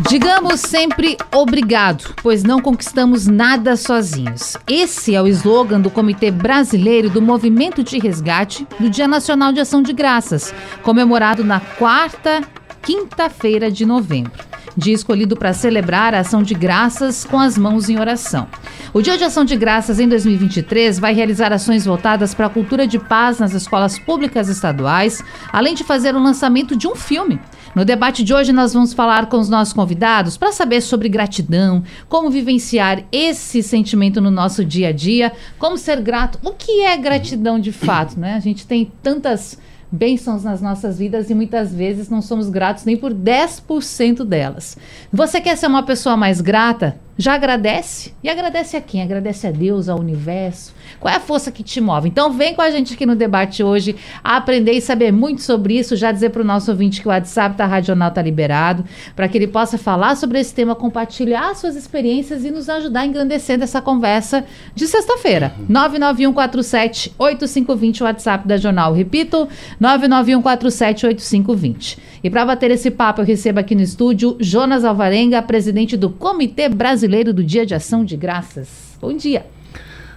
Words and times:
Digamos 0.00 0.60
sempre 0.60 1.16
obrigado, 1.32 2.14
pois 2.20 2.42
não 2.42 2.60
conquistamos 2.60 3.28
nada 3.28 3.76
sozinhos. 3.76 4.56
Esse 4.66 5.14
é 5.14 5.22
o 5.22 5.28
slogan 5.28 5.80
do 5.80 5.88
Comitê 5.88 6.32
Brasileiro 6.32 7.08
do 7.08 7.22
Movimento 7.22 7.82
de 7.82 7.98
Resgate 8.00 8.66
do 8.78 8.90
Dia 8.90 9.06
Nacional 9.06 9.52
de 9.52 9.60
Ação 9.60 9.82
de 9.82 9.92
Graças, 9.92 10.52
comemorado 10.82 11.44
na 11.44 11.60
quarta, 11.60 12.42
quinta-feira 12.82 13.70
de 13.70 13.86
novembro. 13.86 14.32
Dia 14.76 14.92
escolhido 14.92 15.36
para 15.36 15.52
celebrar 15.52 16.12
a 16.12 16.20
ação 16.20 16.42
de 16.42 16.54
graças 16.54 17.24
com 17.24 17.38
as 17.38 17.56
mãos 17.56 17.88
em 17.88 18.00
oração. 18.00 18.48
O 18.92 19.00
Dia 19.00 19.16
de 19.16 19.22
Ação 19.22 19.44
de 19.44 19.56
Graças 19.56 20.00
em 20.00 20.08
2023 20.08 20.98
vai 20.98 21.14
realizar 21.14 21.52
ações 21.52 21.84
voltadas 21.84 22.34
para 22.34 22.46
a 22.46 22.50
cultura 22.50 22.84
de 22.84 22.98
paz 22.98 23.38
nas 23.38 23.52
escolas 23.52 23.96
públicas 23.96 24.48
estaduais, 24.48 25.22
além 25.52 25.74
de 25.76 25.84
fazer 25.84 26.16
o 26.16 26.22
lançamento 26.22 26.74
de 26.74 26.88
um 26.88 26.96
filme 26.96 27.38
no 27.74 27.84
debate 27.84 28.22
de 28.22 28.32
hoje, 28.32 28.52
nós 28.52 28.72
vamos 28.72 28.92
falar 28.92 29.26
com 29.26 29.38
os 29.38 29.48
nossos 29.48 29.74
convidados 29.74 30.36
para 30.36 30.52
saber 30.52 30.80
sobre 30.80 31.08
gratidão, 31.08 31.82
como 32.08 32.30
vivenciar 32.30 33.04
esse 33.10 33.62
sentimento 33.62 34.20
no 34.20 34.30
nosso 34.30 34.64
dia 34.64 34.88
a 34.88 34.92
dia, 34.92 35.32
como 35.58 35.76
ser 35.76 36.00
grato. 36.00 36.38
O 36.44 36.52
que 36.52 36.82
é 36.82 36.96
gratidão 36.96 37.58
de 37.58 37.72
fato, 37.72 38.18
né? 38.18 38.34
A 38.34 38.40
gente 38.40 38.66
tem 38.66 38.92
tantas 39.02 39.58
bênçãos 39.90 40.42
nas 40.42 40.60
nossas 40.60 40.98
vidas 40.98 41.30
e 41.30 41.34
muitas 41.34 41.72
vezes 41.72 42.08
não 42.08 42.20
somos 42.20 42.48
gratos 42.48 42.84
nem 42.84 42.96
por 42.96 43.12
10% 43.12 44.24
delas. 44.24 44.76
Você 45.12 45.40
quer 45.40 45.56
ser 45.56 45.66
uma 45.66 45.82
pessoa 45.82 46.16
mais 46.16 46.40
grata? 46.40 46.96
Já 47.16 47.34
agradece? 47.34 48.12
E 48.24 48.28
agradece 48.28 48.76
a 48.76 48.80
quem? 48.80 49.00
Agradece 49.00 49.46
a 49.46 49.52
Deus, 49.52 49.88
ao 49.88 50.00
universo? 50.00 50.74
Qual 50.98 51.14
é 51.14 51.16
a 51.16 51.20
força 51.20 51.52
que 51.52 51.62
te 51.62 51.80
move? 51.80 52.08
Então 52.08 52.32
vem 52.32 52.54
com 52.54 52.62
a 52.62 52.72
gente 52.72 52.94
aqui 52.94 53.06
no 53.06 53.14
debate 53.14 53.62
hoje 53.62 53.94
a 54.22 54.36
aprender 54.36 54.72
e 54.72 54.80
saber 54.80 55.12
muito 55.12 55.40
sobre 55.40 55.78
isso. 55.78 55.94
Já 55.94 56.10
dizer 56.10 56.30
para 56.30 56.42
o 56.42 56.44
nosso 56.44 56.72
ouvinte 56.72 57.00
que 57.00 57.06
o 57.06 57.12
WhatsApp 57.12 57.56
da 57.56 57.66
Radional 57.66 58.08
está 58.08 58.20
liberado, 58.20 58.84
para 59.14 59.28
que 59.28 59.38
ele 59.38 59.46
possa 59.46 59.78
falar 59.78 60.16
sobre 60.16 60.40
esse 60.40 60.52
tema, 60.52 60.74
compartilhar 60.74 61.54
suas 61.54 61.76
experiências 61.76 62.44
e 62.44 62.50
nos 62.50 62.68
ajudar 62.68 63.02
a 63.02 63.06
engrandecer 63.06 63.62
essa 63.62 63.80
conversa 63.80 64.44
de 64.74 64.88
sexta-feira. 64.88 65.54
99147-8520, 65.70 68.00
o 68.00 68.04
WhatsApp 68.04 68.48
da 68.48 68.56
Jornal. 68.56 68.92
Repito, 68.92 69.46
99147-8520. 69.80 71.96
E 72.24 72.30
para 72.30 72.44
bater 72.44 72.72
esse 72.72 72.90
papo, 72.90 73.20
eu 73.20 73.26
recebo 73.26 73.60
aqui 73.60 73.74
no 73.74 73.82
estúdio 73.82 74.36
Jonas 74.40 74.84
Alvarenga, 74.84 75.42
presidente 75.42 75.94
do 75.96 76.10
Comitê 76.10 76.68
Brasileiro 76.70 77.03
Brasileiro 77.04 77.34
do 77.34 77.44
Dia 77.44 77.66
de 77.66 77.74
Ação 77.74 78.02
de 78.02 78.16
Graças. 78.16 78.96
Bom 78.98 79.14
dia. 79.14 79.44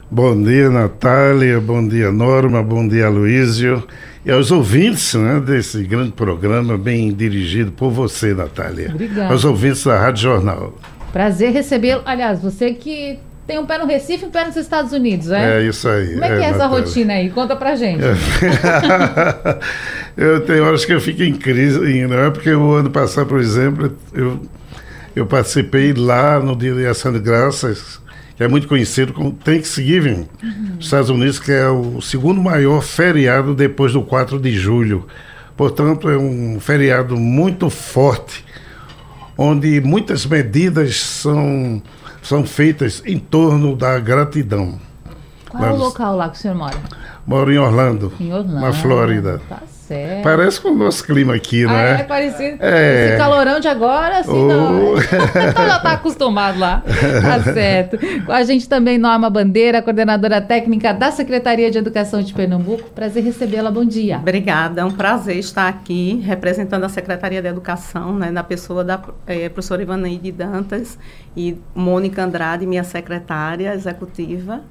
Bom 0.09 0.41
dia, 0.41 0.69
Natália. 0.69 1.59
Bom 1.59 1.85
dia, 1.85 2.13
Norma. 2.13 2.63
Bom 2.63 2.87
dia, 2.87 3.09
Luísio. 3.09 3.85
E 4.25 4.31
aos 4.31 4.51
ouvintes 4.51 5.13
né, 5.15 5.41
desse 5.45 5.83
grande 5.83 6.13
programa, 6.13 6.77
bem 6.77 7.11
dirigido 7.11 7.73
por 7.73 7.91
você, 7.91 8.33
Natália. 8.33 8.89
Obrigada. 8.89 9.33
Aos 9.33 9.43
ouvintes 9.43 9.83
da 9.83 9.99
Rádio 9.99 10.23
Jornal. 10.23 10.75
Prazer 11.11 11.51
recebê-lo. 11.51 12.03
Aliás, 12.05 12.41
você 12.41 12.71
que 12.73 13.19
tem 13.45 13.59
um 13.59 13.65
pé 13.65 13.79
no 13.79 13.85
Recife 13.85 14.23
e 14.23 14.27
um 14.29 14.31
pé 14.31 14.45
nos 14.45 14.55
Estados 14.55 14.93
Unidos, 14.93 15.29
é? 15.29 15.59
É 15.59 15.67
isso 15.67 15.89
aí. 15.89 16.13
Como 16.13 16.23
é, 16.23 16.27
é 16.27 16.37
que 16.37 16.45
é 16.45 16.49
essa 16.49 16.57
Natália. 16.59 16.85
rotina 16.85 17.13
aí? 17.15 17.29
Conta 17.31 17.57
pra 17.57 17.75
gente. 17.75 18.01
É. 18.01 18.15
eu 20.15 20.39
tenho 20.45 20.63
horas 20.63 20.85
que 20.85 20.93
eu 20.93 21.01
fico 21.01 21.21
em 21.21 21.33
crise, 21.33 22.07
não 22.07 22.17
é 22.17 22.31
porque 22.31 22.53
o 22.53 22.75
ano 22.75 22.89
passado, 22.89 23.27
por 23.27 23.41
exemplo, 23.41 23.93
eu 24.13 24.39
eu 25.17 25.25
participei 25.25 25.93
lá 25.93 26.39
no 26.39 26.55
Dia 26.55 26.75
de 26.75 26.85
Ação 26.85 27.11
de 27.11 27.17
Graças, 27.17 27.99
que 28.35 28.43
é 28.43 28.47
muito 28.47 28.67
conhecido 28.67 29.13
como 29.13 29.31
Thanksgiving, 29.31 30.27
uhum. 30.43 30.75
nos 30.75 30.85
Estados 30.85 31.09
Unidos, 31.09 31.39
que 31.39 31.51
é 31.51 31.67
o 31.67 31.99
segundo 32.01 32.39
maior 32.39 32.83
feriado 32.83 33.55
depois 33.55 33.93
do 33.93 34.03
4 34.03 34.39
de 34.39 34.51
julho. 34.51 35.07
Portanto, 35.55 36.07
é 36.07 36.15
um 36.15 36.59
feriado 36.59 37.17
muito 37.17 37.67
forte, 37.67 38.45
onde 39.35 39.81
muitas 39.81 40.23
medidas 40.23 41.01
são, 41.01 41.81
são 42.21 42.45
feitas 42.45 43.01
em 43.03 43.17
torno 43.17 43.75
da 43.75 43.99
gratidão. 43.99 44.79
Qual 45.49 45.65
é 45.65 45.71
o 45.71 45.77
local 45.77 46.15
lá 46.15 46.29
que 46.29 46.37
o 46.37 46.39
senhor 46.39 46.55
mora? 46.55 46.77
Moro 47.25 47.51
em 47.51 47.57
Orlando, 47.57 48.13
em 48.19 48.31
Orlando 48.31 48.61
na 48.61 48.71
Flórida. 48.71 49.41
Tá 49.49 49.63
certo. 49.87 50.23
Parece 50.23 50.61
com 50.61 50.69
o 50.69 50.75
nosso 50.75 51.03
clima 51.03 51.33
aqui, 51.33 51.65
ah, 51.65 51.81
é? 51.81 52.01
É 52.01 52.03
parecido. 52.03 52.57
É. 52.59 53.07
Esse 53.07 53.17
calorão 53.17 53.59
de 53.59 53.67
agora, 53.67 54.19
assim, 54.19 54.31
oh. 54.31 54.47
não. 54.47 54.97
já 55.01 55.79
tá 55.79 55.93
acostumado 55.93 56.59
lá. 56.59 56.83
Tá 57.21 57.53
certo. 57.53 57.97
Com 58.25 58.31
a 58.31 58.43
gente 58.43 58.67
também 58.67 58.97
Norma 58.97 59.29
Bandeira, 59.29 59.81
coordenadora 59.81 60.41
técnica 60.41 60.93
da 60.93 61.11
Secretaria 61.11 61.71
de 61.71 61.77
Educação 61.77 62.21
de 62.21 62.33
Pernambuco. 62.33 62.89
Prazer 62.91 63.23
recebê-la. 63.23 63.71
Bom 63.71 63.85
dia. 63.85 64.17
Obrigada. 64.17 64.81
É 64.81 64.85
um 64.85 64.91
prazer 64.91 65.37
estar 65.37 65.67
aqui 65.67 66.21
representando 66.25 66.83
a 66.83 66.89
Secretaria 66.89 67.41
de 67.41 67.47
Educação, 67.47 68.15
né, 68.15 68.29
na 68.29 68.43
pessoa 68.43 68.83
da 68.83 69.01
é, 69.25 69.49
professora 69.49 69.81
Ivaneide 69.81 70.31
Dantas 70.31 70.97
e 71.35 71.57
Mônica 71.73 72.23
Andrade, 72.23 72.65
minha 72.65 72.83
secretária 72.83 73.73
executiva. 73.73 74.61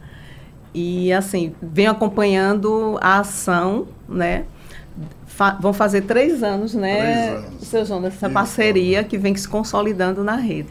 E, 0.75 1.11
assim, 1.11 1.55
venho 1.63 1.91
acompanhando 1.91 2.99
a 3.01 3.21
ação, 3.21 3.89
né? 4.07 4.45
Fa 5.37 5.51
vão 5.61 5.75
fazer 5.75 6.01
três 6.01 6.43
anos, 6.43 6.73
né, 6.73 6.97
três 6.97 7.45
anos. 7.45 7.69
seu 7.69 7.85
Jonas, 7.85 8.15
essa 8.15 8.27
Isso. 8.27 8.35
parceria 8.35 9.05
que 9.05 9.19
vem 9.19 9.37
se 9.37 9.47
consolidando 9.47 10.25
na 10.25 10.37
rede. 10.37 10.71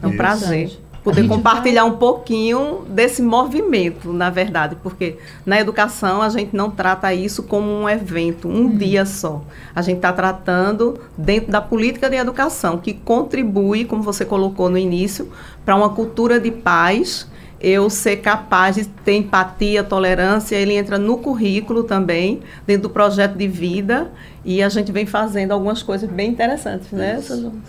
É 0.00 0.06
um 0.06 0.16
prazer 0.16 0.78
poder 1.02 1.26
compartilhar 1.26 1.84
um 1.84 1.96
pouquinho 1.96 2.84
desse 2.88 3.20
movimento, 3.20 4.12
na 4.12 4.30
verdade, 4.30 4.76
porque 4.80 5.18
na 5.44 5.60
educação 5.60 6.22
a 6.22 6.28
gente 6.28 6.54
não 6.54 6.70
trata 6.70 7.12
isso 7.12 7.42
como 7.42 7.68
um 7.68 7.88
evento, 7.88 8.46
um 8.46 8.66
hum. 8.66 8.76
dia 8.76 9.04
só. 9.04 9.42
A 9.74 9.82
gente 9.82 9.96
está 9.96 10.12
tratando 10.12 11.00
dentro 11.18 11.50
da 11.50 11.60
política 11.60 12.08
de 12.08 12.14
educação, 12.14 12.78
que 12.78 12.94
contribui, 12.94 13.84
como 13.84 14.04
você 14.04 14.24
colocou 14.24 14.70
no 14.70 14.78
início, 14.78 15.28
para 15.64 15.74
uma 15.74 15.88
cultura 15.88 16.38
de 16.38 16.52
paz 16.52 17.26
eu 17.62 17.88
ser 17.88 18.16
capaz 18.16 18.74
de 18.74 18.84
ter 18.86 19.14
empatia, 19.14 19.84
tolerância, 19.84 20.56
ele 20.56 20.74
entra 20.74 20.98
no 20.98 21.18
currículo 21.18 21.84
também, 21.84 22.40
dentro 22.66 22.84
do 22.84 22.90
projeto 22.90 23.36
de 23.36 23.46
vida, 23.46 24.10
e 24.44 24.62
a 24.62 24.68
gente 24.68 24.90
vem 24.90 25.06
fazendo 25.06 25.52
algumas 25.52 25.82
coisas 25.82 26.10
bem 26.10 26.30
interessantes, 26.30 26.90
né? 26.90 27.20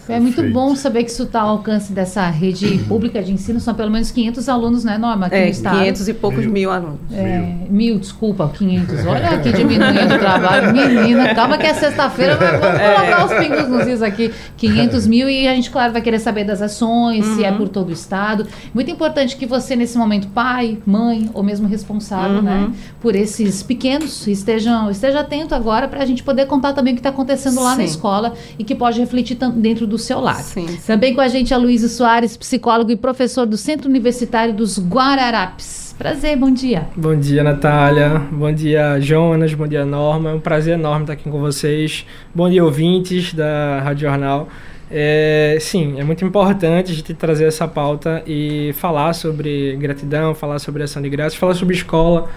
É 0.09 0.19
muito 0.19 0.35
Perfeito. 0.35 0.53
bom 0.53 0.75
saber 0.75 1.03
que 1.03 1.11
isso 1.11 1.23
está 1.23 1.41
ao 1.41 1.49
alcance 1.49 1.93
dessa 1.93 2.27
rede 2.29 2.79
pública 2.89 3.21
de 3.21 3.31
ensino, 3.31 3.59
são 3.59 3.75
pelo 3.75 3.91
menos 3.91 4.09
500 4.11 4.49
alunos, 4.49 4.83
né, 4.83 4.97
Norma, 4.97 5.27
aqui 5.27 5.35
é, 5.35 5.45
no 5.45 5.51
estado. 5.51 5.79
500 5.79 6.07
e 6.07 6.13
poucos 6.13 6.45
mil, 6.45 6.53
mil 6.53 6.71
alunos. 6.71 6.99
É, 7.11 7.39
mil. 7.39 7.71
mil. 7.71 7.99
desculpa, 7.99 8.49
500. 8.49 9.05
Olha 9.05 9.29
aqui 9.29 9.51
diminuindo 9.53 10.15
o 10.15 10.19
trabalho. 10.19 10.73
Menina, 10.73 11.35
calma 11.35 11.57
que 11.57 11.67
é 11.67 11.73
sexta-feira, 11.73 12.37
vamos 12.37 12.59
colocar 12.59 12.81
é. 12.81 13.25
os 13.25 13.33
pingos 13.33 13.67
nos 13.67 13.87
is 13.87 14.01
aqui. 14.01 14.33
500 14.57 15.07
mil 15.07 15.29
e 15.29 15.47
a 15.47 15.53
gente, 15.53 15.69
claro, 15.69 15.93
vai 15.93 16.01
querer 16.01 16.19
saber 16.19 16.43
das 16.43 16.61
ações, 16.61 17.25
uhum. 17.25 17.35
se 17.35 17.43
é 17.43 17.51
uhum. 17.51 17.57
por 17.57 17.69
todo 17.69 17.89
o 17.89 17.91
estado. 17.91 18.47
Muito 18.73 18.89
importante 18.89 19.35
que 19.37 19.45
você, 19.45 19.75
nesse 19.75 19.97
momento, 19.97 20.27
pai, 20.29 20.79
mãe 20.85 21.29
ou 21.33 21.43
mesmo 21.43 21.67
responsável, 21.67 22.41
né, 22.41 22.55
uhum. 22.55 22.69
né, 22.69 22.75
por 22.99 23.15
esses 23.15 23.61
pequenos, 23.61 24.25
estejam, 24.27 24.89
esteja 24.89 25.19
atento 25.19 25.53
agora 25.53 25.87
para 25.87 26.01
a 26.01 26.05
gente 26.05 26.23
poder 26.23 26.47
contar 26.63 26.73
também 26.73 26.93
o 26.93 26.95
que 26.95 27.01
está 27.01 27.09
acontecendo 27.09 27.61
lá 27.61 27.71
Sim. 27.71 27.77
na 27.77 27.83
escola 27.83 28.33
e 28.57 28.63
que 28.63 28.73
pode 28.73 28.97
refletir 28.99 29.37
dentro 29.55 29.85
do 29.85 29.97
seu 29.97 30.21
lar. 30.21 30.41
Sim, 30.41 30.67
sim. 30.67 30.79
Também 30.87 31.13
com 31.13 31.19
a 31.19 31.27
gente 31.27 31.53
a 31.53 31.57
Luísa 31.57 31.89
Soares, 31.89 32.37
psicólogo 32.37 32.89
e 32.91 32.95
professor 32.95 33.45
do 33.45 33.57
Centro 33.57 33.89
Universitário 33.89 34.53
dos 34.53 34.79
Guararapes. 34.79 35.93
Prazer, 35.97 36.37
bom 36.37 36.51
dia. 36.51 36.87
Bom 36.95 37.15
dia, 37.15 37.43
Natália. 37.43 38.21
Bom 38.31 38.51
dia, 38.51 38.99
Jonas. 38.99 39.53
Bom 39.53 39.67
dia, 39.67 39.85
Norma. 39.85 40.31
É 40.31 40.33
um 40.33 40.39
prazer 40.39 40.73
enorme 40.75 41.03
estar 41.03 41.13
aqui 41.13 41.29
com 41.29 41.39
vocês. 41.39 42.05
Bom 42.33 42.49
dia, 42.49 42.63
ouvintes 42.63 43.33
da 43.33 43.81
Rádio 43.83 44.07
Jornal. 44.07 44.47
É, 44.89 45.57
sim, 45.59 45.99
é 45.99 46.03
muito 46.03 46.23
importante 46.23 46.91
a 46.91 46.95
gente 46.95 47.13
trazer 47.13 47.45
essa 47.45 47.67
pauta 47.67 48.23
e 48.27 48.73
falar 48.73 49.13
sobre 49.13 49.75
gratidão, 49.77 50.35
falar 50.35 50.59
sobre 50.59 50.83
ação 50.83 51.01
de 51.01 51.09
graças, 51.09 51.35
falar 51.35 51.55
sobre 51.55 51.75
escola, 51.75 52.29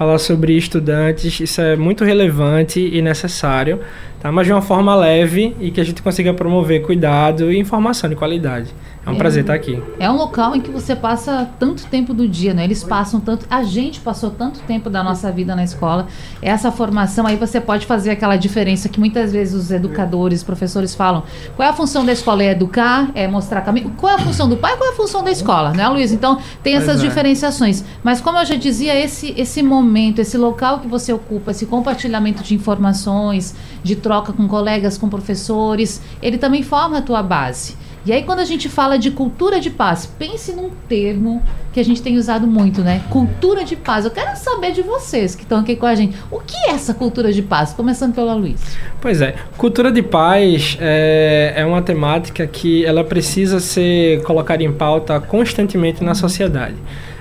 falar 0.00 0.16
sobre 0.16 0.56
estudantes, 0.56 1.40
isso 1.40 1.60
é 1.60 1.76
muito 1.76 2.06
relevante 2.06 2.80
e 2.80 3.02
necessário, 3.02 3.80
tá? 4.18 4.32
mas 4.32 4.46
de 4.46 4.52
uma 4.54 4.62
forma 4.62 4.94
leve 4.94 5.54
e 5.60 5.70
que 5.70 5.78
a 5.78 5.84
gente 5.84 6.00
consiga 6.00 6.32
promover 6.32 6.80
cuidado 6.80 7.52
e 7.52 7.58
informação 7.58 8.08
de 8.08 8.16
qualidade. 8.16 8.74
É 9.04 9.10
um 9.10 9.14
é, 9.14 9.16
prazer 9.16 9.42
estar 9.42 9.54
aqui. 9.54 9.82
É 9.98 10.10
um 10.10 10.16
local 10.16 10.54
em 10.54 10.60
que 10.60 10.70
você 10.70 10.94
passa 10.94 11.48
tanto 11.58 11.86
tempo 11.86 12.12
do 12.12 12.28
dia, 12.28 12.52
né? 12.52 12.64
Eles 12.64 12.84
passam 12.84 13.18
tanto, 13.18 13.46
a 13.50 13.62
gente 13.62 13.98
passou 14.00 14.30
tanto 14.30 14.60
tempo 14.60 14.90
da 14.90 15.02
nossa 15.02 15.32
vida 15.32 15.56
na 15.56 15.64
escola. 15.64 16.06
Essa 16.42 16.70
formação 16.70 17.26
aí 17.26 17.36
você 17.36 17.60
pode 17.60 17.86
fazer 17.86 18.10
aquela 18.10 18.36
diferença 18.36 18.90
que 18.90 19.00
muitas 19.00 19.32
vezes 19.32 19.54
os 19.54 19.70
educadores, 19.70 20.42
professores 20.42 20.94
falam. 20.94 21.22
Qual 21.56 21.66
é 21.66 21.70
a 21.70 21.74
função 21.74 22.04
da 22.04 22.12
escola? 22.12 22.42
É 22.42 22.50
educar, 22.50 23.10
é 23.14 23.26
mostrar 23.26 23.62
caminho. 23.62 23.94
Qual 23.96 24.12
é 24.12 24.16
a 24.16 24.18
função 24.18 24.48
do 24.48 24.56
pai? 24.58 24.76
Qual 24.76 24.90
é 24.90 24.92
a 24.92 24.96
função 24.96 25.24
da 25.24 25.30
escola, 25.30 25.72
né, 25.72 25.88
Luiz? 25.88 26.12
Então 26.12 26.38
tem 26.62 26.74
essas 26.74 27.02
é. 27.02 27.06
diferenciações. 27.06 27.82
Mas 28.04 28.20
como 28.20 28.38
eu 28.38 28.44
já 28.44 28.54
dizia, 28.54 28.98
esse 28.98 29.34
esse 29.36 29.62
momento 29.62 29.89
momento, 29.90 30.20
esse 30.20 30.38
local 30.38 30.78
que 30.78 30.86
você 30.86 31.12
ocupa, 31.12 31.50
esse 31.50 31.66
compartilhamento 31.66 32.44
de 32.44 32.54
informações, 32.54 33.56
de 33.82 33.96
troca 33.96 34.32
com 34.32 34.46
colegas, 34.46 34.96
com 34.96 35.08
professores, 35.08 36.00
ele 36.22 36.38
também 36.38 36.62
forma 36.62 36.98
a 36.98 37.02
tua 37.02 37.22
base. 37.22 37.76
E 38.06 38.12
aí, 38.12 38.22
quando 38.22 38.38
a 38.38 38.46
gente 38.46 38.66
fala 38.66 38.98
de 38.98 39.10
cultura 39.10 39.60
de 39.60 39.68
paz, 39.68 40.06
pense 40.06 40.54
num 40.54 40.70
termo 40.88 41.42
que 41.70 41.78
a 41.78 41.84
gente 41.84 42.00
tem 42.00 42.16
usado 42.16 42.46
muito, 42.46 42.80
né? 42.80 43.02
Cultura 43.10 43.62
de 43.62 43.76
paz. 43.76 44.06
Eu 44.06 44.10
quero 44.10 44.34
saber 44.38 44.72
de 44.72 44.80
vocês 44.80 45.34
que 45.34 45.42
estão 45.42 45.58
aqui 45.58 45.76
com 45.76 45.84
a 45.84 45.94
gente. 45.94 46.16
O 46.30 46.40
que 46.40 46.56
é 46.56 46.70
essa 46.70 46.94
cultura 46.94 47.30
de 47.30 47.42
paz? 47.42 47.74
Começando 47.74 48.14
pelo 48.14 48.34
Luiz. 48.34 48.58
Pois 49.02 49.20
é, 49.20 49.34
cultura 49.58 49.92
de 49.92 50.02
paz 50.02 50.78
é, 50.80 51.52
é 51.56 51.66
uma 51.66 51.82
temática 51.82 52.46
que 52.46 52.86
ela 52.86 53.04
precisa 53.04 53.60
ser 53.60 54.22
colocada 54.22 54.62
em 54.62 54.72
pauta 54.72 55.20
constantemente 55.20 56.02
na 56.02 56.14
sociedade. 56.14 56.76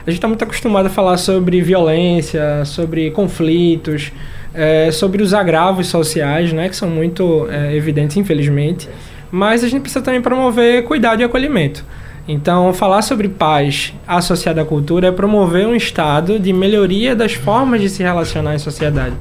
A 0.09 0.11
gente 0.11 0.17
está 0.17 0.27
muito 0.27 0.43
acostumado 0.43 0.87
a 0.87 0.89
falar 0.89 1.17
sobre 1.17 1.61
violência, 1.61 2.65
sobre 2.65 3.11
conflitos, 3.11 4.11
é, 4.53 4.91
sobre 4.91 5.23
os 5.23 5.33
agravos 5.33 5.87
sociais, 5.87 6.51
né, 6.51 6.67
que 6.67 6.75
são 6.75 6.89
muito 6.89 7.47
é, 7.49 7.75
evidentes, 7.75 8.17
infelizmente 8.17 8.89
mas 9.31 9.63
a 9.63 9.67
gente 9.67 9.81
precisa 9.81 10.03
também 10.03 10.21
promover 10.21 10.83
cuidado 10.83 11.21
e 11.21 11.23
acolhimento. 11.23 11.85
Então, 12.27 12.73
falar 12.73 13.01
sobre 13.01 13.27
paz 13.27 13.93
associada 14.07 14.61
à 14.61 14.65
cultura 14.65 15.07
é 15.07 15.11
promover 15.11 15.65
um 15.65 15.75
estado 15.75 16.39
de 16.39 16.53
melhoria 16.53 17.15
das 17.15 17.33
formas 17.33 17.81
de 17.81 17.89
se 17.89 18.03
relacionar 18.03 18.53
em 18.53 18.59
sociedade. 18.59 19.15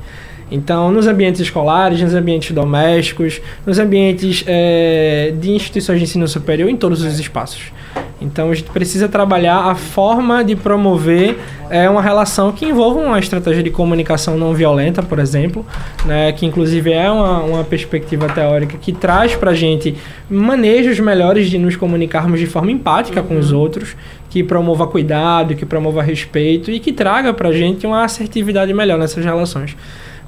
Então, 0.51 0.91
nos 0.91 1.07
ambientes 1.07 1.41
escolares, 1.41 2.01
nos 2.01 2.15
ambientes 2.15 2.51
domésticos, 2.53 3.41
nos 3.67 3.79
ambientes 3.79 4.45
é, 4.47 5.33
de 5.39 5.51
instituições 5.51 5.99
de 5.99 6.05
ensino 6.05 6.27
superior, 6.29 6.69
em 6.71 6.77
todos 6.77 7.03
os 7.03 7.19
espaços. 7.19 7.73
Então, 8.21 8.51
a 8.51 8.55
gente 8.55 8.71
precisa 8.71 9.09
trabalhar 9.09 9.71
a 9.71 9.75
forma 9.75 10.43
de 10.43 10.57
promover 10.57 11.39
é, 11.71 11.89
uma 11.89 12.03
relação 12.03 12.51
que 12.51 12.67
envolva 12.67 12.99
uma 12.99 13.19
estratégia 13.19 13.63
de 13.63 13.71
comunicação 13.71 14.37
não 14.37 14.53
violenta, 14.55 15.03
por 15.03 15.19
exemplo, 15.19 15.65
né, 16.05 16.33
que 16.33 16.45
inclusive 16.45 16.93
é 16.93 17.11
uma, 17.11 17.41
uma 17.41 17.65
perspectiva 17.65 18.29
teórica 18.29 18.77
que 18.77 18.93
traz 18.93 19.37
para 19.37 19.53
a 19.53 19.55
gente 19.55 19.97
manejos 20.29 20.99
melhores 20.99 21.49
de 21.49 21.59
nos 21.59 21.77
comunicarmos 21.77 22.41
de 22.41 22.47
forma 22.47 22.73
empática 22.73 23.23
com 23.23 23.39
os 23.39 23.53
uhum. 23.53 23.61
outros, 23.61 23.97
que 24.29 24.43
promova 24.43 24.87
cuidado, 24.87 25.55
que 25.55 25.65
promova 25.65 26.03
respeito 26.03 26.71
e 26.71 26.81
que 26.81 26.93
traga 26.93 27.33
para 27.33 27.51
a 27.51 27.53
gente 27.53 27.87
uma 27.87 28.05
assertividade 28.05 28.73
melhor 28.75 28.99
nessas 28.99 29.25
relações. 29.25 29.77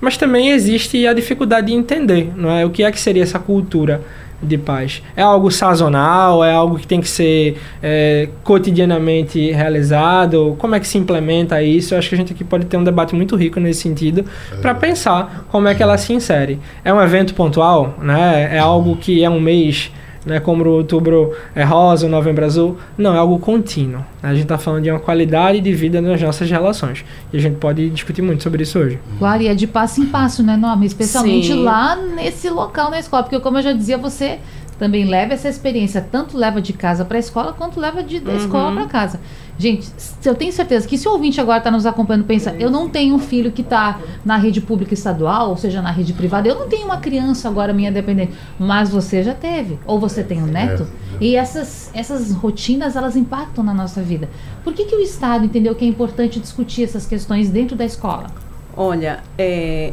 Mas 0.01 0.17
também 0.17 0.51
existe 0.51 1.07
a 1.07 1.13
dificuldade 1.13 1.67
de 1.67 1.75
entender 1.75 2.33
não 2.35 2.51
é? 2.51 2.65
o 2.65 2.71
que 2.71 2.83
é 2.83 2.91
que 2.91 2.99
seria 2.99 3.23
essa 3.23 3.39
cultura 3.39 4.01
de 4.43 4.59
paz? 4.59 5.03
É 5.17 5.23
algo 5.23 5.51
sazonal? 5.51 6.45
É 6.45 6.53
algo 6.53 6.79
que 6.79 6.87
tem 6.87 7.01
que 7.01 7.09
ser 7.09 7.59
é, 7.83 8.29
cotidianamente 8.43 9.51
realizado? 9.53 10.57
Como 10.59 10.75
é 10.75 10.81
que 10.81 10.89
se 10.89 10.99
implementa 10.99 11.63
isso? 11.63 11.95
Eu 11.95 11.99
acho 11.99 12.09
que 12.09 12.15
a 12.15 12.19
gente 12.19 12.33
aqui 12.33 12.45
pode 12.45 12.67
ter 12.67 12.77
um 12.77 12.85
debate 12.85 13.15
muito 13.15 13.37
rico 13.37 13.61
nesse 13.61 13.83
sentido 13.83 14.25
é. 14.53 14.57
para 14.57 14.75
pensar 14.75 15.47
como 15.51 15.69
é 15.69 15.75
que 15.75 15.83
ela 15.83 15.97
se 15.99 16.13
insere. 16.13 16.59
É 16.85 16.93
um 16.93 17.01
evento 17.01 17.35
pontual? 17.35 17.97
Né? 18.01 18.57
É 18.57 18.59
algo 18.59 18.97
que 18.97 19.23
é 19.23 19.31
um 19.31 19.41
mês 19.41 19.91
né, 20.25 20.39
como 20.41 20.65
o 20.65 20.69
outubro 20.69 21.33
é 21.55 21.65
rosa, 21.65 22.07
o 22.07 22.09
novembro 22.09 22.45
azul. 22.45 22.77
Não, 22.97 23.15
é 23.15 23.19
algo 23.19 23.39
contínuo. 23.39 24.05
A 24.23 24.33
gente 24.33 24.43
está 24.43 24.59
falando 24.59 24.85
de 24.85 24.91
uma 24.91 25.01
qualidade 25.01 25.61
de 25.61 25.73
vida 25.73 26.01
nas 26.01 26.21
nossas 26.21 26.51
relações. 26.51 27.05
E 27.33 27.39
a 27.39 27.41
gente 27.41 27.57
pode 27.57 27.89
discutir 27.91 28.23
muito 28.23 28.43
sobre 28.43 28.63
isso 28.63 28.79
hoje. 28.79 28.99
Claro, 29.19 29.43
e 29.43 29.49
é 29.49 29.55
de 29.55 29.67
passo 29.67 30.03
em 30.03 30.07
passo, 30.07 30.43
né, 30.43 30.57
Norma? 30.57 30.85
Especialmente 30.85 31.49
Sim. 31.49 31.63
lá 31.63 31.97
nesse 31.97 32.51
local 32.51 32.91
na 32.91 32.99
escola. 32.99 33.23
Porque, 33.23 33.41
como 33.41 33.59
eu 33.59 33.63
já 33.63 33.73
dizia, 33.73 33.97
você 33.97 34.39
também 34.81 35.05
leva 35.05 35.35
essa 35.35 35.47
experiência, 35.47 36.01
tanto 36.01 36.39
leva 36.39 36.59
de 36.59 36.73
casa 36.73 37.05
para 37.05 37.19
a 37.19 37.21
escola, 37.21 37.53
quanto 37.53 37.79
leva 37.79 38.03
de, 38.03 38.19
da 38.19 38.33
uhum. 38.33 38.37
escola 38.39 38.75
para 38.75 38.87
casa. 38.87 39.21
Gente, 39.59 39.87
eu 40.25 40.35
tenho 40.35 40.51
certeza 40.51 40.89
que 40.89 40.97
se 40.97 41.07
o 41.07 41.13
ouvinte 41.13 41.39
agora 41.39 41.59
está 41.59 41.71
nos 41.71 41.85
acompanhando 41.85 42.25
pensa, 42.25 42.57
eu 42.59 42.71
não 42.71 42.89
tenho 42.89 43.15
um 43.15 43.19
filho 43.19 43.53
que 43.53 43.61
está 43.61 44.01
na 44.25 44.39
rede 44.39 44.59
pública 44.63 44.95
estadual, 44.95 45.51
ou 45.51 45.57
seja, 45.59 45.83
na 45.83 45.91
rede 45.91 46.15
privada, 46.15 46.49
eu 46.49 46.59
não 46.59 46.67
tenho 46.67 46.87
uma 46.87 46.97
criança 46.97 47.47
agora 47.47 47.75
minha 47.75 47.93
dependente, 47.93 48.33
mas 48.59 48.89
você 48.89 49.23
já 49.23 49.35
teve, 49.35 49.79
ou 49.85 50.01
você 50.01 50.25
tem 50.25 50.43
um 50.43 50.47
neto, 50.47 50.85
é. 51.21 51.25
e 51.25 51.37
essas, 51.37 51.91
essas 51.93 52.33
rotinas, 52.33 52.97
elas 52.97 53.17
impactam 53.17 53.63
na 53.63 53.75
nossa 53.75 54.01
vida. 54.01 54.31
Por 54.65 54.73
que, 54.73 54.87
que 54.87 54.97
o 54.97 55.01
Estado 55.01 55.45
entendeu 55.45 55.75
que 55.75 55.85
é 55.85 55.89
importante 55.89 56.41
discutir 56.41 56.85
essas 56.85 57.05
questões 57.07 57.51
dentro 57.51 57.77
da 57.77 57.85
escola? 57.85 58.29
Olha, 58.75 59.21
é, 59.37 59.93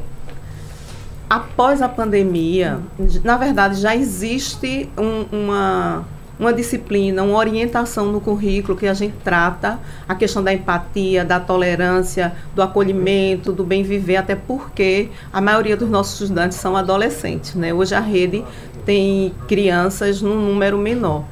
após 1.30 1.82
a 1.82 1.90
pandemia, 1.90 2.80
na 3.24 3.38
verdade, 3.38 3.80
já 3.80 3.96
existe 3.96 4.90
um, 4.98 5.26
uma 5.32 6.06
uma 6.40 6.54
disciplina, 6.54 7.24
uma 7.24 7.38
orientação 7.38 8.12
no 8.12 8.22
currículo 8.22 8.78
que 8.78 8.86
a 8.86 8.94
gente 8.94 9.16
trata 9.24 9.80
a 10.08 10.14
questão 10.14 10.44
da 10.44 10.54
empatia, 10.54 11.26
da 11.26 11.40
tolerância, 11.40 12.34
do 12.54 12.62
acolhimento, 12.62 13.52
do 13.52 13.64
bem 13.64 13.84
viver, 13.84 14.18
até 14.18 14.36
porque 14.36 15.10
a 15.34 15.42
maioria 15.42 15.76
dos 15.76 15.90
nossos 15.90 16.22
estudantes 16.22 16.58
são 16.58 16.78
adolescentes, 16.78 17.56
né? 17.56 17.74
Hoje 17.74 17.96
a 17.96 18.00
rede 18.00 18.44
tem 18.86 19.34
crianças 19.48 20.22
num 20.22 20.40
número 20.40 20.78
menor. 20.78 21.26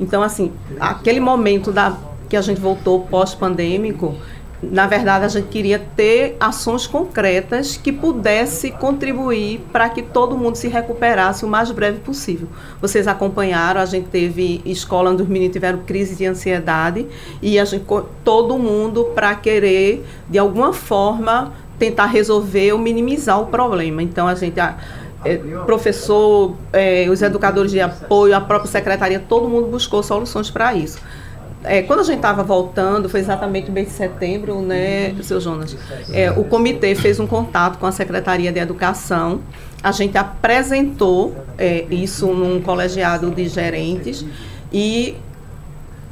Então, 0.00 0.22
assim, 0.22 0.52
aquele 0.80 1.20
momento 1.20 1.70
da, 1.70 1.96
que 2.28 2.36
a 2.36 2.42
gente 2.42 2.60
voltou 2.60 3.00
pós-pandêmico, 3.00 4.14
na 4.62 4.86
verdade, 4.86 5.24
a 5.24 5.28
gente 5.28 5.48
queria 5.48 5.78
ter 5.78 6.36
ações 6.40 6.86
concretas 6.86 7.76
que 7.76 7.92
pudesse 7.92 8.70
contribuir 8.70 9.60
para 9.70 9.88
que 9.88 10.02
todo 10.02 10.36
mundo 10.36 10.56
se 10.56 10.66
recuperasse 10.66 11.44
o 11.44 11.48
mais 11.48 11.70
breve 11.70 12.00
possível. 12.00 12.48
Vocês 12.80 13.06
acompanharam, 13.06 13.80
a 13.80 13.84
gente 13.84 14.08
teve 14.08 14.62
escola 14.64 15.10
onde 15.10 15.22
os 15.22 15.28
meninos 15.28 15.52
tiveram 15.52 15.80
crise 15.80 16.16
de 16.16 16.24
ansiedade 16.24 17.06
e 17.42 17.58
a 17.58 17.64
gente, 17.66 17.84
todo 18.24 18.58
mundo 18.58 19.04
para 19.14 19.34
querer, 19.34 20.04
de 20.28 20.38
alguma 20.38 20.72
forma, 20.72 21.52
tentar 21.78 22.06
resolver 22.06 22.72
ou 22.72 22.78
minimizar 22.78 23.38
o 23.40 23.46
problema. 23.46 24.02
Então, 24.02 24.26
a 24.26 24.34
gente. 24.34 24.58
A, 24.58 24.76
é, 25.24 25.38
professor, 25.64 26.54
é, 26.72 27.08
os 27.10 27.20
educadores 27.20 27.72
de 27.72 27.80
apoio, 27.80 28.36
a 28.36 28.40
própria 28.40 28.70
secretaria, 28.70 29.18
todo 29.18 29.48
mundo 29.48 29.66
buscou 29.66 30.00
soluções 30.02 30.50
para 30.50 30.72
isso 30.74 31.00
é, 31.66 31.82
quando 31.82 32.00
a 32.00 32.02
gente 32.04 32.16
estava 32.16 32.42
voltando, 32.42 33.08
foi 33.08 33.20
exatamente 33.20 33.68
no 33.68 33.74
mês 33.74 33.88
de 33.88 33.94
setembro, 33.94 34.60
né, 34.62 35.14
seu 35.22 35.40
Jonas? 35.40 35.76
É, 36.12 36.30
o 36.30 36.44
comitê 36.44 36.94
fez 36.94 37.20
um 37.20 37.26
contato 37.26 37.78
com 37.78 37.86
a 37.86 37.92
Secretaria 37.92 38.52
de 38.52 38.58
Educação. 38.58 39.40
A 39.82 39.92
gente 39.92 40.16
apresentou 40.16 41.34
é, 41.58 41.84
isso 41.90 42.28
num 42.28 42.60
colegiado 42.60 43.30
de 43.30 43.48
gerentes 43.48 44.24
e 44.72 45.16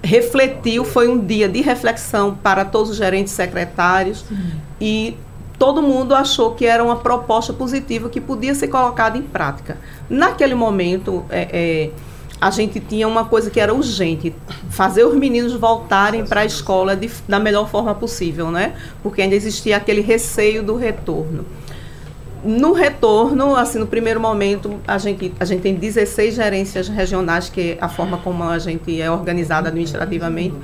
refletiu, 0.03 0.85
foi 0.85 1.09
um 1.09 1.19
dia 1.19 1.49
de 1.49 1.63
reflexão 1.63 2.35
para 2.35 2.65
todos 2.65 2.91
os 2.91 2.97
gerentes 2.97 3.33
secretários 3.33 4.25
e 4.79 5.17
todo 5.59 5.81
mundo 5.81 6.15
achou 6.15 6.53
que 6.53 6.67
era 6.67 6.85
uma 6.85 6.97
proposta 6.97 7.53
positiva 7.53 8.09
que 8.09 8.21
podia 8.21 8.55
ser 8.55 8.69
colocada 8.69 9.17
em 9.17 9.23
prática. 9.23 9.79
Naquele 10.11 10.55
momento, 10.55 11.25
é, 11.31 11.49
é, 11.53 11.91
a 12.41 12.51
gente 12.51 12.81
tinha 12.81 13.07
uma 13.09 13.25
coisa 13.25 13.51
que 13.51 13.59
era 13.59 13.73
urgente, 13.73 14.35
fazer 14.71 15.05
os 15.05 15.15
meninos 15.15 15.53
voltarem 15.55 16.27
para 16.27 16.41
a 16.43 16.45
escola 16.45 16.97
de, 16.97 17.11
da 17.29 17.39
melhor 17.39 17.69
forma 17.69 17.95
possível, 17.95 18.51
né? 18.51 18.75
Porque 19.03 19.23
ainda 19.23 19.35
existia 19.35 19.77
aquele 19.77 20.01
receio 20.01 20.63
do 20.63 20.77
retorno. 20.77 21.47
No 22.45 22.73
retorno, 22.73 23.57
assim, 23.57 23.79
no 23.79 23.87
primeiro 23.87 24.21
momento, 24.21 24.79
a 24.87 24.99
gente, 24.99 25.33
a 25.41 25.45
gente 25.47 25.63
tem 25.63 25.75
16 25.75 26.35
gerências 26.35 26.89
regionais, 26.89 27.49
que 27.49 27.73
é 27.73 27.79
a 27.81 27.89
forma 27.89 28.19
como 28.19 28.45
a 28.45 28.59
gente 28.59 29.01
é 29.01 29.11
organizada 29.11 29.69
administrativamente. 29.69 30.55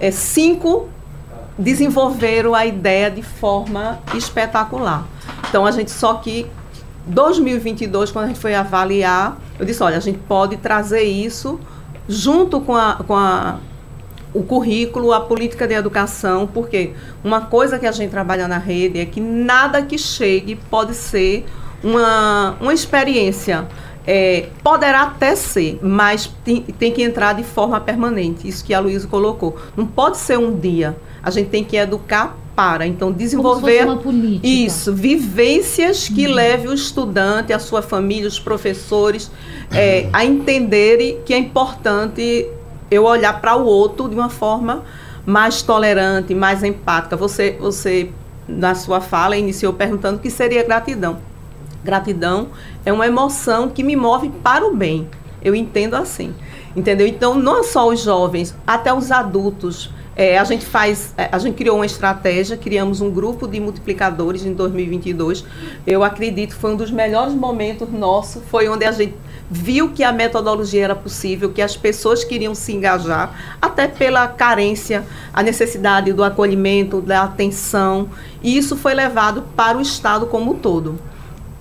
É, 0.00 0.10
cinco 0.10 0.88
desenvolveram 1.56 2.54
a 2.54 2.66
ideia 2.66 3.08
de 3.08 3.22
forma 3.22 4.00
espetacular. 4.14 5.06
Então, 5.48 5.64
a 5.64 5.70
gente 5.70 5.92
só 5.92 6.14
que 6.14 6.46
2022, 7.06 8.10
quando 8.10 8.24
a 8.24 8.28
gente 8.28 8.40
foi 8.40 8.54
avaliar, 8.54 9.38
eu 9.62 9.66
disse, 9.66 9.80
olha, 9.80 9.96
a 9.96 10.00
gente 10.00 10.18
pode 10.18 10.56
trazer 10.56 11.02
isso 11.02 11.60
junto 12.08 12.60
com, 12.60 12.74
a, 12.74 12.96
com 13.06 13.14
a, 13.14 13.60
o 14.34 14.42
currículo, 14.42 15.12
a 15.12 15.20
política 15.20 15.68
de 15.68 15.74
educação, 15.74 16.48
porque 16.52 16.94
uma 17.22 17.42
coisa 17.42 17.78
que 17.78 17.86
a 17.86 17.92
gente 17.92 18.10
trabalha 18.10 18.48
na 18.48 18.58
rede 18.58 18.98
é 18.98 19.06
que 19.06 19.20
nada 19.20 19.80
que 19.80 19.96
chegue 19.96 20.56
pode 20.68 20.96
ser 20.96 21.46
uma, 21.80 22.56
uma 22.60 22.74
experiência. 22.74 23.68
É, 24.04 24.48
poderá 24.64 25.02
até 25.02 25.36
ser, 25.36 25.78
mas 25.80 26.26
tem, 26.44 26.60
tem 26.62 26.90
que 26.90 27.04
entrar 27.04 27.34
de 27.34 27.44
forma 27.44 27.80
permanente. 27.80 28.48
Isso 28.48 28.64
que 28.64 28.74
a 28.74 28.80
Luísa 28.80 29.06
colocou. 29.06 29.56
Não 29.76 29.86
pode 29.86 30.16
ser 30.16 30.40
um 30.40 30.58
dia. 30.58 30.96
A 31.22 31.30
gente 31.30 31.50
tem 31.50 31.62
que 31.62 31.76
educar 31.76 32.36
para. 32.54 32.86
Então, 32.86 33.10
desenvolver 33.10 33.86
isso, 34.42 34.92
vivências 34.92 36.08
que 36.08 36.26
uhum. 36.26 36.34
leve 36.34 36.68
o 36.68 36.74
estudante, 36.74 37.52
a 37.52 37.58
sua 37.58 37.82
família, 37.82 38.28
os 38.28 38.38
professores 38.38 39.30
é, 39.70 40.08
a 40.12 40.24
entenderem 40.24 41.20
que 41.24 41.32
é 41.32 41.38
importante 41.38 42.46
eu 42.90 43.04
olhar 43.04 43.40
para 43.40 43.56
o 43.56 43.64
outro 43.64 44.08
de 44.08 44.14
uma 44.14 44.28
forma 44.28 44.82
mais 45.24 45.62
tolerante, 45.62 46.34
mais 46.34 46.62
empática. 46.62 47.16
Você, 47.16 47.56
você 47.58 48.10
na 48.46 48.74
sua 48.74 49.00
fala 49.00 49.36
iniciou 49.36 49.72
perguntando 49.72 50.18
o 50.18 50.20
que 50.20 50.30
seria 50.30 50.62
gratidão. 50.62 51.18
Gratidão 51.82 52.48
é 52.84 52.92
uma 52.92 53.06
emoção 53.06 53.68
que 53.68 53.82
me 53.82 53.96
move 53.96 54.30
para 54.42 54.66
o 54.66 54.76
bem. 54.76 55.08
Eu 55.42 55.54
entendo 55.54 55.94
assim. 55.94 56.34
Entendeu? 56.74 57.06
Então, 57.06 57.34
não 57.34 57.64
só 57.64 57.88
os 57.88 58.00
jovens, 58.02 58.54
até 58.66 58.92
os 58.92 59.10
adultos 59.10 59.90
é, 60.14 60.38
a 60.38 60.44
gente 60.44 60.64
faz, 60.64 61.14
é, 61.16 61.28
a 61.32 61.38
gente 61.38 61.54
criou 61.54 61.76
uma 61.76 61.86
estratégia, 61.86 62.56
criamos 62.56 63.00
um 63.00 63.10
grupo 63.10 63.46
de 63.48 63.58
multiplicadores 63.58 64.44
em 64.44 64.52
2022. 64.52 65.44
Eu 65.86 66.04
acredito 66.04 66.54
foi 66.54 66.72
um 66.72 66.76
dos 66.76 66.90
melhores 66.90 67.34
momentos 67.34 67.90
nosso, 67.90 68.40
foi 68.40 68.68
onde 68.68 68.84
a 68.84 68.92
gente 68.92 69.14
viu 69.50 69.90
que 69.90 70.02
a 70.02 70.12
metodologia 70.12 70.84
era 70.84 70.94
possível, 70.94 71.50
que 71.50 71.60
as 71.60 71.76
pessoas 71.76 72.24
queriam 72.24 72.54
se 72.54 72.72
engajar, 72.72 73.56
até 73.60 73.86
pela 73.86 74.26
carência, 74.26 75.04
a 75.32 75.42
necessidade 75.42 76.12
do 76.12 76.24
acolhimento, 76.24 77.00
da 77.00 77.22
atenção, 77.22 78.08
e 78.42 78.56
isso 78.56 78.76
foi 78.76 78.94
levado 78.94 79.44
para 79.54 79.76
o 79.76 79.80
Estado 79.80 80.26
como 80.26 80.52
um 80.52 80.58
todo. 80.58 80.98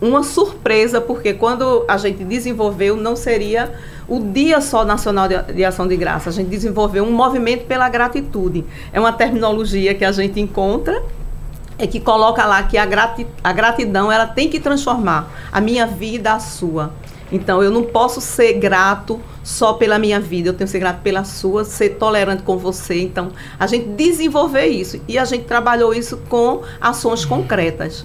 Uma 0.01 0.23
surpresa, 0.23 0.99
porque 0.99 1.33
quando 1.33 1.85
a 1.87 1.97
gente 1.97 2.23
desenvolveu, 2.23 2.95
não 2.95 3.15
seria 3.15 3.71
o 4.11 4.19
Dia 4.19 4.59
Só 4.59 4.83
Nacional 4.83 5.25
de, 5.29 5.63
Ação 5.63 5.87
de 5.87 5.95
Graça. 5.95 6.29
A 6.29 6.33
gente 6.33 6.49
desenvolveu 6.49 7.05
um 7.05 7.13
movimento 7.13 7.65
pela 7.65 7.87
gratitude. 7.87 8.65
É 8.91 8.99
uma 8.99 9.13
terminologia 9.13 9.95
que 9.95 10.03
a 10.03 10.11
gente 10.11 10.37
encontra 10.37 11.01
é 11.77 11.87
que 11.87 11.97
coloca 11.97 12.45
lá 12.45 12.61
que 12.63 12.77
a, 12.77 12.85
grati 12.85 13.25
a 13.41 13.53
gratidão 13.53 14.11
ela 14.11 14.27
tem 14.27 14.49
que 14.49 14.59
transformar 14.59 15.31
a 15.49 15.61
minha 15.61 15.87
vida 15.87 16.33
a 16.33 16.39
sua. 16.39 16.91
Então 17.31 17.63
eu 17.63 17.71
não 17.71 17.83
posso 17.83 18.19
ser 18.19 18.53
grato 18.59 19.17
só 19.45 19.73
pela 19.73 19.97
minha 19.97 20.19
vida, 20.19 20.49
eu 20.49 20.53
tenho 20.53 20.67
que 20.67 20.71
ser 20.71 20.79
grato 20.79 21.01
pela 21.01 21.23
sua, 21.23 21.63
ser 21.63 21.91
tolerante 21.91 22.43
com 22.43 22.57
você. 22.57 23.01
Então 23.01 23.31
a 23.57 23.65
gente 23.65 23.87
desenvolver 23.91 24.67
isso 24.67 25.01
e 25.07 25.17
a 25.17 25.23
gente 25.23 25.45
trabalhou 25.45 25.93
isso 25.93 26.17
com 26.27 26.63
ações 26.81 27.23
concretas. 27.23 28.03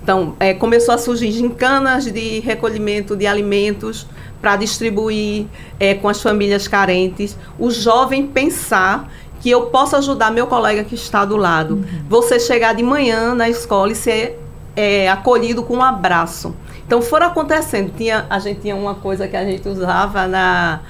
Então 0.00 0.36
é, 0.38 0.54
começou 0.54 0.94
a 0.94 0.98
surgir 0.98 1.32
gincanas 1.32 2.04
de 2.04 2.38
recolhimento 2.38 3.16
de 3.16 3.26
alimentos 3.26 4.06
para 4.40 4.56
distribuir 4.56 5.46
é, 5.78 5.94
com 5.94 6.08
as 6.08 6.22
famílias 6.22 6.68
carentes, 6.68 7.36
o 7.58 7.70
jovem 7.70 8.26
pensar 8.26 9.10
que 9.40 9.50
eu 9.50 9.66
posso 9.66 9.96
ajudar 9.96 10.30
meu 10.30 10.46
colega 10.46 10.84
que 10.84 10.94
está 10.94 11.24
do 11.24 11.36
lado. 11.36 11.74
Uhum. 11.74 12.04
Você 12.08 12.40
chegar 12.40 12.74
de 12.74 12.82
manhã 12.82 13.34
na 13.34 13.48
escola 13.48 13.92
e 13.92 13.94
ser 13.94 14.40
é, 14.74 15.08
acolhido 15.08 15.62
com 15.62 15.76
um 15.76 15.82
abraço. 15.82 16.54
Então 16.86 17.02
foram 17.02 17.26
acontecendo. 17.26 17.92
Tinha, 17.96 18.26
a 18.30 18.38
gente 18.38 18.60
tinha 18.60 18.74
uma 18.74 18.94
coisa 18.94 19.28
que 19.28 19.36
a 19.36 19.44
gente 19.44 19.68
usava 19.68 20.26
na, 20.26 20.80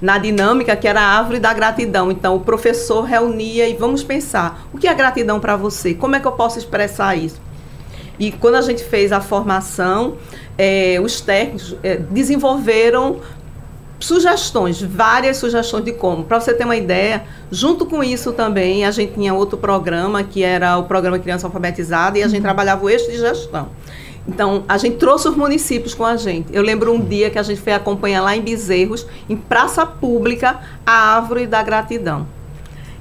na 0.00 0.18
dinâmica, 0.18 0.76
que 0.76 0.86
era 0.86 1.00
a 1.00 1.18
árvore 1.18 1.38
da 1.38 1.52
gratidão. 1.52 2.10
Então 2.10 2.36
o 2.36 2.40
professor 2.40 3.02
reunia 3.02 3.68
e 3.68 3.74
vamos 3.74 4.02
pensar, 4.02 4.60
o 4.72 4.78
que 4.78 4.86
é 4.86 4.94
gratidão 4.94 5.40
para 5.40 5.56
você? 5.56 5.94
Como 5.94 6.14
é 6.14 6.20
que 6.20 6.26
eu 6.26 6.32
posso 6.32 6.58
expressar 6.58 7.16
isso? 7.16 7.40
E 8.18 8.32
quando 8.32 8.56
a 8.56 8.62
gente 8.62 8.82
fez 8.82 9.12
a 9.12 9.20
formação, 9.20 10.16
é, 10.56 10.98
os 11.00 11.20
técnicos 11.20 11.76
é, 11.82 11.96
desenvolveram 11.96 13.20
sugestões, 14.00 14.80
várias 14.80 15.36
sugestões 15.36 15.84
de 15.84 15.92
como. 15.92 16.24
Para 16.24 16.40
você 16.40 16.54
ter 16.54 16.64
uma 16.64 16.76
ideia, 16.76 17.24
junto 17.50 17.84
com 17.86 18.02
isso 18.02 18.32
também 18.32 18.84
a 18.84 18.90
gente 18.90 19.14
tinha 19.14 19.34
outro 19.34 19.58
programa 19.58 20.22
que 20.22 20.42
era 20.42 20.78
o 20.78 20.84
programa 20.84 21.18
Criança 21.18 21.46
Alfabetizada 21.46 22.18
e 22.18 22.22
a 22.22 22.28
gente 22.28 22.38
uhum. 22.38 22.42
trabalhava 22.42 22.84
o 22.84 22.90
eixo 22.90 23.10
de 23.10 23.18
gestão. 23.18 23.68
Então, 24.26 24.62
a 24.68 24.76
gente 24.76 24.96
trouxe 24.98 25.26
os 25.26 25.34
municípios 25.34 25.94
com 25.94 26.04
a 26.04 26.16
gente. 26.16 26.54
Eu 26.54 26.62
lembro 26.62 26.92
um 26.92 27.00
dia 27.00 27.30
que 27.30 27.38
a 27.38 27.42
gente 27.42 27.60
foi 27.62 27.72
acompanhar 27.72 28.20
lá 28.22 28.36
em 28.36 28.42
Bezerros, 28.42 29.06
em 29.26 29.34
praça 29.34 29.86
pública, 29.86 30.60
a 30.84 31.16
árvore 31.16 31.46
da 31.46 31.62
gratidão. 31.62 32.26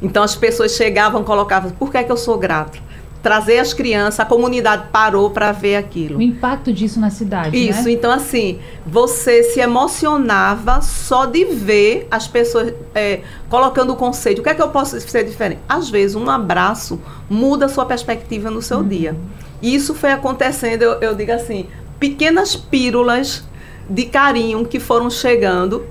Então, 0.02 0.24
as 0.24 0.36
pessoas 0.36 0.72
chegavam, 0.72 1.26
colocavam, 1.26 1.72
por 1.72 1.92
que, 1.92 1.98
é 1.98 2.04
que 2.04 2.12
eu 2.12 2.16
sou 2.16 2.38
grato? 2.38 2.82
Trazer 3.22 3.60
as 3.60 3.74
crianças, 3.74 4.20
a 4.20 4.26
comunidade 4.26 4.86
parou 4.92 5.30
para 5.30 5.52
ver 5.52 5.76
aquilo. 5.76 6.18
O 6.18 6.22
impacto 6.22 6.72
disso 6.72 7.00
na 7.00 7.10
cidade. 7.10 7.58
Isso, 7.58 7.86
né? 7.86 7.92
então 7.92 8.12
assim, 8.12 8.60
você 8.86 9.44
se 9.44 9.60
emocionava 9.60 10.82
só 10.82 11.26
de 11.26 11.46
ver 11.46 12.08
as 12.10 12.28
pessoas 12.28 12.74
é, 12.94 13.22
colocando 13.50 13.94
o 13.94 13.96
conceito. 13.96 14.40
O 14.40 14.44
que 14.44 14.50
é 14.50 14.56
que 14.56 14.62
eu 14.62 14.70
posso 14.70 15.00
ser 15.00 15.24
diferente? 15.24 15.62
Às 15.68 15.90
vezes, 15.90 16.16
um 16.16 16.30
abraço 16.30 17.00
muda 17.30 17.66
a 17.66 17.70
sua 17.70 17.86
perspectiva 17.86 18.50
no 18.50 18.62
seu 18.62 18.80
uhum. 18.80 18.88
dia. 18.88 19.16
Isso 19.62 19.94
foi 19.94 20.12
acontecendo, 20.12 20.84
eu, 20.84 20.94
eu 21.02 21.16
digo 21.16 21.32
assim, 21.32 21.68
pequenas 22.00 22.56
pílulas 22.56 23.44
de 23.90 24.06
carinho 24.06 24.66
que 24.66 24.80
foram 24.80 25.10
chegando 25.10 25.86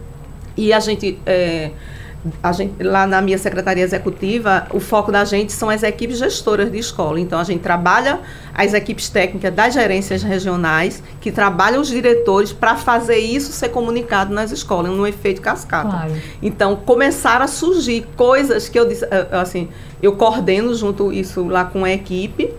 e 0.57 0.73
a 0.73 0.81
gente. 0.81 1.19
É, 1.27 1.71
a 2.43 2.53
gente, 2.53 2.83
lá 2.83 3.07
na 3.07 3.21
minha 3.21 3.39
secretaria 3.39 3.83
executiva, 3.83 4.67
o 4.73 4.81
foco 4.81 5.13
da 5.13 5.25
gente 5.25 5.53
são 5.53 5.69
as 5.71 5.83
equipes 5.83 6.19
gestoras 6.19 6.71
de 6.71 6.79
escola. 6.79 7.21
Então, 7.21 7.39
a 7.39 7.45
gente 7.45 7.61
trabalha 7.61 8.21
as 8.55 8.75
equipes 8.75 9.09
técnicas 9.09 9.55
das 9.55 9.75
gerências 9.75 10.23
regionais, 10.23 11.03
que 11.21 11.31
trabalham 11.31 11.81
os 11.81 11.89
diretores 11.89 12.53
para 12.53 12.77
fazer 12.77 13.19
isso 13.19 13.53
ser 13.53 13.69
comunicado 13.69 14.33
nas 14.33 14.51
escolas, 14.51 14.91
num 14.93 15.07
efeito 15.07 15.41
cascata. 15.41 15.89
Claro. 15.89 16.13
Então, 16.43 16.77
começaram 16.77 17.45
a 17.45 17.49
surgir 17.49 18.07
coisas 18.17 18.69
que 18.69 18.79
eu 18.79 18.89
disse, 18.89 19.07
assim, 19.33 19.69
eu 20.03 20.13
coordeno 20.13 20.75
junto 20.75 21.13
isso 21.13 21.47
lá 21.47 21.65
com 21.65 21.85
a 21.85 21.91
equipe. 21.91 22.53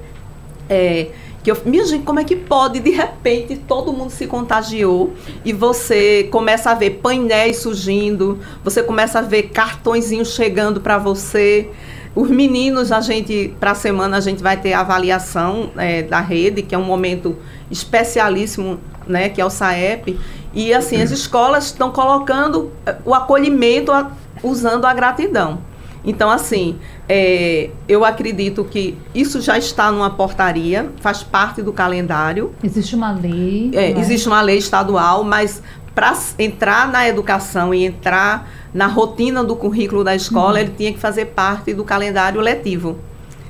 É, 0.70 1.08
que 1.48 1.51
eu, 1.51 1.58
minha 1.63 1.86
gente, 1.86 2.04
como 2.04 2.20
é 2.20 2.25
que 2.25 2.36
pode, 2.36 2.82
de 2.82 2.89
repente, 2.89 3.56
todo 3.56 3.94
mundo 3.94 4.10
se 4.10 4.27
contagiou 4.27 5.13
e 5.46 5.54
você 5.54 6.27
começa 6.30 6.72
a 6.72 6.74
ver 6.74 7.00
painéis 7.01 7.60
surgindo, 7.60 8.38
você 8.66 8.84
começa 8.84 9.20
a 9.20 9.22
ver 9.22 9.44
cartõezinhos 9.44 10.34
chegando 10.34 10.82
para 10.82 10.98
você. 10.98 11.70
Os 12.13 12.30
meninos, 12.30 12.92
a 12.92 13.00
gente, 13.00 13.56
para 13.62 13.72
a 13.72 13.75
semana, 13.75 14.18
a 14.18 14.20
gente 14.20 14.44
vai 14.44 14.58
ter 14.58 14.74
a 14.74 14.82
avaliação 14.82 15.72
é, 15.77 16.04
da 16.04 16.20
rede, 16.20 16.62
que 16.63 16.75
é 16.75 16.77
um 16.77 16.84
momento 16.84 17.38
especialíssimo, 17.72 18.77
né, 19.08 19.30
que 19.30 19.39
é 19.39 19.46
o 19.46 19.50
SAEP. 19.50 20.20
E, 20.54 20.74
assim, 20.74 21.01
as 21.01 21.12
escolas 21.12 21.68
estão 21.68 21.92
colocando 21.92 22.74
é, 22.86 22.98
o 23.06 23.16
acolhimento 23.16 23.94
a, 23.94 24.12
usando 24.44 24.84
a 24.84 24.94
gratidão. 24.94 25.60
Então, 26.04 26.30
assim, 26.30 26.77
é, 27.10 27.70
eu 27.88 28.06
acredito 28.06 28.63
que 28.63 28.98
isso 29.13 29.42
já 29.42 29.58
está 29.58 29.92
numa 29.92 30.10
portaria, 30.10 30.92
faz 31.01 31.24
parte 31.24 31.62
do 31.62 31.74
calendário. 31.74 32.54
Existe 32.63 32.96
uma 32.96 33.12
lei. 33.12 33.72
É, 33.74 33.94
né? 33.94 34.00
Existe 34.00 34.27
uma 34.27 34.42
lei 34.42 34.58
estadual, 34.58 35.24
mas 35.24 35.62
para 35.94 36.16
entrar 36.38 36.92
na 36.92 37.08
educação 37.08 37.74
e 37.74 37.86
entrar 37.86 38.48
na 38.74 38.86
rotina 38.86 39.44
do 39.44 39.56
currículo 39.56 40.04
da 40.04 40.16
escola, 40.16 40.54
uhum. 40.54 40.58
ele 40.60 40.74
tinha 40.77 40.94
que 40.94 41.00
fazer 41.00 41.25
parte 41.25 41.74
do 41.74 41.84
calendário 41.84 42.39
letivo. 42.39 43.00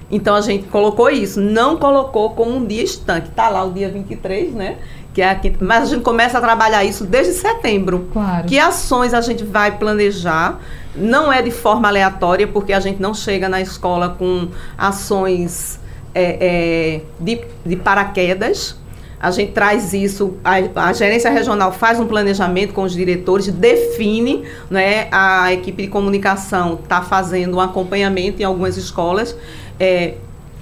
Então 0.09 0.35
a 0.35 0.41
gente 0.41 0.67
colocou 0.67 1.09
isso, 1.09 1.41
não 1.41 1.75
colocou 1.75 2.29
como 2.29 2.55
um 2.55 2.65
dia 2.65 2.83
estanque. 2.83 3.27
Está 3.27 3.49
lá 3.49 3.63
o 3.63 3.71
dia 3.71 3.89
23, 3.89 4.53
né? 4.53 4.77
Que 5.13 5.21
é 5.21 5.29
aqui, 5.29 5.53
mas 5.59 5.83
a 5.83 5.85
gente 5.87 6.03
começa 6.03 6.37
a 6.37 6.41
trabalhar 6.41 6.83
isso 6.85 7.03
desde 7.03 7.33
setembro. 7.33 8.07
Claro. 8.13 8.47
Que 8.47 8.57
ações 8.57 9.13
a 9.13 9.19
gente 9.19 9.43
vai 9.43 9.77
planejar? 9.77 10.59
Não 10.97 11.31
é 11.31 11.41
de 11.41 11.51
forma 11.51 11.87
aleatória, 11.87 12.47
porque 12.47 12.73
a 12.73 12.79
gente 12.79 13.01
não 13.01 13.13
chega 13.13 13.47
na 13.47 13.61
escola 13.61 14.15
com 14.17 14.49
ações 14.77 15.79
é, 16.13 16.37
é, 16.39 17.01
de, 17.19 17.41
de 17.65 17.75
paraquedas. 17.75 18.75
A 19.19 19.31
gente 19.31 19.51
traz 19.51 19.93
isso, 19.93 20.37
a, 20.43 20.89
a, 20.89 20.93
gerência 20.93 21.29
regional 21.31 21.71
faz 21.71 21.99
um 21.99 22.05
planejamento 22.05 22.71
com 22.73 22.83
os 22.83 22.93
diretores, 22.93 23.47
define, 23.47 24.43
né, 24.69 25.07
a 25.11 25.51
equipe 25.51 25.83
de 25.83 25.87
comunicação 25.87 26.79
está 26.81 27.01
fazendo 27.01 27.57
um 27.57 27.59
acompanhamento 27.59 28.41
em 28.41 28.45
algumas 28.45 28.77
escolas. 28.77 29.35
É, 29.79 30.15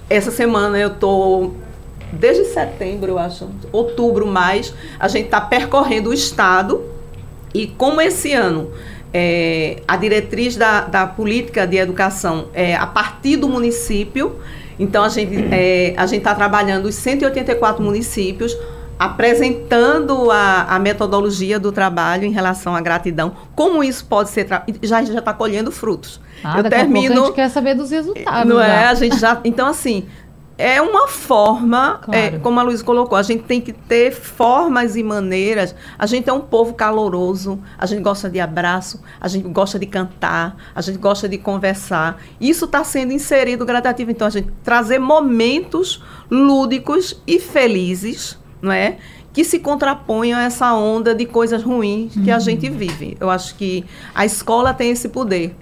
essa 0.10 0.32
semana 0.32 0.78
eu 0.78 0.90
estou 0.90 1.54
desde 2.14 2.46
setembro, 2.46 3.12
eu 3.12 3.20
acho, 3.20 3.50
outubro 3.72 4.26
mais, 4.26 4.74
a 4.98 5.08
gente 5.08 5.26
está 5.26 5.42
percorrendo 5.42 6.10
o 6.10 6.14
estado 6.14 6.82
e 7.54 7.68
como 7.68 8.00
esse 8.00 8.34
ano 8.34 8.72
é, 9.18 9.78
a 9.88 9.96
diretriz 9.96 10.58
da, 10.58 10.82
da 10.82 11.08
política 11.08 11.66
de 11.66 11.78
educação 11.78 12.50
é 12.54 12.76
a 12.76 12.86
partir 12.86 13.38
do 13.38 13.48
município, 13.48 14.42
então 14.78 15.06
a 15.06 15.08
gente 15.08 15.34
é, 15.54 15.94
a 15.96 16.06
gente 16.06 16.18
está 16.18 16.36
trabalhando 16.36 16.88
os 16.88 16.96
184 16.96 17.82
municípios 17.82 18.54
apresentando 19.00 20.30
a, 20.32 20.64
a, 20.64 20.80
metodologia 20.80 21.58
do 21.58 21.72
trabalho 21.72 22.26
em 22.26 22.32
relação 22.32 22.76
à 22.76 22.82
gratidão, 22.82 23.34
como 23.56 23.82
isso 23.82 24.06
pode 24.06 24.30
ser 24.30 24.48
já 24.84 25.02
já 25.02 25.20
está 25.20 25.34
colhendo 25.34 25.72
frutos. 25.72 26.20
Ah, 26.44 26.58
eu 26.58 26.70
termino. 26.70 27.14
A, 27.14 27.24
a 27.24 27.26
gente 27.28 27.36
quer 27.36 27.50
saber 27.50 27.74
dos 27.74 27.92
resultados. 27.92 28.50
Não 28.50 28.60
é? 28.60 28.86
A 28.86 28.94
gente 28.96 29.18
já. 29.18 29.40
Então 29.46 29.68
assim, 29.68 30.08
é 30.58 30.82
uma 30.82 31.08
forma, 31.08 32.00
é, 32.04 32.06
claro. 32.06 32.36
é, 32.36 32.40
como 32.40 32.60
a 32.60 32.64
Luísa 32.64 32.84
colocou, 32.84 33.18
a 33.18 33.24
gente 33.24 33.44
tem 33.44 33.60
que 33.60 33.74
ter 33.74 34.12
formas 34.12 34.96
e 34.96 35.04
maneiras. 35.04 35.76
A 36.00 36.06
gente 36.06 36.30
é 36.30 36.34
um 36.34 36.40
povo 36.40 36.74
caloroso, 36.74 37.60
a 37.78 37.86
gente 37.86 38.02
gosta 38.02 38.30
de 38.30 38.40
abraço, 38.40 39.02
a 39.20 39.28
gente 39.28 39.48
gosta 39.50 39.78
de 39.78 39.86
cantar, 39.86 40.56
a 40.74 40.82
gente 40.82 40.98
gosta 40.98 41.28
de 41.28 41.38
conversar. 41.38 42.22
Isso 42.40 42.66
está 42.66 42.84
sendo 42.84 43.12
inserido 43.12 43.66
gradativo. 43.66 44.12
Então, 44.12 44.28
a 44.28 44.30
gente 44.30 44.50
trazer 44.64 44.98
momentos 44.98 46.02
lúdicos 46.32 47.22
e 47.28 47.38
felizes, 47.38 48.40
não 48.62 48.72
é? 48.72 48.98
Que 49.34 49.44
se 49.44 49.60
contraponham 49.60 50.40
a 50.40 50.44
essa 50.44 50.74
onda 50.74 51.14
de 51.14 51.26
coisas 51.26 51.62
ruins 51.62 52.14
que 52.14 52.30
uhum. 52.30 52.36
a 52.36 52.40
gente 52.40 52.70
vive. 52.70 53.18
Eu 53.20 53.30
acho 53.30 53.56
que 53.56 53.84
a 54.14 54.26
escola 54.26 54.74
tem 54.74 54.92
esse 54.92 55.10
poder 55.10 55.54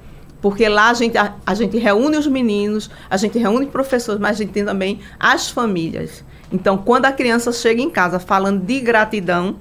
porque 0.44 0.68
lá 0.68 0.90
a 0.90 0.94
gente, 0.94 1.18
a, 1.18 1.36
a, 1.46 1.54
gente 1.54 1.78
reúne 1.78 2.18
os 2.18 2.28
meninos, 2.28 2.92
a 3.10 3.16
gente 3.16 3.40
reúne 3.40 3.66
professores, 3.66 4.20
mas 4.20 4.32
a 4.32 4.44
gente 4.44 4.52
tem 4.52 4.66
também 4.66 5.00
as 5.18 5.50
famílias. 5.50 6.22
Então, 6.52 6.78
quando 6.78 7.06
a 7.06 7.14
criança 7.14 7.54
chega 7.54 7.82
em 7.82 7.90
casa 7.90 8.20
falando 8.20 8.62
de 8.62 8.82
gratidão, 8.82 9.56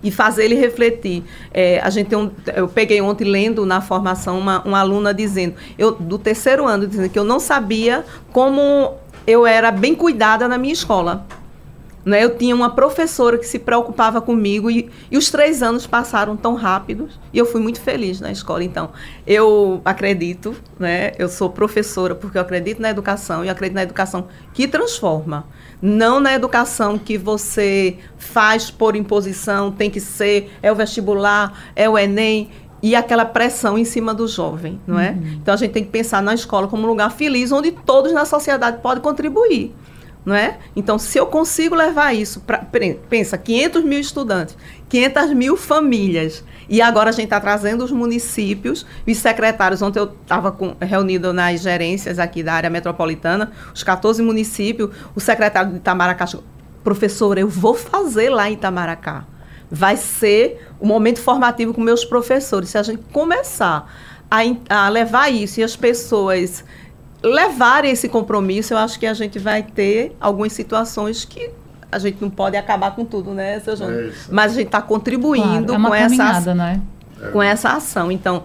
e 0.00 0.12
fazer 0.12 0.44
ele 0.44 0.54
refletir. 0.54 1.24
É, 1.52 1.80
a 1.80 1.90
gente 1.90 2.14
um, 2.14 2.30
eu 2.54 2.68
peguei 2.68 3.00
ontem 3.00 3.24
lendo 3.24 3.66
na 3.66 3.80
formação 3.80 4.38
uma, 4.38 4.62
uma 4.62 4.78
aluna 4.78 5.12
dizendo, 5.12 5.56
eu 5.76 5.90
do 5.90 6.16
terceiro 6.16 6.68
ano 6.68 6.86
dizendo 6.86 7.08
que 7.08 7.18
eu 7.18 7.24
não 7.24 7.40
sabia 7.40 8.04
como 8.32 8.94
eu 9.26 9.44
era 9.44 9.72
bem 9.72 9.96
cuidada 9.96 10.46
na 10.46 10.56
minha 10.56 10.72
escola. 10.72 11.26
Né? 12.08 12.24
Eu 12.24 12.34
tinha 12.38 12.54
uma 12.54 12.70
professora 12.70 13.36
que 13.36 13.46
se 13.46 13.58
preocupava 13.58 14.18
comigo 14.22 14.70
e, 14.70 14.88
e 15.10 15.18
os 15.18 15.30
três 15.30 15.62
anos 15.62 15.86
passaram 15.86 16.38
tão 16.38 16.54
rápidos 16.54 17.20
e 17.34 17.38
eu 17.38 17.44
fui 17.44 17.60
muito 17.60 17.82
feliz 17.82 18.18
na 18.18 18.32
escola. 18.32 18.64
Então, 18.64 18.90
eu 19.26 19.82
acredito, 19.84 20.56
né? 20.78 21.12
eu 21.18 21.28
sou 21.28 21.50
professora 21.50 22.14
porque 22.14 22.38
eu 22.38 22.42
acredito 22.42 22.80
na 22.80 22.88
educação 22.88 23.44
e 23.44 23.50
acredito 23.50 23.74
na 23.74 23.82
educação 23.82 24.26
que 24.54 24.66
transforma. 24.66 25.44
Não 25.82 26.18
na 26.18 26.32
educação 26.32 26.96
que 26.98 27.18
você 27.18 27.98
faz 28.16 28.70
por 28.70 28.96
imposição, 28.96 29.70
tem 29.70 29.90
que 29.90 30.00
ser, 30.00 30.50
é 30.62 30.72
o 30.72 30.74
vestibular, 30.74 31.70
é 31.76 31.90
o 31.90 31.98
Enem 31.98 32.48
e 32.82 32.96
aquela 32.96 33.26
pressão 33.26 33.76
em 33.76 33.84
cima 33.84 34.14
do 34.14 34.26
jovem, 34.26 34.80
não 34.86 34.98
é? 34.98 35.10
Uhum. 35.10 35.38
Então 35.42 35.52
a 35.52 35.56
gente 35.58 35.72
tem 35.72 35.84
que 35.84 35.90
pensar 35.90 36.22
na 36.22 36.32
escola 36.32 36.68
como 36.68 36.84
um 36.84 36.86
lugar 36.86 37.10
feliz 37.10 37.52
onde 37.52 37.70
todos 37.70 38.12
na 38.12 38.24
sociedade 38.24 38.80
podem 38.80 39.02
contribuir 39.02 39.74
não 40.24 40.34
é? 40.34 40.58
Então, 40.76 40.98
se 40.98 41.18
eu 41.18 41.26
consigo 41.26 41.74
levar 41.74 42.14
isso 42.14 42.40
para. 42.40 42.58
Pensa, 43.08 43.38
500 43.38 43.84
mil 43.84 43.98
estudantes, 43.98 44.56
500 44.88 45.32
mil 45.32 45.56
famílias, 45.56 46.44
e 46.68 46.82
agora 46.82 47.10
a 47.10 47.12
gente 47.12 47.24
está 47.24 47.40
trazendo 47.40 47.84
os 47.84 47.90
municípios, 47.90 48.84
os 49.06 49.16
secretários. 49.16 49.80
Ontem 49.80 49.98
eu 49.98 50.12
estava 50.22 50.54
reunido 50.80 51.32
nas 51.32 51.60
gerências 51.60 52.18
aqui 52.18 52.42
da 52.42 52.52
área 52.52 52.70
metropolitana, 52.70 53.52
os 53.74 53.82
14 53.82 54.22
municípios, 54.22 54.90
o 55.14 55.20
secretário 55.20 55.70
de 55.70 55.76
Itamaracá 55.78 56.26
professor, 56.88 57.36
eu 57.36 57.48
vou 57.48 57.74
fazer 57.74 58.30
lá 58.30 58.48
em 58.48 58.54
Itamaracá. 58.54 59.26
Vai 59.70 59.98
ser 59.98 60.66
o 60.80 60.84
um 60.84 60.88
momento 60.88 61.20
formativo 61.20 61.74
com 61.74 61.82
meus 61.82 62.02
professores. 62.02 62.70
Se 62.70 62.78
a 62.78 62.82
gente 62.82 63.02
começar 63.12 63.92
a, 64.30 64.38
a 64.70 64.88
levar 64.88 65.28
isso 65.28 65.60
e 65.60 65.62
as 65.62 65.76
pessoas 65.76 66.64
levar 67.22 67.84
esse 67.84 68.08
compromisso, 68.08 68.74
eu 68.74 68.78
acho 68.78 68.98
que 68.98 69.06
a 69.06 69.14
gente 69.14 69.38
vai 69.38 69.62
ter 69.62 70.16
algumas 70.20 70.52
situações 70.52 71.24
que 71.24 71.50
a 71.90 71.98
gente 71.98 72.20
não 72.20 72.30
pode 72.30 72.56
acabar 72.56 72.94
com 72.94 73.04
tudo, 73.04 73.32
né, 73.32 73.60
seu 73.60 73.76
João? 73.76 73.90
É 73.90 74.10
Mas 74.30 74.52
a 74.52 74.54
gente 74.56 74.66
está 74.66 74.82
contribuindo 74.82 75.74
claro, 75.74 75.86
é 75.86 75.88
com 75.88 75.94
essa 75.94 76.54
né? 76.54 76.80
com 77.32 77.42
essa 77.42 77.70
ação. 77.70 78.10
Então, 78.12 78.44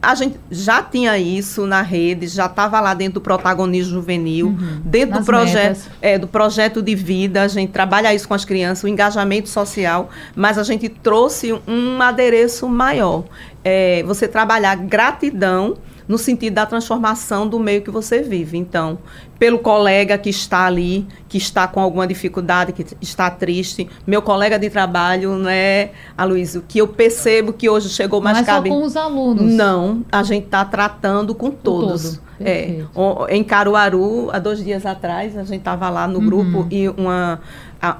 a 0.00 0.14
gente 0.14 0.38
já 0.50 0.82
tinha 0.82 1.18
isso 1.18 1.66
na 1.66 1.82
rede, 1.82 2.26
já 2.26 2.46
estava 2.46 2.80
lá 2.80 2.94
dentro 2.94 3.14
do 3.14 3.20
protagonismo 3.20 3.94
juvenil, 3.94 4.48
uhum. 4.48 4.80
dentro 4.84 5.18
do 5.18 5.24
projeto, 5.24 5.90
é, 6.00 6.18
do 6.18 6.28
projeto 6.28 6.82
de 6.82 6.94
vida, 6.94 7.42
a 7.42 7.48
gente 7.48 7.70
trabalha 7.72 8.12
isso 8.14 8.28
com 8.28 8.34
as 8.34 8.44
crianças, 8.44 8.84
o 8.84 8.88
engajamento 8.88 9.48
social, 9.48 10.10
mas 10.34 10.58
a 10.58 10.62
gente 10.62 10.88
trouxe 10.88 11.58
um 11.66 12.00
adereço 12.00 12.68
maior. 12.68 13.24
É, 13.64 14.02
você 14.04 14.28
trabalhar 14.28 14.76
gratidão 14.76 15.76
no 16.08 16.16
sentido 16.16 16.54
da 16.54 16.64
transformação 16.64 17.46
do 17.46 17.60
meio 17.60 17.82
que 17.82 17.90
você 17.90 18.22
vive. 18.22 18.56
Então, 18.56 18.98
pelo 19.38 19.58
colega 19.58 20.16
que 20.16 20.30
está 20.30 20.64
ali, 20.64 21.06
que 21.28 21.36
está 21.36 21.68
com 21.68 21.80
alguma 21.80 22.06
dificuldade, 22.06 22.72
que 22.72 22.84
está 23.00 23.30
triste, 23.30 23.88
meu 24.06 24.22
colega 24.22 24.58
de 24.58 24.70
trabalho, 24.70 25.36
né, 25.36 25.90
Aloysio, 26.16 26.64
que 26.66 26.78
eu 26.78 26.88
percebo 26.88 27.52
que 27.52 27.68
hoje 27.68 27.90
chegou 27.90 28.20
mais 28.20 28.38
Não 28.38 28.42
é 28.42 28.46
cabe... 28.46 28.70
só 28.70 28.74
com 28.74 28.84
os 28.84 28.96
alunos. 28.96 29.52
Não, 29.52 30.04
a 30.10 30.22
gente 30.22 30.46
está 30.46 30.64
tratando 30.64 31.34
com 31.34 31.50
todos. 31.50 32.16
Todo. 32.16 32.28
É, 32.40 32.84
em 33.30 33.42
Caruaru, 33.42 34.30
há 34.30 34.38
dois 34.38 34.62
dias 34.62 34.86
atrás, 34.86 35.36
a 35.36 35.42
gente 35.42 35.58
estava 35.58 35.90
lá 35.90 36.06
no 36.06 36.20
uhum. 36.20 36.26
grupo 36.26 36.66
e 36.70 36.88
uma 36.88 37.40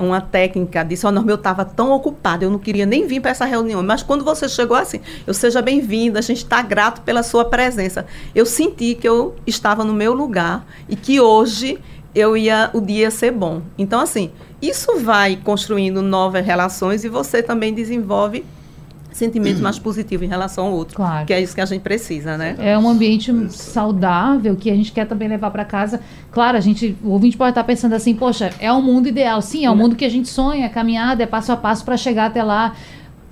uma 0.01 0.21
técnica 0.21 0.83
disse, 0.83 1.07
ó, 1.07 1.09
oh, 1.09 1.13
Norma, 1.13 1.31
eu 1.31 1.37
estava 1.37 1.65
tão 1.65 1.93
ocupada, 1.93 2.45
eu 2.45 2.51
não 2.51 2.59
queria 2.59 2.85
nem 2.85 3.07
vir 3.07 3.21
para 3.21 3.31
essa 3.31 3.45
reunião, 3.45 3.83
mas 3.83 4.03
quando 4.03 4.25
você 4.25 4.49
chegou 4.49 4.77
assim, 4.77 5.01
eu 5.27 5.33
seja 5.33 5.63
bem-vinda, 5.63 6.19
a 6.19 6.23
gente 6.23 6.39
está 6.39 6.61
grato 6.63 7.03
pela 7.03 7.23
sua 7.23 7.45
presença. 7.45 8.07
Eu 8.35 8.45
senti 8.45 8.95
que 8.95 9.09
eu 9.09 9.37
estava 9.47 9.85
no 9.85 9.93
meu 9.93 10.13
lugar 10.13 10.67
e 10.89 10.97
que 10.97 11.21
hoje 11.21 11.79
eu 12.15 12.37
ia, 12.37 12.71
o 12.73 12.81
dia 12.81 13.03
ia 13.03 13.11
ser 13.11 13.31
bom. 13.31 13.63
Então, 13.77 14.01
assim, 14.01 14.31
isso 14.61 14.99
vai 14.99 15.37
construindo 15.37 16.03
novas 16.03 16.45
relações 16.45 17.05
e 17.05 17.09
você 17.09 17.43
também 17.43 17.73
desenvolve 17.73 18.45
sentimento 19.19 19.61
mais 19.63 19.79
positivo 19.79 20.25
em 20.25 20.29
relação 20.29 20.67
ao 20.67 20.73
outro. 20.73 20.97
Claro. 20.97 21.27
Que 21.27 21.33
é 21.33 21.41
isso 21.41 21.55
que 21.55 21.61
a 21.61 21.66
gente 21.66 21.83
precisa, 21.83 22.37
né? 22.37 22.57
É 22.59 22.79
um 22.79 22.88
ambiente 22.88 23.33
saudável 23.51 24.57
que 24.57 24.71
a 24.71 24.75
gente 24.75 24.92
quer 24.92 25.07
também 25.07 25.29
levar 25.29 25.51
para 25.51 25.64
casa. 25.64 26.01
Claro, 26.31 26.57
a 26.57 26.61
gente, 26.61 26.97
o 27.03 27.11
ouvinte 27.11 27.37
pode 27.37 27.51
estar 27.51 27.64
pensando 27.64 27.95
assim, 27.95 28.14
poxa, 28.14 28.51
é 28.59 28.73
um 28.73 28.81
mundo 28.81 29.09
ideal. 29.09 29.42
Sim, 29.42 29.64
é 29.64 29.71
um 29.71 29.77
mundo 29.77 29.97
que 29.97 30.05
a 30.05 30.09
gente 30.09 30.29
sonha, 30.29 30.66
é 30.66 30.69
caminhada, 30.69 31.23
é 31.23 31.27
passo 31.27 31.53
a 31.53 31.57
passo 31.57 31.85
para 31.85 31.97
chegar 31.97 32.27
até 32.27 32.42
lá. 32.42 32.75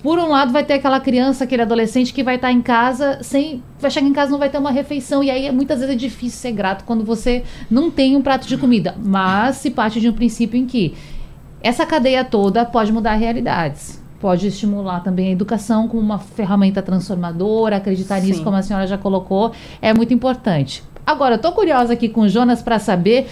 Por 0.03 0.19
um 0.19 0.29
lado, 0.29 0.53
vai 0.53 0.63
ter 0.63 0.73
aquela 0.73 0.99
criança, 0.99 1.43
aquele 1.43 1.63
adolescente 1.63 2.13
que 2.13 2.23
vai 2.23 2.35
estar 2.35 2.51
em 2.51 2.61
casa 2.61 3.19
sem. 3.21 3.63
Vai 3.79 3.89
chegar 3.89 4.07
em 4.07 4.13
casa 4.13 4.31
não 4.31 4.37
vai 4.37 4.49
ter 4.49 4.57
uma 4.57 4.71
refeição. 4.71 5.23
E 5.23 5.31
aí, 5.31 5.51
muitas 5.51 5.79
vezes, 5.79 5.95
é 5.95 5.97
difícil 5.97 6.39
ser 6.39 6.51
grato 6.51 6.83
quando 6.85 7.03
você 7.03 7.43
não 7.69 7.89
tem 7.89 8.15
um 8.15 8.21
prato 8.21 8.47
de 8.47 8.57
comida. 8.57 8.95
Mas 9.03 9.57
se 9.57 9.71
parte 9.71 9.99
de 9.99 10.07
um 10.07 10.13
princípio 10.13 10.59
em 10.59 10.65
que 10.65 10.93
essa 11.61 11.85
cadeia 11.85 12.23
toda 12.23 12.63
pode 12.63 12.91
mudar 12.91 13.15
realidades 13.15 14.06
pode 14.19 14.47
estimular 14.47 15.01
também 15.01 15.29
a 15.29 15.31
educação 15.31 15.87
como 15.87 16.01
uma 16.01 16.19
ferramenta 16.19 16.81
transformadora, 16.81 17.77
acreditar 17.77 18.19
Sim. 18.19 18.27
nisso, 18.27 18.43
como 18.43 18.55
a 18.55 18.61
senhora 18.61 18.87
já 18.87 18.97
colocou, 18.97 19.51
é 19.81 19.93
muito 19.93 20.13
importante. 20.13 20.83
Agora, 21.05 21.35
eu 21.35 21.37
estou 21.37 21.51
curiosa 21.51 21.93
aqui 21.93 22.09
com 22.09 22.21
o 22.21 22.29
Jonas 22.29 22.61
para 22.61 22.79
saber 22.79 23.27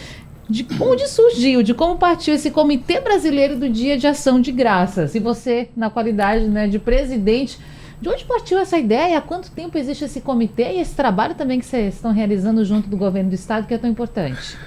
de 0.49 0.65
onde 0.79 1.07
surgiu, 1.07 1.63
de 1.63 1.73
como 1.73 1.97
partiu 1.97 2.33
esse 2.35 2.51
Comitê 2.51 2.99
Brasileiro 2.99 3.57
do 3.57 3.67
Dia 3.67 3.97
de 3.97 4.07
Ação 4.07 4.39
de 4.39 4.51
Graças. 4.51 5.15
E 5.15 5.19
você, 5.19 5.69
na 5.75 5.89
qualidade 5.89 6.45
né, 6.45 6.67
de 6.67 6.77
presidente, 6.77 7.57
de 7.99 8.09
onde 8.09 8.23
partiu 8.25 8.59
essa 8.59 8.77
ideia? 8.77 9.17
Há 9.17 9.21
quanto 9.21 9.51
tempo 9.51 9.77
existe 9.77 10.05
esse 10.05 10.21
comitê 10.21 10.73
e 10.73 10.81
esse 10.81 10.95
trabalho 10.95 11.33
também 11.33 11.59
que 11.59 11.65
vocês 11.65 11.95
estão 11.95 12.11
realizando 12.11 12.63
junto 12.63 12.87
do 12.87 12.95
governo 12.95 13.29
do 13.29 13.35
Estado, 13.35 13.65
que 13.67 13.73
é 13.73 13.77
tão 13.77 13.89
importante? 13.89 14.57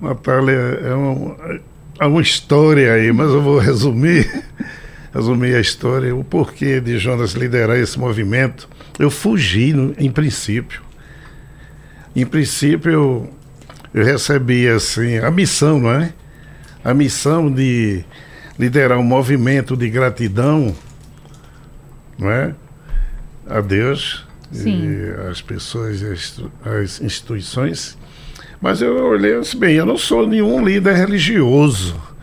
Natália, 0.00 0.52
é, 0.52 0.94
um, 0.94 1.34
é 2.00 2.06
uma 2.06 2.20
história 2.20 2.92
aí, 2.92 3.12
mas 3.12 3.30
eu 3.30 3.40
vou 3.40 3.58
resumir 3.58 4.28
resumir 5.14 5.54
a 5.54 5.60
história, 5.60 6.14
o 6.14 6.24
porquê 6.24 6.80
de 6.80 6.98
Jonas 6.98 7.32
liderar 7.32 7.76
esse 7.76 7.96
movimento. 7.96 8.68
Eu 8.98 9.10
fugi, 9.10 9.72
no, 9.72 9.94
em 9.96 10.10
princípio. 10.10 10.82
Em 12.16 12.26
princípio, 12.26 12.90
eu, 12.90 13.34
eu 13.94 14.04
recebi 14.04 14.68
assim, 14.68 15.18
a 15.18 15.30
missão, 15.30 15.78
não 15.78 15.90
é? 15.92 16.12
A 16.84 16.92
missão 16.92 17.50
de 17.50 18.04
liderar 18.58 18.98
um 18.98 19.04
movimento 19.04 19.76
de 19.76 19.88
gratidão, 19.88 20.74
não 22.18 22.30
é? 22.30 22.54
A 23.48 23.60
Deus, 23.60 24.26
Sim. 24.50 24.82
e 24.84 25.30
as 25.30 25.40
pessoas, 25.40 26.02
as, 26.02 26.42
as 26.64 27.00
instituições. 27.00 27.96
Mas 28.60 28.82
eu 28.82 28.96
olhei 29.06 29.36
assim, 29.36 29.58
bem, 29.58 29.76
eu 29.76 29.86
não 29.86 29.96
sou 29.96 30.26
nenhum 30.26 30.64
líder 30.64 30.94
religioso. 30.94 32.13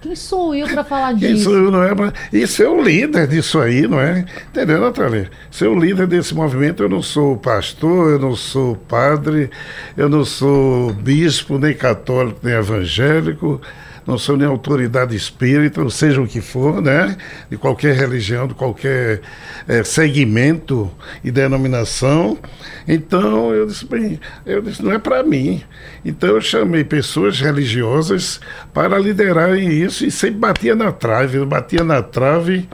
Quem 0.00 0.14
sou 0.14 0.54
eu 0.54 0.66
para 0.68 0.84
falar 0.84 1.12
disso? 1.14 1.26
Quem 1.26 1.36
sou 1.36 1.54
eu, 1.54 1.70
não 1.70 1.82
é? 1.82 2.12
E 2.32 2.46
ser 2.46 2.68
o 2.68 2.80
líder 2.82 3.26
disso 3.26 3.58
aí, 3.58 3.88
não 3.88 3.98
é? 4.00 4.24
Entendeu, 4.50 4.80
Natália? 4.80 5.30
Ser 5.50 5.68
o 5.68 5.78
líder 5.78 6.06
desse 6.06 6.34
movimento, 6.34 6.82
eu 6.82 6.88
não 6.88 7.02
sou 7.02 7.36
pastor, 7.36 8.12
eu 8.12 8.18
não 8.18 8.36
sou 8.36 8.76
padre, 8.76 9.50
eu 9.96 10.08
não 10.08 10.24
sou 10.24 10.92
bispo, 10.92 11.58
nem 11.58 11.74
católico, 11.74 12.40
nem 12.42 12.54
evangélico 12.54 13.60
não 14.06 14.16
sou 14.16 14.36
nem 14.36 14.46
autoridade 14.46 15.16
espírita, 15.16 15.82
ou 15.82 15.90
seja 15.90 16.22
o 16.22 16.26
que 16.26 16.40
for, 16.40 16.80
né? 16.80 17.16
De 17.50 17.56
qualquer 17.56 17.96
religião, 17.96 18.46
de 18.46 18.54
qualquer 18.54 19.20
é, 19.66 19.82
segmento 19.82 20.90
e 21.24 21.30
denominação. 21.30 22.38
Então 22.86 23.52
eu 23.52 23.66
disse, 23.66 23.84
bem, 23.84 24.20
eu 24.44 24.62
disse, 24.62 24.82
não 24.82 24.92
é 24.92 24.98
para 24.98 25.24
mim. 25.24 25.62
Então 26.04 26.28
eu 26.28 26.40
chamei 26.40 26.84
pessoas 26.84 27.40
religiosas 27.40 28.40
para 28.72 28.96
liderarem 28.98 29.72
isso 29.72 30.06
e 30.06 30.10
sempre 30.10 30.38
batia 30.38 30.76
na 30.76 30.92
trave, 30.92 31.44
batia 31.44 31.82
na 31.82 32.00
trave, 32.00 32.68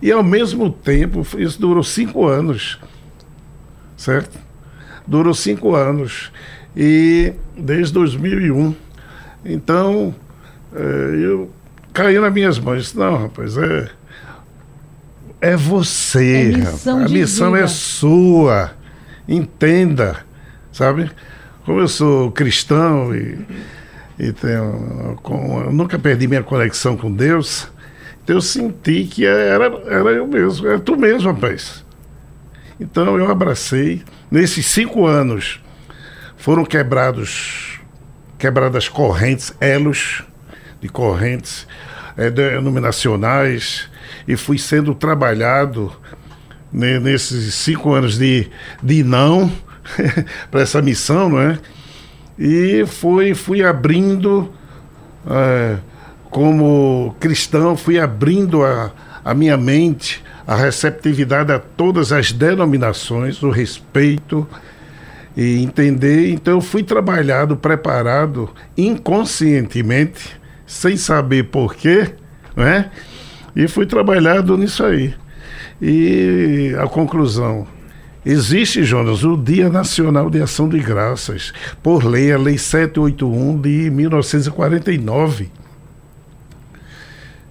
e 0.00 0.10
ao 0.10 0.22
mesmo 0.22 0.70
tempo, 0.70 1.26
isso 1.36 1.60
durou 1.60 1.82
cinco 1.82 2.26
anos, 2.26 2.78
certo? 3.96 4.38
Durou 5.06 5.34
cinco 5.34 5.74
anos. 5.74 6.32
E 6.76 7.32
desde 7.56 7.92
2001. 7.94 8.74
Então, 9.44 10.14
eu 10.72 11.50
caí 11.92 12.18
nas 12.18 12.32
minhas 12.32 12.58
mãos. 12.58 12.82
Disse, 12.82 12.98
não, 12.98 13.16
rapaz, 13.16 13.56
é, 13.56 13.88
é 15.40 15.56
você. 15.56 16.52
É 16.52 16.56
missão 16.56 16.98
a 16.98 17.08
missão 17.08 17.52
vida. 17.52 17.64
é 17.64 17.66
sua. 17.66 18.72
Entenda, 19.28 20.16
sabe? 20.72 21.10
Como 21.64 21.80
eu 21.80 21.88
sou 21.88 22.32
cristão 22.32 23.14
e, 23.14 23.38
e 24.18 24.32
tenho, 24.32 25.18
com, 25.22 25.64
eu 25.64 25.72
nunca 25.72 25.98
perdi 25.98 26.26
minha 26.26 26.42
conexão 26.42 26.96
com 26.96 27.12
Deus, 27.12 27.68
então 28.24 28.36
eu 28.36 28.40
senti 28.40 29.04
que 29.04 29.26
era, 29.26 29.66
era 29.86 30.10
eu 30.10 30.26
mesmo, 30.26 30.66
era 30.66 30.78
tu 30.78 30.96
mesmo, 30.96 31.30
rapaz. 31.30 31.84
Então 32.80 33.18
eu 33.18 33.30
abracei. 33.30 34.02
Nesses 34.30 34.64
cinco 34.64 35.06
anos 35.06 35.60
foram 36.38 36.64
quebrados, 36.64 37.80
quebradas 38.38 38.88
correntes, 38.88 39.52
elos 39.60 40.24
de 40.80 40.88
correntes 40.88 41.66
é, 42.16 42.30
denominacionais 42.30 43.88
e 44.26 44.36
fui 44.36 44.58
sendo 44.58 44.94
trabalhado 44.94 45.92
né, 46.72 46.98
nesses 46.98 47.54
cinco 47.54 47.92
anos 47.92 48.18
de, 48.18 48.48
de 48.82 49.02
não 49.02 49.50
para 50.50 50.60
essa 50.60 50.82
missão, 50.82 51.28
não 51.28 51.40
é? 51.40 51.58
E 52.38 52.84
fui, 52.86 53.34
fui 53.34 53.64
abrindo, 53.64 54.52
é, 55.28 55.76
como 56.30 57.16
cristão, 57.18 57.76
fui 57.76 57.98
abrindo 57.98 58.64
a, 58.64 58.92
a 59.24 59.34
minha 59.34 59.56
mente, 59.56 60.22
a 60.46 60.54
receptividade 60.54 61.52
a 61.52 61.58
todas 61.58 62.12
as 62.12 62.30
denominações, 62.30 63.42
o 63.42 63.50
respeito 63.50 64.46
e 65.36 65.62
entender. 65.62 66.30
Então, 66.30 66.54
eu 66.54 66.60
fui 66.60 66.82
trabalhado, 66.82 67.56
preparado 67.56 68.50
inconscientemente, 68.76 70.38
sem 70.68 70.98
saber 70.98 71.44
porquê, 71.44 72.14
né? 72.54 72.90
E 73.56 73.66
fui 73.66 73.86
trabalhado 73.86 74.56
nisso 74.56 74.84
aí. 74.84 75.14
E 75.80 76.76
a 76.78 76.86
conclusão. 76.86 77.66
Existe, 78.24 78.84
Jonas, 78.84 79.24
o 79.24 79.36
Dia 79.36 79.70
Nacional 79.70 80.28
de 80.28 80.42
Ação 80.42 80.68
de 80.68 80.78
Graças, 80.78 81.54
por 81.82 82.04
lei, 82.04 82.30
a 82.30 82.36
Lei 82.36 82.58
781 82.58 83.60
de 83.60 83.90
1949. 83.90 85.50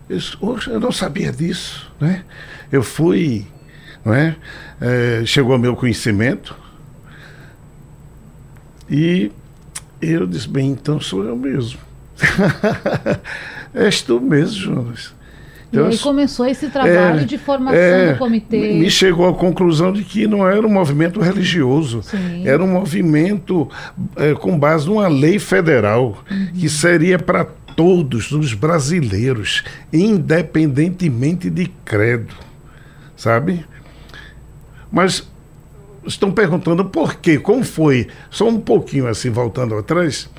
Eu, 0.08 0.20
eu 0.68 0.80
não 0.80 0.92
sabia 0.92 1.32
disso, 1.32 1.92
né? 2.00 2.24
Eu 2.72 2.84
fui, 2.84 3.48
não 4.06 4.14
é? 4.14 4.36
é 4.80 5.26
chegou 5.26 5.54
ao 5.54 5.60
meu 5.60 5.76
conhecimento 5.76 6.56
e 8.88 9.32
eu 10.00 10.28
disse, 10.28 10.48
bem, 10.48 10.70
então 10.70 11.00
sou 11.02 11.24
eu 11.24 11.36
mesmo. 11.36 11.87
És 13.74 14.02
tu 14.02 14.20
mesmo, 14.20 14.56
Jonas. 14.56 15.18
Então, 15.70 15.90
e 15.90 15.92
aí 15.92 15.98
começou 15.98 16.46
esse 16.46 16.70
trabalho 16.70 17.22
é, 17.22 17.26
de 17.26 17.38
formação 17.38 17.78
é, 17.78 18.14
do 18.14 18.20
comitê. 18.20 18.74
Me 18.74 18.90
chegou 18.90 19.28
à 19.28 19.34
conclusão 19.34 19.92
de 19.92 20.04
que 20.04 20.26
não 20.26 20.48
era 20.48 20.66
um 20.66 20.70
movimento 20.70 21.20
religioso, 21.20 22.02
Sim. 22.04 22.48
era 22.48 22.64
um 22.64 22.68
movimento 22.68 23.70
é, 24.16 24.34
com 24.34 24.58
base 24.58 24.88
numa 24.88 25.08
lei 25.08 25.40
federal 25.40 26.24
uhum. 26.32 26.48
que 26.58 26.70
seria 26.70 27.20
para 27.20 27.46
todos 27.76 28.32
os 28.32 28.54
brasileiros, 28.54 29.64
independentemente 29.92 31.50
de 31.50 31.68
credo, 31.84 32.34
sabe? 33.16 33.66
Mas 34.92 35.30
estão 36.06 36.32
perguntando 36.32 36.86
por 36.86 37.16
quê, 37.16 37.38
como 37.38 37.64
foi? 37.64 38.08
Só 38.32 38.48
um 38.48 38.60
pouquinho 38.60 39.06
assim, 39.06 39.30
voltando 39.30 39.78
atrás, 39.78 40.30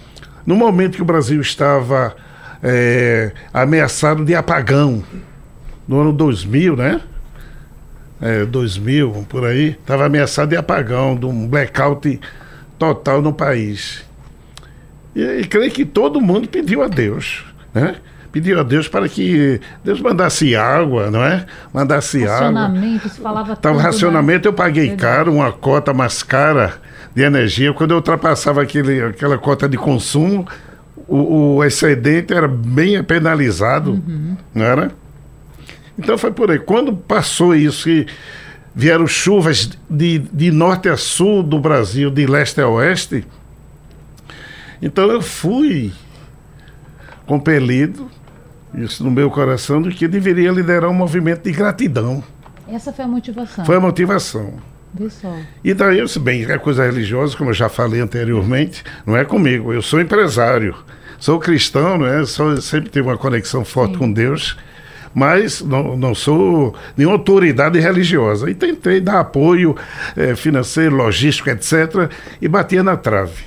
no 0.48 0.56
momento 0.56 0.96
que 0.96 1.02
o 1.02 1.04
Brasil 1.04 1.42
estava 1.42 2.16
é, 2.62 3.32
ameaçado 3.52 4.24
de 4.24 4.34
apagão. 4.34 5.04
No 5.86 6.00
ano 6.00 6.10
2000, 6.10 6.74
né? 6.74 7.02
É, 8.18 8.46
2000, 8.46 9.26
por 9.28 9.44
aí, 9.44 9.76
estava 9.78 10.06
ameaçado 10.06 10.48
de 10.48 10.56
apagão, 10.56 11.14
de 11.16 11.26
um 11.26 11.46
blackout 11.46 12.18
total 12.78 13.20
no 13.20 13.30
país. 13.30 14.02
E, 15.14 15.20
e 15.22 15.44
creio 15.44 15.70
que 15.70 15.84
todo 15.84 16.18
mundo 16.18 16.48
pediu 16.48 16.82
a 16.82 16.88
Deus, 16.88 17.44
né? 17.74 17.96
Pediu 18.32 18.58
a 18.58 18.62
Deus 18.62 18.88
para 18.88 19.06
que 19.06 19.60
Deus 19.84 20.00
mandasse 20.00 20.56
água, 20.56 21.10
não 21.10 21.22
é? 21.22 21.44
Mandasse 21.74 22.24
racionamento, 22.24 23.00
água. 23.00 23.10
se 23.10 23.20
falava 23.20 23.56
Tava 23.56 23.74
tudo, 23.76 23.84
racionamento, 23.84 24.48
né? 24.48 24.48
eu 24.48 24.54
paguei 24.54 24.88
Verdade. 24.88 25.02
caro, 25.02 25.34
uma 25.34 25.52
cota 25.52 25.92
mais 25.92 26.22
cara 26.22 26.80
de 27.14 27.22
energia. 27.22 27.72
Quando 27.72 27.92
eu 27.92 27.96
ultrapassava 27.96 28.62
aquele, 28.62 29.02
aquela 29.02 29.38
cota 29.38 29.68
de 29.68 29.76
consumo, 29.76 30.46
o, 31.06 31.56
o 31.56 31.64
excedente 31.64 32.32
era 32.32 32.48
bem 32.48 33.02
penalizado, 33.02 33.92
uhum. 33.92 34.36
não 34.54 34.64
era? 34.64 34.92
Então 35.98 36.16
foi 36.16 36.30
por 36.30 36.50
aí. 36.50 36.58
Quando 36.58 36.94
passou 36.94 37.54
isso 37.54 37.88
e 37.88 38.06
vieram 38.74 39.06
chuvas 39.06 39.70
de, 39.90 40.18
de 40.18 40.50
norte 40.50 40.88
a 40.88 40.96
sul 40.96 41.42
do 41.42 41.58
Brasil, 41.58 42.10
de 42.10 42.26
leste 42.26 42.60
a 42.60 42.68
oeste, 42.68 43.24
então 44.80 45.10
eu 45.10 45.20
fui 45.20 45.92
compelido, 47.26 48.08
isso 48.74 49.02
no 49.02 49.10
meu 49.10 49.30
coração, 49.30 49.82
de 49.82 49.90
que 49.90 50.06
deveria 50.06 50.52
liderar 50.52 50.88
um 50.88 50.94
movimento 50.94 51.42
de 51.42 51.52
gratidão. 51.52 52.22
Essa 52.68 52.92
foi 52.92 53.04
a 53.04 53.08
motivação. 53.08 53.64
Foi 53.64 53.76
a 53.76 53.80
motivação. 53.80 54.54
E 55.62 55.74
daí, 55.74 56.02
disse, 56.02 56.18
bem, 56.18 56.44
é 56.44 56.58
coisa 56.58 56.84
religiosa, 56.84 57.36
como 57.36 57.50
eu 57.50 57.54
já 57.54 57.68
falei 57.68 58.00
anteriormente, 58.00 58.82
não 59.06 59.16
é 59.16 59.24
comigo. 59.24 59.72
Eu 59.72 59.82
sou 59.82 60.00
empresário, 60.00 60.74
sou 61.18 61.38
cristão, 61.38 61.98
não 61.98 62.06
é? 62.06 62.24
Sou, 62.24 62.60
sempre 62.60 62.90
tive 62.90 63.06
uma 63.06 63.18
conexão 63.18 63.64
forte 63.64 63.92
Sim. 63.92 63.98
com 63.98 64.12
Deus, 64.12 64.56
mas 65.14 65.60
não, 65.60 65.96
não 65.96 66.14
sou 66.14 66.74
nenhuma 66.96 67.16
autoridade 67.16 67.78
religiosa. 67.78 68.50
E 68.50 68.54
tentei 68.54 69.00
dar 69.00 69.20
apoio 69.20 69.76
é, 70.16 70.34
financeiro, 70.34 70.96
logístico, 70.96 71.50
etc., 71.50 72.10
e 72.40 72.48
batia 72.48 72.82
na 72.82 72.96
trave. 72.96 73.44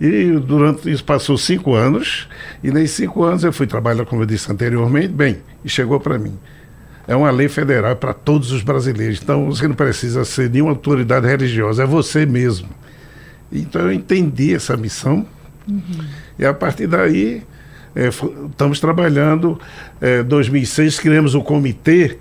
E 0.00 0.30
durante 0.32 0.90
isso 0.90 1.04
passou 1.04 1.36
cinco 1.36 1.74
anos, 1.74 2.26
e 2.64 2.70
nesses 2.70 2.96
cinco 2.96 3.22
anos 3.22 3.44
eu 3.44 3.52
fui 3.52 3.66
trabalhar, 3.66 4.06
como 4.06 4.22
eu 4.22 4.26
disse 4.26 4.50
anteriormente, 4.50 5.08
bem, 5.08 5.42
e 5.62 5.68
chegou 5.68 6.00
para 6.00 6.18
mim 6.18 6.38
é 7.10 7.16
uma 7.16 7.32
lei 7.32 7.48
federal 7.48 7.96
para 7.96 8.14
todos 8.14 8.52
os 8.52 8.62
brasileiros. 8.62 9.18
Então 9.20 9.46
você 9.46 9.66
não 9.66 9.74
precisa 9.74 10.24
ser 10.24 10.48
nenhuma 10.48 10.70
autoridade 10.70 11.26
religiosa, 11.26 11.82
é 11.82 11.86
você 11.86 12.24
mesmo. 12.24 12.68
Então 13.50 13.82
eu 13.82 13.92
entendi 13.92 14.54
essa 14.54 14.76
missão 14.76 15.26
uhum. 15.68 16.04
e 16.38 16.46
a 16.46 16.54
partir 16.54 16.86
daí 16.86 17.42
é, 17.96 18.10
estamos 18.48 18.78
trabalhando. 18.78 19.60
Em 20.00 20.20
é, 20.20 20.22
2006 20.22 21.00
criamos 21.00 21.34
o 21.34 21.42
comitê, 21.42 22.16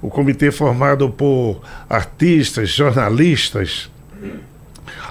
o 0.00 0.08
comitê 0.08 0.52
formado 0.52 1.10
por 1.10 1.60
artistas, 1.88 2.70
jornalistas, 2.70 3.90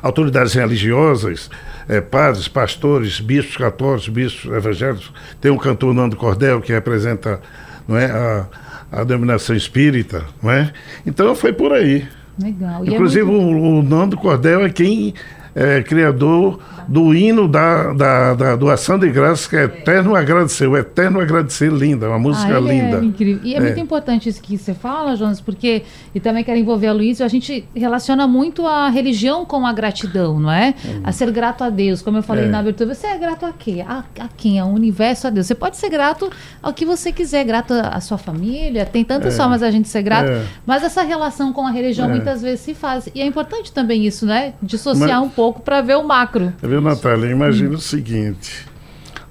autoridades 0.01 0.53
religiosas, 0.53 1.49
é, 1.89 1.99
padres, 1.99 2.47
pastores, 2.47 3.19
bispos 3.19 3.57
católicos, 3.57 4.07
bispos 4.07 4.49
evangélicos. 4.49 5.11
Tem 5.41 5.51
um 5.51 5.57
cantor 5.57 5.93
Nando 5.93 6.15
Cordel 6.15 6.61
que 6.61 6.71
representa 6.71 7.41
não 7.85 7.97
é, 7.97 8.05
a 8.05 8.68
a 8.91 9.03
denominação 9.03 9.55
espírita, 9.55 10.25
não 10.41 10.51
é? 10.51 10.71
Então 11.05 11.35
foi 11.35 11.53
por 11.53 11.71
aí. 11.73 12.07
Legal. 12.41 12.83
É 12.83 12.89
Inclusive 12.89 13.21
é 13.21 13.31
muito... 13.31 13.57
o, 13.57 13.79
o 13.79 13.83
Nando 13.83 14.17
Cordel 14.17 14.65
é 14.65 14.69
quem 14.69 15.13
é 15.55 15.81
criador 15.81 16.59
do 16.89 17.13
hino 17.13 17.47
da, 17.47 17.93
da, 17.93 18.33
da 18.33 18.55
doação 18.55 18.97
de 18.97 19.09
graças, 19.11 19.45
que 19.45 19.55
é 19.55 19.65
Eterno 19.65 20.15
Agradecer, 20.15 20.67
o 20.67 20.75
Eterno 20.75 21.19
Agradecer, 21.19 21.71
linda, 21.71 22.09
uma 22.09 22.17
música 22.17 22.57
ah, 22.57 22.59
linda. 22.59 22.97
É 22.97 23.03
incrível. 23.03 23.41
E 23.43 23.53
é, 23.53 23.57
é, 23.57 23.59
muito 23.59 23.79
importante 23.79 24.27
isso 24.27 24.41
que 24.41 24.57
você 24.57 24.73
fala, 24.73 25.15
Jonas, 25.15 25.39
porque, 25.39 25.83
e 26.15 26.19
também 26.19 26.43
quero 26.43 26.57
envolver 26.57 26.87
a 26.87 26.93
Luísa, 26.93 27.23
a 27.23 27.27
gente 27.27 27.63
relaciona 27.75 28.27
muito 28.27 28.65
a 28.65 28.89
religião 28.89 29.45
com 29.45 29.67
a 29.67 29.71
gratidão, 29.71 30.39
não 30.39 30.51
é? 30.51 30.73
Hum. 30.83 31.01
A 31.03 31.11
ser 31.11 31.31
grato 31.31 31.63
a 31.63 31.69
Deus, 31.69 32.01
como 32.01 32.17
eu 32.17 32.23
falei 32.23 32.45
é. 32.45 32.47
na 32.47 32.57
abertura, 32.57 32.95
você 32.95 33.05
é 33.05 33.17
grato 33.19 33.45
a 33.45 33.53
quê? 33.53 33.85
A, 33.87 34.03
a 34.19 34.27
quem? 34.35 34.57
Ao 34.57 34.69
universo, 34.69 35.27
a 35.27 35.29
Deus. 35.29 35.45
Você 35.45 35.55
pode 35.55 35.77
ser 35.77 35.89
grato 35.89 36.31
ao 36.61 36.73
que 36.73 36.85
você 36.85 37.11
quiser, 37.11 37.43
grato 37.43 37.71
à 37.71 38.01
sua 38.01 38.17
família, 38.17 38.83
tem 38.83 39.03
tantas 39.03 39.35
é. 39.35 39.37
formas 39.37 39.61
a 39.61 39.69
gente 39.69 39.87
ser 39.87 40.01
grato, 40.01 40.31
é. 40.31 40.43
mas 40.65 40.83
essa 40.83 41.03
relação 41.03 41.53
com 41.53 41.67
a 41.67 41.71
religião 41.71 42.07
é. 42.07 42.13
muitas 42.13 42.41
vezes 42.41 42.61
se 42.61 42.73
faz. 42.73 43.07
E 43.13 43.21
é 43.21 43.25
importante 43.27 43.71
também 43.71 44.07
isso, 44.07 44.25
né? 44.25 44.53
Dissociar 44.59 45.19
mas, 45.19 45.27
um 45.27 45.29
pouco 45.29 45.61
para 45.61 45.81
ver 45.81 45.95
o 45.95 46.03
macro. 46.03 46.51
Viu, 46.79 46.81
Natália? 46.81 47.29
Imagina 47.29 47.71
hum. 47.71 47.75
o 47.75 47.81
seguinte. 47.81 48.65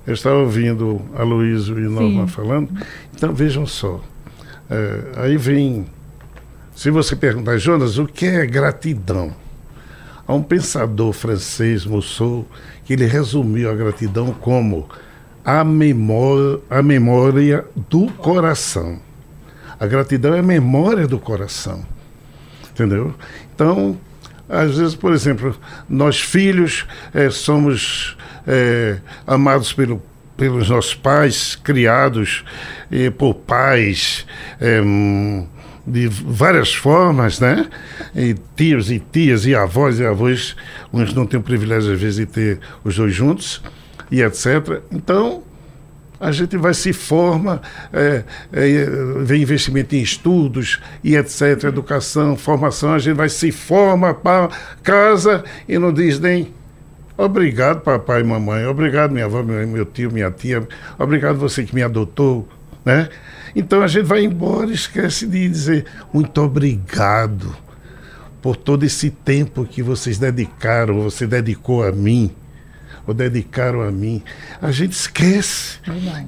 Eu 0.07 0.13
estava 0.13 0.37
ouvindo 0.37 1.01
a 1.15 1.23
Luísa 1.23 1.73
e 1.73 1.89
Norma 1.89 2.27
Sim. 2.27 2.33
falando. 2.33 2.69
Então, 3.15 3.33
vejam 3.35 3.67
só. 3.67 4.03
É, 4.69 5.03
aí 5.17 5.37
vem. 5.39 5.87
Se 6.77 6.91
você 6.91 7.17
perguntar, 7.17 7.57
Jonas, 7.57 7.97
o 7.97 8.07
que 8.07 8.27
é 8.27 8.47
gratidão? 8.47 9.35
Há 10.27 10.35
um 10.35 10.43
pensador 10.43 11.13
francês, 11.15 11.87
Mousseau, 11.87 12.47
que 12.85 12.93
ele 12.93 13.07
resumiu 13.07 13.71
a 13.71 13.75
gratidão 13.75 14.33
como 14.35 14.87
a 15.43 15.65
memória, 15.65 16.61
a 16.69 16.83
memória 16.83 17.65
do 17.89 18.09
coração. 18.13 19.01
A 19.81 19.87
gratidão 19.87 20.35
é 20.35 20.41
a 20.41 20.43
memória 20.43 21.07
do 21.07 21.19
coração. 21.19 21.83
Entendeu? 22.71 23.15
Então, 23.55 23.99
às 24.49 24.77
vezes, 24.77 24.95
por 24.95 25.13
exemplo, 25.13 25.55
nós 25.89 26.21
filhos 26.21 26.87
é, 27.13 27.29
somos 27.31 28.17
é, 28.47 28.99
amados 29.27 29.73
pelo, 29.73 30.03
pelos 30.37 30.71
nossos 30.71 30.95
pais, 30.95 31.57
criados 31.57 32.45
eh, 32.91 33.11
por 33.11 33.35
pais 33.35 34.25
é, 34.61 34.81
de 35.87 36.07
várias 36.09 36.73
formas, 36.73 37.41
né? 37.41 37.69
E 38.15 38.37
tios 38.57 38.91
e 38.91 39.01
tias 39.01 39.47
e 39.47 39.55
avós 39.55 39.99
e 39.99 40.07
avós, 40.07 40.55
uns 40.93 41.13
não 41.13 41.27
têm 41.27 41.41
o 41.41 41.43
privilégio 41.43 41.93
às 41.93 42.01
vezes 42.01 42.17
de 42.17 42.27
ter 42.27 42.61
os 42.85 42.97
dois 42.97 43.13
juntos 43.13 43.63
e 44.11 44.23
etc. 44.23 44.83
Então, 44.93 45.43
a 46.21 46.33
gente 46.33 46.57
vai 46.57 46.75
se 46.75 46.93
forma, 46.93 47.63
é, 47.93 48.25
é, 48.53 48.87
vem 49.23 49.43
investimento 49.43 49.95
em 49.95 50.03
estudos 50.03 50.81
e 51.03 51.17
etc, 51.17 51.65
educação, 51.65 52.37
formação, 52.37 52.93
a 52.93 52.99
gente 52.99 53.17
vai 53.17 53.29
se 53.29 53.53
forma 53.53 54.13
para 54.13 54.49
casa 54.83 55.45
e 55.69 55.79
não 55.79 55.93
diz 55.93 56.19
nem 56.19 56.53
obrigado 57.17 57.81
papai 57.81 58.21
e 58.21 58.25
mamãe, 58.25 58.67
obrigado 58.67 59.13
minha 59.13 59.27
avó, 59.27 59.43
meu, 59.43 59.67
meu 59.67 59.85
tio, 59.85 60.11
minha 60.11 60.31
tia, 60.31 60.67
obrigado 60.99 61.39
você 61.39 61.65
que 61.65 61.75
me 61.75 61.83
adotou, 61.83 62.49
né? 62.85 63.09
Então 63.55 63.83
a 63.83 63.87
gente 63.87 64.05
vai 64.05 64.25
embora 64.25 64.71
e 64.71 64.75
esquece 64.75 65.27
de 65.27 65.49
dizer 65.49 65.85
muito 66.13 66.41
obrigado 66.41 67.55
por 68.43 68.57
todo 68.57 68.85
esse 68.85 69.11
tempo 69.11 69.65
que 69.65 69.83
vocês 69.83 70.19
dedicaram, 70.19 71.03
você 71.03 71.27
dedicou 71.27 71.83
a 71.83 71.91
mim, 71.91 72.31
ou 73.09 73.15
dedicaram 73.15 73.81
a 73.81 73.91
mim. 73.91 74.23
A 74.61 74.71
gente 74.71 74.93
esquece. 74.93 75.79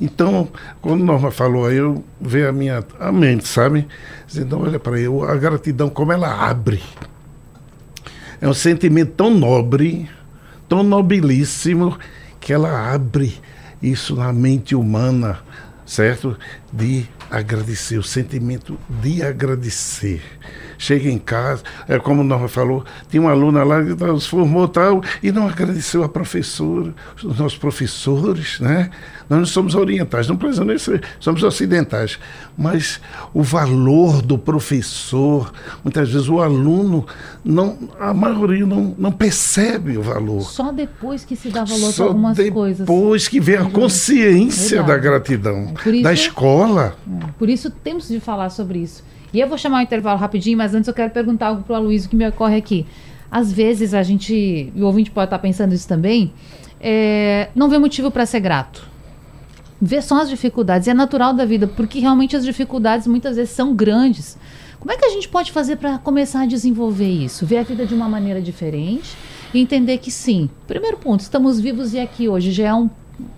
Então, 0.01 0.49
quando 0.81 1.05
Norma 1.05 1.31
falou 1.31 1.67
aí, 1.67 1.77
eu 1.77 2.03
vejo 2.19 2.49
a 2.49 2.53
minha 2.53 2.83
a 2.99 3.13
mente, 3.13 3.47
sabe? 3.47 3.87
Dizendo, 4.27 4.59
olha 4.59 4.81
para 4.81 4.99
eu, 4.99 5.23
a 5.23 5.37
gratidão, 5.37 5.91
como 5.91 6.11
ela 6.11 6.49
abre. 6.49 6.83
É 8.41 8.49
um 8.49 8.55
sentimento 8.55 9.13
tão 9.13 9.29
nobre, 9.29 10.09
tão 10.67 10.83
nobilíssimo, 10.83 11.99
que 12.41 12.51
ela 12.51 12.95
abre 12.95 13.35
isso 13.83 14.17
na 14.17 14.33
mente 14.33 14.75
humana, 14.75 15.41
certo? 15.85 16.35
De 16.73 17.07
agradecer, 17.31 17.99
o 17.99 18.03
sentimento 18.03 18.79
de 18.89 19.23
agradecer 19.23 20.23
chega 20.81 21.11
em 21.11 21.19
casa, 21.19 21.63
é 21.87 21.99
como 21.99 22.23
o 22.23 22.25
Norma 22.25 22.49
falou, 22.49 22.83
tinha 23.11 23.21
uma 23.21 23.31
aluna 23.31 23.63
lá 23.63 23.85
que 23.85 24.21
se 24.21 24.29
formou 24.29 24.67
tal 24.67 25.03
e 25.23 25.31
não 25.31 25.47
agradeceu 25.47 26.03
a 26.03 26.09
professora, 26.09 26.95
os 27.23 27.39
nossos 27.39 27.59
professores, 27.59 28.59
né? 28.61 28.91
Nós 29.29 29.39
não 29.39 29.47
somos 29.47 29.75
orientais, 29.75 30.27
não 30.27 30.37
precisamos 30.37 30.83
ser, 30.83 31.05
somos 31.21 31.43
ocidentais. 31.43 32.19
Mas 32.57 32.99
o 33.33 33.43
valor 33.43 34.23
do 34.23 34.39
professor, 34.39 35.53
muitas 35.85 36.11
vezes 36.11 36.29
o 36.29 36.41
aluno, 36.41 37.07
não, 37.45 37.79
a 38.01 38.15
maioria 38.15 38.67
não, 38.67 38.95
não 38.99 39.13
percebe 39.13 39.99
o 39.99 40.03
valor. 40.03 40.41
Só 40.41 40.73
depois 40.73 41.25
que 41.25 41.37
se 41.37 41.51
dá 41.51 41.63
valor 41.63 41.93
para 41.93 42.05
algumas 42.07 42.39
coisas. 42.51 42.87
Depois 42.87 43.29
que 43.29 43.39
vem 43.39 43.57
a 43.57 43.71
consciência 43.71 44.83
da 44.83 44.97
gratidão, 44.97 45.75
é, 45.85 45.91
isso, 45.91 46.03
da 46.03 46.13
escola. 46.13 46.97
É, 47.07 47.27
por 47.39 47.51
isso 47.51 47.71
temos 47.71 48.09
de 48.09 48.19
falar 48.19 48.49
sobre 48.49 48.79
isso. 48.81 49.05
E 49.33 49.41
eu 49.41 49.49
vou 49.49 49.57
chamar 49.57 49.79
o 49.79 49.83
intervalo 49.83 50.19
rapidinho, 50.19 50.59
mas 50.59 50.75
antes 50.75 50.89
eu 50.89 50.95
quero 50.95 51.11
perguntar 51.11 51.49
algo 51.49 51.63
para 51.63 51.81
o 51.81 51.89
que 51.89 52.17
me 52.17 52.29
ocorre 52.29 52.57
aqui. 52.57 52.87
Às 53.31 53.53
vezes 53.53 53.95
a 53.95 54.03
gente, 54.03 54.35
e 54.75 54.83
o 54.83 54.87
ouvinte 54.87 55.11
pode 55.11 55.27
estar 55.27 55.39
pensando 55.39 55.73
isso 55.73 55.87
também, 55.87 56.33
é, 56.81 57.49
não 57.55 57.69
vê 57.69 57.79
motivo 57.79 58.11
para 58.11 58.27
ser 58.27 58.41
grato. 58.41 58.89
Vê 59.81 60.03
só 60.03 60.21
as 60.21 60.29
dificuldades. 60.29 60.89
E 60.89 60.91
é 60.91 60.95
natural 60.95 61.33
da 61.33 61.45
vida, 61.45 61.67
porque 61.67 62.01
realmente 62.01 62.37
as 62.37 62.45
dificuldades 62.45 63.07
muitas 63.07 63.37
vezes 63.37 63.51
são 63.51 63.75
grandes. 63.75 64.37
Como 64.81 64.91
é 64.91 64.97
que 64.97 65.05
a 65.05 65.11
gente 65.11 65.29
pode 65.29 65.53
fazer 65.53 65.77
para 65.77 65.99
começar 65.99 66.43
a 66.43 66.47
desenvolver 66.47 67.09
isso? 67.09 67.47
Ver 67.47 67.59
a 67.59 67.63
vida 67.63 67.87
de 67.87 67.95
uma 67.95 68.09
maneira 68.09 68.41
diferente 68.41 69.15
e 69.55 69.61
entender 69.61 69.99
que 69.99 70.11
sim. 70.11 70.51
Primeiro 70.67 70.97
ponto, 70.97 71.21
estamos 71.21 71.61
vivos 71.61 71.95
e 71.95 72.01
aqui 72.01 72.29
hoje 72.29 72.51
já 72.51 72.69
é 72.69 72.75
um, 72.75 72.91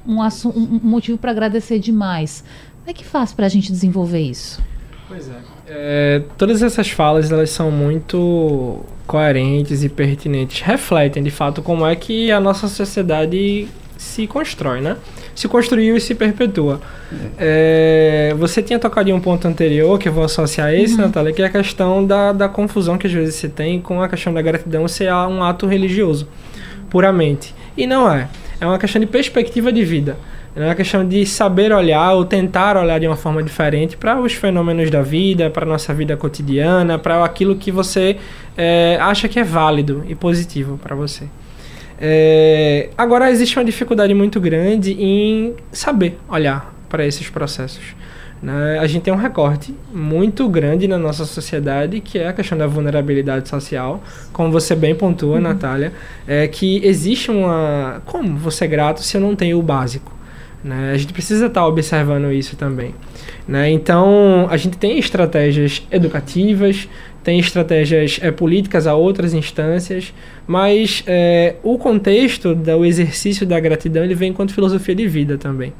um, 0.06 0.20
um 0.22 0.80
motivo 0.82 1.18
para 1.18 1.32
agradecer 1.32 1.78
demais. 1.78 2.44
Como 2.78 2.90
é 2.90 2.92
que 2.92 3.04
faz 3.04 3.32
para 3.32 3.46
a 3.46 3.48
gente 3.48 3.70
desenvolver 3.70 4.20
isso? 4.20 4.62
Pois 5.08 5.28
é. 5.28 5.51
É. 5.74 6.22
Todas 6.36 6.62
essas 6.62 6.90
falas 6.90 7.32
elas 7.32 7.50
são 7.50 7.70
muito 7.70 8.80
coerentes 9.06 9.82
e 9.82 9.88
pertinentes. 9.88 10.60
Refletem 10.60 11.22
de 11.22 11.30
fato 11.30 11.62
como 11.62 11.86
é 11.86 11.96
que 11.96 12.30
a 12.30 12.38
nossa 12.38 12.68
sociedade 12.68 13.66
se 13.96 14.26
constrói, 14.26 14.80
né? 14.80 14.96
Se 15.34 15.48
construiu 15.48 15.96
e 15.96 16.00
se 16.00 16.14
perpetua. 16.14 16.80
É, 17.38 18.34
você 18.38 18.60
tinha 18.60 18.78
tocado 18.78 19.08
em 19.08 19.12
um 19.12 19.20
ponto 19.20 19.48
anterior, 19.48 19.98
que 19.98 20.08
eu 20.08 20.12
vou 20.12 20.24
associar 20.24 20.68
a 20.68 20.74
esse, 20.74 20.94
uhum. 20.94 21.02
Natália, 21.02 21.32
que 21.32 21.40
é 21.40 21.46
a 21.46 21.50
questão 21.50 22.04
da, 22.04 22.32
da 22.32 22.48
confusão 22.48 22.98
que 22.98 23.06
às 23.06 23.12
vezes 23.12 23.36
se 23.36 23.48
tem 23.48 23.80
com 23.80 24.02
a 24.02 24.08
questão 24.08 24.34
da 24.34 24.42
gratidão 24.42 24.86
ser 24.86 25.10
um 25.12 25.42
ato 25.42 25.66
religioso, 25.66 26.28
puramente. 26.90 27.54
E 27.76 27.86
não 27.86 28.12
é. 28.12 28.28
É 28.60 28.66
uma 28.66 28.78
questão 28.78 29.00
de 29.00 29.06
perspectiva 29.06 29.72
de 29.72 29.84
vida. 29.84 30.16
É 30.54 30.66
uma 30.66 30.74
questão 30.74 31.06
de 31.06 31.24
saber 31.24 31.72
olhar 31.72 32.12
ou 32.12 32.26
tentar 32.26 32.76
olhar 32.76 33.00
de 33.00 33.06
uma 33.06 33.16
forma 33.16 33.42
diferente 33.42 33.96
para 33.96 34.20
os 34.20 34.34
fenômenos 34.34 34.90
da 34.90 35.00
vida, 35.00 35.48
para 35.48 35.64
a 35.64 35.68
nossa 35.68 35.94
vida 35.94 36.14
cotidiana, 36.14 36.98
para 36.98 37.24
aquilo 37.24 37.56
que 37.56 37.72
você 37.72 38.18
é, 38.56 38.98
acha 39.00 39.28
que 39.28 39.40
é 39.40 39.44
válido 39.44 40.04
e 40.06 40.14
positivo 40.14 40.76
para 40.76 40.94
você. 40.94 41.24
É, 41.98 42.90
agora, 42.98 43.30
existe 43.30 43.58
uma 43.58 43.64
dificuldade 43.64 44.12
muito 44.12 44.38
grande 44.40 44.92
em 44.92 45.54
saber 45.72 46.18
olhar 46.28 46.74
para 46.86 47.06
esses 47.06 47.30
processos. 47.30 47.94
Né? 48.42 48.78
A 48.78 48.86
gente 48.86 49.02
tem 49.02 49.14
um 49.14 49.16
recorte 49.16 49.74
muito 49.94 50.46
grande 50.48 50.86
na 50.86 50.98
nossa 50.98 51.24
sociedade, 51.24 52.00
que 52.00 52.18
é 52.18 52.28
a 52.28 52.32
questão 52.32 52.58
da 52.58 52.66
vulnerabilidade 52.66 53.48
social, 53.48 54.02
como 54.32 54.50
você 54.50 54.74
bem 54.74 54.94
pontua, 54.94 55.36
uhum. 55.36 55.40
Natália, 55.40 55.92
é 56.26 56.46
que 56.48 56.84
existe 56.84 57.30
uma. 57.30 58.02
Como 58.04 58.36
você 58.36 58.64
é 58.64 58.68
grato 58.68 59.00
se 59.02 59.16
eu 59.16 59.20
não 59.20 59.34
tenho 59.36 59.58
o 59.58 59.62
básico? 59.62 60.21
Né? 60.62 60.92
A 60.92 60.96
gente 60.96 61.12
precisa 61.12 61.46
estar 61.46 61.66
observando 61.66 62.32
isso 62.32 62.56
também. 62.56 62.94
Né? 63.46 63.70
Então, 63.70 64.46
a 64.50 64.56
gente 64.56 64.78
tem 64.78 64.98
estratégias 64.98 65.86
educativas, 65.90 66.88
tem 67.22 67.38
estratégias 67.38 68.18
é, 68.22 68.30
políticas 68.30 68.86
a 68.86 68.94
outras 68.94 69.34
instâncias, 69.34 70.12
mas 70.46 71.02
é, 71.06 71.56
o 71.62 71.78
contexto 71.78 72.54
do 72.54 72.84
exercício 72.84 73.46
da 73.46 73.58
gratidão 73.60 74.04
ele 74.04 74.14
vem 74.14 74.30
enquanto 74.30 74.52
filosofia 74.52 74.94
de 74.94 75.06
vida 75.06 75.38
também. 75.38 75.72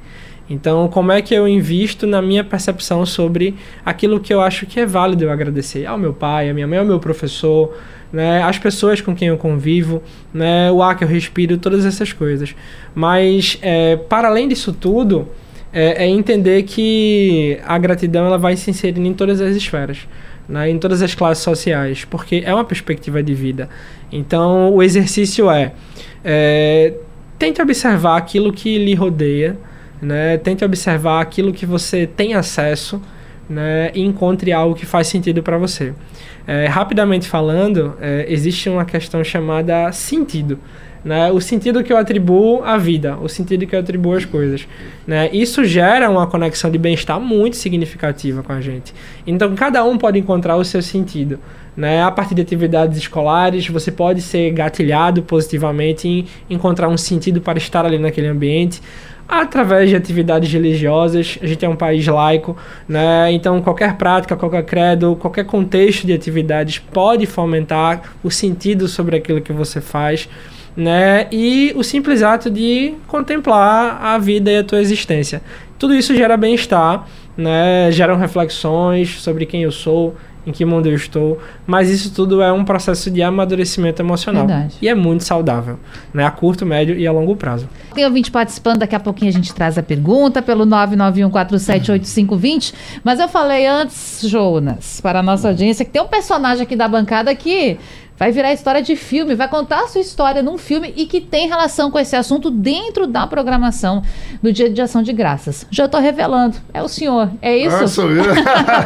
Então, 0.53 0.87
como 0.89 1.11
é 1.11 1.23
que 1.23 1.35
eu 1.35 1.49
invisto 1.49 2.07
na 2.07 2.21
minha 2.21 2.45
percepção 2.45 3.07
sobre 3.07 3.55
aquilo 3.87 4.21
que 4.21 4.35
eu 4.35 4.43
acho 4.43 4.67
que 4.67 4.79
é 4.79 4.85
válido 4.85 5.25
eu 5.25 5.31
agradecer 5.31 5.87
ao 5.87 5.97
meu 5.97 6.13
pai, 6.13 6.51
à 6.51 6.53
minha 6.53 6.67
mãe, 6.67 6.79
ao 6.79 6.85
meu 6.85 7.01
professor, 7.01 7.75
né, 8.13 8.43
as 8.43 8.59
pessoas 8.59 9.01
com 9.01 9.15
quem 9.15 9.29
eu 9.29 9.39
convivo, 9.39 10.03
né, 10.33 10.71
o 10.71 10.83
ar 10.83 10.95
que 10.95 11.05
eu 11.05 11.09
respiro, 11.09 11.57
todas 11.57 11.87
essas 11.87 12.13
coisas. 12.13 12.55
Mas, 12.95 13.59
é, 13.63 13.97
para 13.97 14.29
além 14.29 14.47
disso 14.47 14.75
tudo, 14.75 15.27
é, 15.73 16.05
é, 16.05 16.07
entender 16.07 16.65
que 16.65 17.59
a 17.65 17.79
gratidão 17.79 18.27
ela 18.27 18.37
vai 18.37 18.55
se 18.55 18.71
inserindo 18.71 19.09
em 19.09 19.15
todas 19.15 19.41
as 19.41 19.57
esferas, 19.57 20.07
né, 20.47 20.69
em 20.69 20.79
todas 20.79 21.01
as 21.01 21.15
classes 21.15 21.43
sociais, 21.43 22.05
porque 22.05 22.43
é 22.45 22.53
uma 22.53 22.65
perspectiva 22.65 23.23
de 23.23 23.33
vida. 23.33 23.71
Então, 24.13 24.75
o 24.75 24.83
exercício 24.83 25.51
é, 25.51 25.73
é 26.23 26.93
tente 27.39 27.63
observar 27.63 28.19
aquilo 28.19 28.53
que 28.53 28.77
lhe 28.77 28.95
rodeia, 28.95 29.57
né, 30.03 30.37
tente 30.37 30.65
observar 30.65 31.21
aquilo 31.21 31.53
que 31.53 31.65
você 31.65 32.07
tem 32.07 32.35
acesso, 32.35 33.01
né, 33.49 33.91
e 33.95 34.03
encontre 34.03 34.53
algo 34.53 34.75
que 34.75 34.85
faz 34.85 35.07
sentido 35.07 35.43
para 35.43 35.57
você. 35.57 35.95
É, 36.47 36.67
rapidamente 36.67 37.29
falando, 37.29 37.95
é, 38.01 38.27
existe 38.29 38.69
uma 38.69 38.85
questão 38.85 39.23
chamada 39.23 39.93
sentido. 39.93 40.59
Né? 41.05 41.31
O 41.33 41.41
sentido 41.41 41.83
que 41.83 41.93
eu 41.93 41.97
atribuo 41.97 42.63
à 42.65 42.77
vida, 42.79 43.17
o 43.17 43.29
sentido 43.29 43.67
que 43.67 43.75
eu 43.75 43.81
atribuo 43.81 44.15
às 44.15 44.25
coisas. 44.25 44.67
Né? 45.07 45.29
Isso 45.33 45.65
gera 45.65 46.09
uma 46.09 46.27
conexão 46.27 46.71
de 46.71 46.79
bem-estar 46.79 47.21
muito 47.21 47.57
significativa 47.57 48.43
com 48.43 48.53
a 48.53 48.61
gente. 48.61 48.95
Então, 49.27 49.55
cada 49.55 49.85
um 49.85 49.99
pode 49.99 50.19
encontrar 50.19 50.57
o 50.57 50.65
seu 50.65 50.81
sentido. 50.81 51.39
Né? 51.77 52.03
A 52.03 52.11
partir 52.11 52.35
de 52.35 52.43
atividades 52.43 52.99
escolares, 52.99 53.67
você 53.69 53.91
pode 53.91 54.21
ser 54.21 54.51
gatilhado 54.53 55.23
positivamente 55.23 56.09
em 56.09 56.27
encontrar 56.51 56.89
um 56.89 56.97
sentido 56.97 57.41
para 57.41 57.59
estar 57.59 57.85
ali 57.85 57.99
naquele 57.99 58.29
ambiente 58.29 58.81
através 59.29 59.89
de 59.89 59.97
atividades 59.97 60.53
religiosas. 60.53 61.39
A 61.43 61.47
gente 61.47 61.65
é 61.65 61.69
um 61.69 61.77
país 61.77 62.07
laico, 62.07 62.57
né? 62.89 63.33
Então 63.33 63.61
qualquer 63.63 63.97
prática, 63.97 64.37
qualquer 64.37 64.65
credo, 64.65 65.17
qualquer 65.17 65.45
contexto 65.45 66.07
de 66.07 66.13
atividades 66.13 66.79
pode 66.79 67.27
fomentar 67.27 68.15
o 68.23 68.31
sentido 68.31 68.89
sobre 68.89 69.17
aquilo 69.17 69.41
que 69.41 69.53
você 69.53 69.81
faz, 69.81 70.29
né? 70.77 71.27
E 71.31 71.73
o 71.77 71.83
simples 71.83 72.23
ato 72.23 72.51
de 72.51 72.95
contemplar 73.07 73.99
a 74.03 74.19
vida 74.19 74.51
e 74.51 74.59
a 74.59 74.65
tua 74.65 74.81
existência. 74.81 75.43
Tudo 75.79 75.95
isso 75.95 76.15
gera 76.15 76.37
bem-estar, 76.37 77.07
né? 77.37 77.91
Geram 77.91 78.17
reflexões 78.17 79.21
sobre 79.21 79.47
quem 79.47 79.63
eu 79.63 79.73
sou, 79.73 80.15
em 80.47 80.53
que 80.53 80.65
mundo 80.65 80.87
eu 80.87 80.95
estou, 80.95 81.41
mas 81.67 81.89
isso 81.89 82.13
tudo 82.13 82.41
é 82.43 82.53
um 82.53 82.65
processo 82.65 83.11
de 83.11 83.23
amadurecimento 83.23 84.03
emocional. 84.03 84.47
Verdade. 84.47 84.77
E 84.83 84.89
é 84.89 84.95
muito 84.95 85.25
saudável, 85.25 85.79
né? 86.13 86.25
A 86.25 86.31
curto, 86.31 86.67
médio 86.67 86.99
e 86.99 87.07
a 87.07 87.13
longo 87.13 87.37
prazo. 87.37 87.69
Tem 87.95 88.05
ouvinte 88.05 88.31
participando, 88.31 88.79
daqui 88.79 88.97
a 88.97 89.01
pouquinho 89.01 89.31
a 89.31 89.33
gente 89.33 89.55
traz 89.55 89.79
a 89.79 89.83
pergunta 89.83 90.43
pelo 90.43 90.67
991478520, 90.67 92.75
mas 93.05 93.21
eu 93.21 93.29
falei 93.29 93.67
antes, 93.67 94.23
Jonas, 94.25 95.01
para 95.01 95.21
a 95.21 95.23
nossa 95.23 95.49
audiência, 95.49 95.85
que 95.85 95.91
tem 95.91 96.03
um 96.03 96.09
personagem 96.09 96.65
aqui 96.65 96.75
da 96.75 96.89
bancada 96.89 97.33
que 97.35 97.79
vai 98.23 98.31
virar 98.31 98.53
história 98.53 98.81
de 98.81 98.95
filme, 98.95 99.35
vai 99.35 99.49
contar 99.49 99.81
a 99.81 99.89
sua 99.89 100.01
história 100.01 100.45
num 100.45 100.57
filme 100.57 100.95
e 100.97 101.07
que 101.07 101.21
tem 101.21 101.49
relação 101.49 101.91
com 101.91 101.99
esse 101.99 102.15
assunto 102.15 102.53
dentro 102.53 103.05
da 103.05 103.27
programação 103.27 104.01
do 104.41 104.53
Dia 104.53 104.71
de 104.71 104.81
Ação 104.81 105.03
de 105.03 105.13
Graças. 105.13 105.67
Já 105.73 105.87
estou 105.87 106.01
revelando, 106.01 106.57
é 106.73 106.81
o 106.81 106.87
senhor, 106.87 107.33
é 107.43 107.57
isso? 107.57 107.75
Ah, 107.75 107.89
sou 107.89 108.09
eu. 108.13 108.23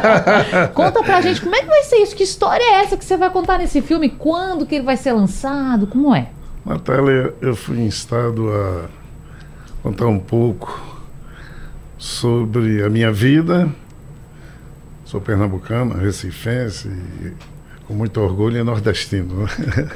Conta 0.73 1.03
pra 1.03 1.21
gente 1.21 1.39
como 1.39 1.55
é 1.55 1.59
que 1.59 1.67
vai 1.67 1.83
ser 1.83 1.97
isso, 1.97 2.15
que 2.15 2.23
história 2.23 2.63
é 2.63 2.81
essa 2.81 2.97
que 2.97 3.05
você 3.05 3.15
vai 3.15 3.29
contar 3.29 3.59
nesse 3.59 3.79
filme, 3.79 4.09
quando 4.09 4.65
que 4.65 4.73
ele 4.73 4.83
vai 4.83 4.97
ser 4.97 5.11
lançado, 5.13 5.85
como 5.85 6.15
é? 6.15 6.29
Natália, 6.65 7.31
eu 7.39 7.55
fui 7.55 7.79
instado 7.81 8.51
a 8.51 8.85
contar 9.83 10.07
um 10.07 10.17
pouco 10.17 10.81
sobre 11.95 12.83
a 12.83 12.89
minha 12.89 13.11
vida. 13.11 13.69
Sou 15.05 15.21
pernambucano, 15.21 15.93
recifense, 15.93 16.89
com 17.87 17.93
muito 17.93 18.19
orgulho, 18.19 18.57
é 18.57 18.63
nordestino. 18.63 19.43
Né? 19.43 19.89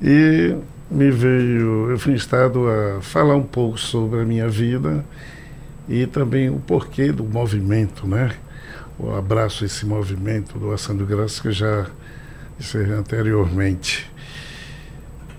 e 0.02 0.56
me 0.90 1.10
veio, 1.10 1.90
eu 1.90 1.98
fui 1.98 2.12
instado 2.12 2.68
a 2.68 3.00
falar 3.00 3.34
um 3.34 3.42
pouco 3.42 3.78
sobre 3.78 4.20
a 4.20 4.24
minha 4.24 4.48
vida 4.48 5.04
e 5.88 6.06
também 6.06 6.50
o 6.50 6.58
porquê 6.58 7.10
do 7.10 7.24
movimento, 7.24 8.06
né? 8.06 8.32
O 8.98 9.14
abraço 9.14 9.64
esse 9.64 9.86
movimento 9.86 10.58
do 10.58 10.72
Ação 10.72 10.96
de 10.96 11.04
Graça 11.04 11.40
que 11.40 11.48
eu 11.48 11.52
já 11.52 11.86
disse 12.58 12.78
anteriormente. 12.78 14.10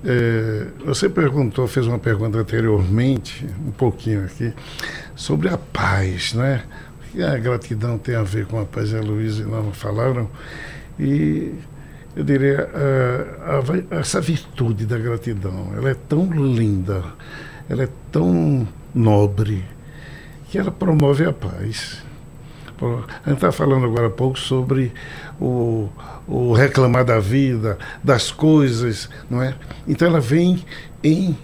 É, 0.04 0.68
você 0.86 1.10
perguntou, 1.10 1.68
fez 1.68 1.86
uma 1.86 2.00
pergunta 2.00 2.38
anteriormente, 2.38 3.46
um 3.66 3.72
pouquinho 3.72 4.26
aqui, 4.26 4.54
sobre 5.16 5.50
a 5.50 5.58
paz, 5.58 6.34
né? 6.34 6.64
O 6.98 7.12
que 7.12 7.22
a 7.22 7.38
gratidão 7.38 7.98
tem 7.98 8.16
a 8.16 8.24
ver 8.24 8.46
com 8.46 8.60
a 8.60 8.66
paz? 8.66 8.94
A 8.94 9.02
Luísa 9.02 9.44
e 9.44 9.46
Norma 9.46 9.74
falaram. 9.74 10.30
E 11.00 11.56
eu 12.16 12.24
diria, 12.24 12.70
a, 12.74 13.96
a, 13.96 14.00
essa 14.00 14.20
virtude 14.20 14.86
da 14.86 14.98
gratidão, 14.98 15.72
ela 15.76 15.90
é 15.90 15.96
tão 15.96 16.32
linda, 16.32 17.04
ela 17.70 17.84
é 17.84 17.90
tão 18.12 18.68
nobre, 18.94 19.64
que 20.50 20.58
ela 20.58 20.72
promove 20.72 21.26
a 21.26 21.32
paz. 21.32 22.04
A 22.82 23.30
gente 23.30 23.36
está 23.36 23.52
falando 23.52 23.86
agora 23.86 24.08
há 24.08 24.10
pouco 24.10 24.40
sobre 24.40 24.94
o, 25.40 25.90
o 26.28 26.54
reclamar 26.54 27.04
da 27.04 27.20
vida, 27.20 27.78
das 28.04 28.32
coisas, 28.32 29.10
não 29.30 29.42
é? 29.42 29.54
Então 29.88 30.08
ela 30.08 30.22
vem 30.22 30.64
em 31.04 31.38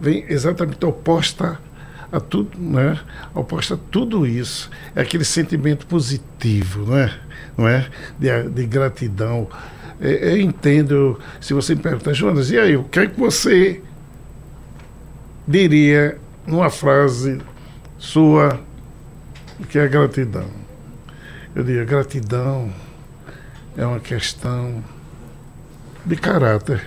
vem 0.00 0.24
exatamente 0.28 0.84
oposta 0.84 1.58
a 2.10 2.20
tudo, 2.20 2.58
né? 2.58 2.98
Oposta 3.34 3.74
a 3.74 3.76
tudo 3.76 4.26
isso. 4.26 4.70
É 4.94 5.02
aquele 5.02 5.24
sentimento 5.24 5.86
positivo, 5.86 6.86
não 6.86 6.96
é? 6.96 7.18
Não 7.56 7.68
é? 7.68 7.88
De, 8.18 8.48
de 8.50 8.66
gratidão. 8.66 9.48
É, 10.00 10.32
eu 10.32 10.40
entendo, 10.40 11.18
se 11.40 11.52
você 11.52 11.74
me 11.74 11.82
perguntar, 11.82 12.12
Jonas, 12.12 12.50
e 12.50 12.58
aí, 12.58 12.76
o 12.76 12.84
que 12.84 13.00
é 13.00 13.06
que 13.06 13.18
você 13.18 13.82
diria 15.46 16.18
numa 16.46 16.70
frase 16.70 17.40
sua 17.98 18.60
que 19.68 19.78
é 19.78 19.88
gratidão? 19.88 20.48
Eu 21.54 21.64
diria, 21.64 21.84
gratidão 21.84 22.72
é 23.76 23.84
uma 23.84 24.00
questão 24.00 24.82
de 26.06 26.16
caráter. 26.16 26.86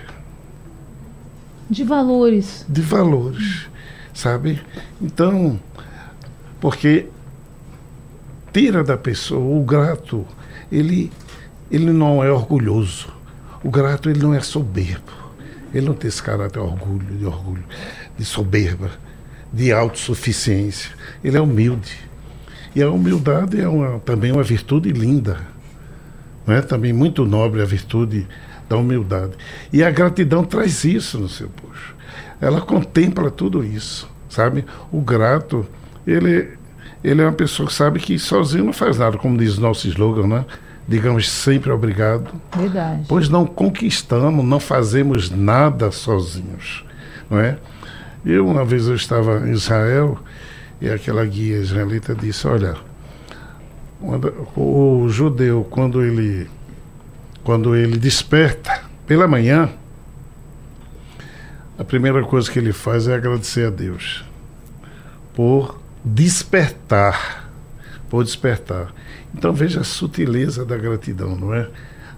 De 1.68 1.84
valores. 1.84 2.64
De 2.68 2.80
valores, 2.80 3.68
sabe? 4.14 4.60
Então, 5.00 5.58
porque 6.60 7.06
tira 8.52 8.84
da 8.84 8.96
pessoa 8.96 9.40
o 9.40 9.64
grato, 9.64 10.26
ele, 10.70 11.10
ele 11.70 11.92
não 11.92 12.22
é 12.22 12.30
orgulhoso. 12.30 13.08
O 13.64 13.70
grato, 13.70 14.10
ele 14.10 14.20
não 14.20 14.34
é 14.34 14.40
soberbo. 14.40 15.12
Ele 15.72 15.86
não 15.86 15.94
tem 15.94 16.08
esse 16.08 16.22
caráter 16.22 16.60
de 16.60 16.66
orgulho, 16.66 17.16
de 17.16 17.24
orgulho, 17.24 17.64
de 18.18 18.24
soberba, 18.24 18.90
de 19.52 19.72
autossuficiência. 19.72 20.90
Ele 21.22 21.36
é 21.36 21.40
humilde. 21.40 21.96
E 22.74 22.82
a 22.82 22.90
humildade 22.90 23.60
é 23.60 23.68
uma, 23.68 23.98
também 24.00 24.32
uma 24.32 24.42
virtude 24.42 24.90
linda 24.90 25.52
não 26.46 26.54
é? 26.54 26.62
Também 26.62 26.92
muito 26.92 27.24
nobre 27.24 27.62
a 27.62 27.64
virtude 27.64 28.26
da 28.68 28.76
humildade. 28.76 29.32
E 29.72 29.82
a 29.82 29.90
gratidão 29.90 30.44
traz 30.44 30.84
isso 30.84 31.18
no 31.18 31.28
seu 31.28 31.48
puxo. 31.48 31.61
Ela 32.42 32.60
contempla 32.60 33.30
tudo 33.30 33.62
isso, 33.62 34.10
sabe? 34.28 34.64
O 34.90 35.00
grato, 35.00 35.64
ele, 36.04 36.48
ele 37.04 37.22
é 37.22 37.24
uma 37.24 37.32
pessoa 37.32 37.68
que 37.68 37.72
sabe 37.72 38.00
que 38.00 38.18
sozinho 38.18 38.64
não 38.64 38.72
faz 38.72 38.98
nada, 38.98 39.16
como 39.16 39.38
diz 39.38 39.58
o 39.58 39.60
nosso 39.60 39.86
slogan, 39.86 40.26
né? 40.26 40.44
Digamos 40.88 41.30
sempre 41.30 41.70
obrigado. 41.70 42.28
Verdade. 42.56 43.04
Pois 43.06 43.28
não 43.28 43.46
conquistamos, 43.46 44.44
não 44.44 44.58
fazemos 44.58 45.30
nada 45.30 45.92
sozinhos, 45.92 46.84
não 47.30 47.38
é? 47.38 47.58
Eu, 48.26 48.48
uma 48.48 48.64
vez 48.64 48.88
eu 48.88 48.96
estava 48.96 49.48
em 49.48 49.52
Israel 49.52 50.18
e 50.80 50.90
aquela 50.90 51.24
guia 51.24 51.58
israelita 51.58 52.12
disse, 52.12 52.48
olha, 52.48 52.74
o 54.56 55.06
judeu, 55.08 55.64
quando 55.70 56.02
ele, 56.02 56.50
quando 57.44 57.76
ele 57.76 57.96
desperta 57.96 58.82
pela 59.06 59.28
manhã, 59.28 59.70
a 61.82 61.84
primeira 61.84 62.22
coisa 62.22 62.48
que 62.48 62.60
ele 62.60 62.72
faz 62.72 63.08
é 63.08 63.14
agradecer 63.14 63.66
a 63.66 63.70
Deus 63.70 64.24
por 65.34 65.80
despertar, 66.04 67.50
por 68.08 68.22
despertar. 68.22 68.94
Então 69.36 69.52
veja 69.52 69.80
a 69.80 69.84
sutileza 69.84 70.64
da 70.64 70.76
gratidão, 70.76 71.34
não 71.34 71.52
é? 71.52 71.68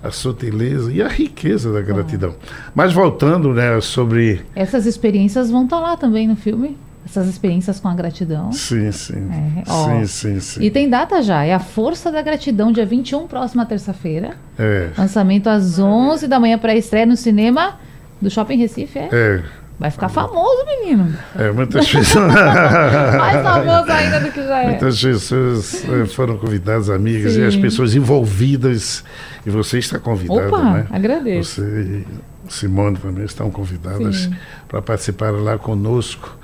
A 0.03 0.11
sutileza 0.11 0.93
e 0.93 1.01
a 1.01 1.09
riqueza 1.09 1.73
da 1.73 1.81
gratidão. 1.81 2.35
Mas 2.75 2.93
voltando, 2.93 3.55
né, 3.55 3.81
sobre 3.81 4.45
essas 4.55 4.85
experiências 4.85 5.51
vão 5.51 5.65
estar 5.65 5.81
lá 5.81 5.97
também 5.97 6.29
no 6.29 6.37
filme 6.37 6.77
essas 7.07 7.27
experiências 7.27 7.81
com 7.81 7.89
a 7.89 7.95
gratidão. 7.95 8.51
Sim, 8.53 8.91
sim. 8.91 9.29
É, 9.31 9.65
sim, 9.65 10.07
sim, 10.07 10.41
sim. 10.41 10.63
E 10.63 10.71
tem 10.71 10.89
data 10.89 11.23
já, 11.23 11.45
é 11.45 11.53
a 11.53 11.59
Força 11.59 12.11
da 12.11 12.23
Gratidão, 12.23 12.73
dia 12.73 12.87
21, 12.87 13.27
próxima 13.27 13.67
terça-feira. 13.67 14.37
É. 14.59 14.89
Lançamento 14.97 15.49
às 15.49 15.79
11 15.79 16.27
da 16.27 16.41
manhã 16.41 16.57
para 16.57 16.75
estreia 16.75 17.05
no 17.05 17.15
cinema 17.15 17.79
do 18.21 18.31
Shopping 18.31 18.57
Recife, 18.57 18.99
é? 18.99 19.09
É. 19.13 19.43
Vai 19.79 19.91
ficar 19.91 20.09
famoso, 20.09 20.65
menino. 20.67 21.17
É, 21.37 21.51
muitas 21.51 21.91
pessoas. 21.91 22.33
Mais 23.19 23.43
famoso 23.43 23.91
ainda 23.91 24.21
do 24.21 24.31
que 24.31 24.43
já 24.43 24.63
é. 24.63 24.69
Muitas 24.69 25.03
pessoas 25.03 25.85
eh, 25.85 26.07
foram 26.07 26.39
convidadas, 26.39 26.89
amigas, 26.89 27.33
Sim. 27.33 27.41
e 27.41 27.47
as 27.47 27.57
pessoas 27.57 27.95
envolvidas. 27.95 29.05
E 29.45 29.51
você 29.51 29.79
está 29.79 29.99
convidada, 29.99 30.47
Opa, 30.47 30.63
né? 30.63 30.87
agradeço. 30.91 31.61
Você 31.61 31.81
e 31.81 32.07
Simone 32.49 32.97
também 32.99 33.25
estão 33.25 33.51
convidadas 33.51 34.31
para 34.69 34.81
participar 34.81 35.33
lá 35.33 35.59
conosco 35.59 36.39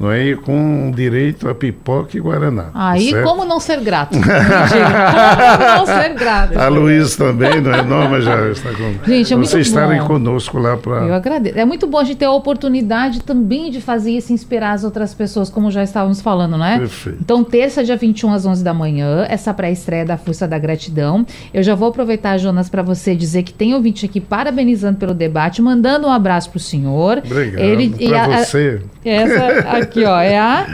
não 0.00 0.10
é? 0.10 0.28
E 0.28 0.36
com 0.36 0.90
direito 0.90 1.46
a 1.46 1.54
pipoca 1.54 2.16
e 2.16 2.20
guaraná. 2.20 2.70
Aí, 2.72 3.10
certo? 3.10 3.22
como 3.22 3.44
não 3.44 3.60
ser 3.60 3.80
grato? 3.80 4.16
como 4.18 4.26
não 4.26 5.86
ser 5.86 6.14
grato? 6.14 6.58
A 6.58 6.68
Luiz 6.68 7.16
também, 7.16 7.60
não 7.60 7.74
é? 7.74 7.82
Norma 7.82 8.18
já 8.22 8.48
está 8.48 8.70
com. 8.70 9.04
Gente, 9.04 9.34
é 9.34 9.36
muito 9.36 9.50
Vocês 9.50 9.66
estarem 9.66 10.00
conosco 10.04 10.58
lá 10.58 10.78
para. 10.78 11.06
Eu 11.06 11.12
agradeço. 11.12 11.58
É 11.58 11.66
muito 11.66 11.86
bom 11.86 11.98
a 11.98 12.04
gente 12.04 12.16
ter 12.16 12.24
a 12.24 12.32
oportunidade 12.32 13.20
também 13.22 13.70
de 13.70 13.82
fazer 13.82 14.12
isso, 14.12 14.32
inspirar 14.32 14.72
as 14.72 14.84
outras 14.84 15.12
pessoas, 15.12 15.50
como 15.50 15.70
já 15.70 15.82
estávamos 15.82 16.22
falando, 16.22 16.56
não 16.56 16.64
é? 16.64 16.78
Perfeito. 16.78 17.18
Então, 17.20 17.44
terça, 17.44 17.84
dia 17.84 17.96
21 17.96 18.32
às 18.32 18.46
11 18.46 18.64
da 18.64 18.72
manhã, 18.72 19.26
essa 19.28 19.52
pré-estreia 19.52 20.06
da 20.06 20.16
Força 20.16 20.48
da 20.48 20.58
Gratidão. 20.58 21.26
Eu 21.52 21.62
já 21.62 21.74
vou 21.74 21.88
aproveitar, 21.88 22.38
Jonas, 22.38 22.70
para 22.70 22.82
você 22.82 23.14
dizer 23.14 23.42
que 23.42 23.52
tem 23.52 23.74
ouvinte 23.74 24.06
aqui 24.06 24.18
parabenizando 24.18 24.96
pelo 24.96 25.12
debate, 25.12 25.60
mandando 25.60 26.06
um 26.06 26.10
abraço 26.10 26.48
para 26.48 26.56
o 26.56 26.60
senhor. 26.60 27.18
Obrigado. 27.18 27.62
Ele, 27.62 28.08
para 28.08 28.44
você. 28.44 28.80
A, 29.04 29.08
essa 29.08 29.76
aqui, 29.90 30.04
ó, 30.04 30.18
é 30.20 30.38
a 30.38 30.66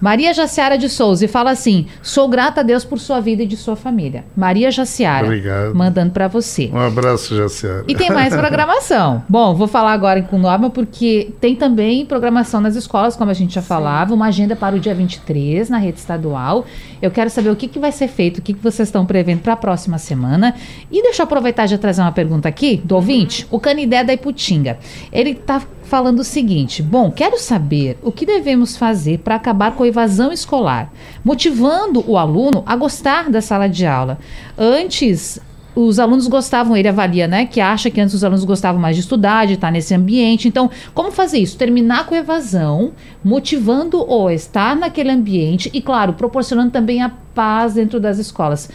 Maria 0.00 0.32
Jaciara 0.32 0.78
de 0.78 0.88
Souza 0.88 1.24
e 1.26 1.28
fala 1.28 1.50
assim: 1.50 1.86
sou 2.00 2.26
grata 2.28 2.60
a 2.60 2.64
Deus 2.64 2.84
por 2.84 2.98
sua 2.98 3.20
vida 3.20 3.42
e 3.42 3.46
de 3.46 3.56
sua 3.56 3.76
família. 3.76 4.24
Maria 4.34 4.70
Jaciara. 4.70 5.26
Obrigado. 5.26 5.74
Mandando 5.74 6.12
para 6.12 6.26
você. 6.26 6.70
Um 6.72 6.78
abraço, 6.78 7.36
Jaciara. 7.36 7.84
E 7.86 7.94
tem 7.94 8.10
mais 8.10 8.32
programação. 8.34 9.22
Bom, 9.28 9.54
vou 9.54 9.68
falar 9.68 9.92
agora 9.92 10.22
com 10.22 10.38
Norma, 10.38 10.70
porque 10.70 11.32
tem 11.40 11.54
também 11.54 12.06
programação 12.06 12.60
nas 12.60 12.76
escolas, 12.76 13.14
como 13.14 13.30
a 13.30 13.34
gente 13.34 13.54
já 13.54 13.60
Sim. 13.60 13.68
falava, 13.68 14.14
uma 14.14 14.26
agenda 14.26 14.56
para 14.56 14.74
o 14.74 14.80
dia 14.80 14.94
23 14.94 15.68
na 15.68 15.76
rede 15.76 15.98
estadual. 15.98 16.64
Eu 17.02 17.10
quero 17.10 17.28
saber 17.28 17.50
o 17.50 17.56
que, 17.56 17.68
que 17.68 17.78
vai 17.78 17.92
ser 17.92 18.08
feito, 18.08 18.38
o 18.38 18.42
que, 18.42 18.54
que 18.54 18.62
vocês 18.62 18.88
estão 18.88 19.04
prevendo 19.04 19.40
para 19.40 19.52
a 19.52 19.56
próxima 19.56 19.98
semana. 19.98 20.54
E 20.90 21.02
deixa 21.02 21.22
eu 21.22 21.24
aproveitar 21.24 21.66
de 21.66 21.76
trazer 21.76 22.00
uma 22.00 22.12
pergunta 22.12 22.48
aqui 22.48 22.80
do 22.82 22.94
ouvinte, 22.94 23.46
o 23.50 23.60
Canidé 23.60 24.02
da 24.02 24.14
Iputinga. 24.14 24.78
Ele 25.12 25.30
está 25.30 25.60
falando 25.90 26.20
o 26.20 26.24
seguinte: 26.24 26.82
bom, 26.82 27.10
quero 27.10 27.38
saber 27.38 27.98
o 28.00 28.12
que 28.12 28.24
devemos 28.24 28.76
fazer 28.76 29.18
para 29.18 29.34
acabar 29.34 29.72
com 29.72 29.82
a 29.82 29.88
evasão 29.88 30.32
escolar, 30.32 30.90
motivando 31.24 32.02
o 32.08 32.16
aluno 32.16 32.62
a 32.64 32.76
gostar 32.76 33.28
da 33.28 33.42
sala 33.42 33.68
de 33.68 33.84
aula. 33.84 34.18
Antes, 34.56 35.40
os 35.74 35.98
alunos 35.98 36.28
gostavam, 36.28 36.76
ele 36.76 36.88
avalia, 36.88 37.26
né? 37.26 37.44
Que 37.44 37.60
acha 37.60 37.90
que 37.90 38.00
antes 38.00 38.14
os 38.14 38.22
alunos 38.22 38.44
gostavam 38.44 38.80
mais 38.80 38.96
de 38.96 39.02
estudar, 39.02 39.46
de 39.46 39.54
estar 39.54 39.70
nesse 39.72 39.92
ambiente. 39.92 40.46
Então, 40.46 40.70
como 40.94 41.10
fazer 41.10 41.38
isso? 41.38 41.58
Terminar 41.58 42.06
com 42.06 42.14
a 42.14 42.18
evasão, 42.18 42.92
motivando 43.24 44.00
o 44.08 44.30
estar 44.30 44.76
naquele 44.76 45.10
ambiente 45.10 45.70
e, 45.72 45.82
claro, 45.82 46.12
proporcionando 46.12 46.70
também 46.70 47.02
a 47.02 47.10
paz 47.34 47.74
dentro 47.74 47.98
das 47.98 48.18
escolas 48.18 48.70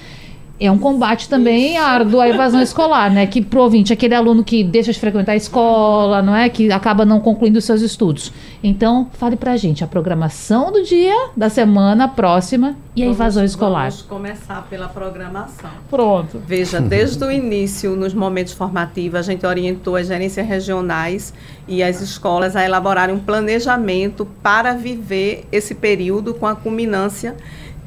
é 0.59 0.71
um 0.71 0.77
combate 0.77 1.27
também 1.27 1.77
árduo 1.77 2.21
à 2.21 2.29
evasão 2.29 2.61
escolar, 2.61 3.11
né? 3.11 3.27
Que 3.27 3.41
pro 3.41 3.61
ouvinte, 3.61 3.91
aquele 3.91 4.15
aluno 4.15 4.43
que 4.43 4.63
deixa 4.63 4.91
de 4.91 4.99
frequentar 4.99 5.33
a 5.33 5.35
escola, 5.35 6.21
não 6.21 6.35
é? 6.35 6.47
Que 6.47 6.71
acaba 6.71 7.05
não 7.05 7.19
concluindo 7.19 7.59
os 7.59 7.65
seus 7.65 7.81
estudos. 7.81 8.31
Então, 8.63 9.09
fale 9.13 9.35
pra 9.35 9.57
gente 9.57 9.83
a 9.83 9.87
programação 9.87 10.71
do 10.71 10.81
dia, 10.81 11.29
da 11.35 11.49
semana 11.49 12.07
próxima 12.07 12.75
e 12.95 13.03
a 13.03 13.07
evasão 13.07 13.43
escolar. 13.43 13.89
Vamos 13.89 14.01
começar 14.03 14.65
pela 14.69 14.87
programação. 14.87 15.69
Pronto. 15.89 16.41
Veja, 16.47 16.79
desde 16.79 17.23
o 17.23 17.31
início, 17.31 17.95
nos 17.95 18.13
momentos 18.13 18.53
formativos, 18.53 19.19
a 19.19 19.21
gente 19.21 19.45
orientou 19.45 19.97
as 19.97 20.07
gerências 20.07 20.47
regionais 20.47 21.33
e 21.67 21.83
as 21.83 22.01
escolas 22.01 22.55
a 22.55 22.63
elaborarem 22.63 23.13
um 23.13 23.19
planejamento 23.19 24.25
para 24.41 24.73
viver 24.73 25.45
esse 25.51 25.75
período 25.75 26.33
com 26.33 26.47
a 26.47 26.55
culminância 26.55 27.35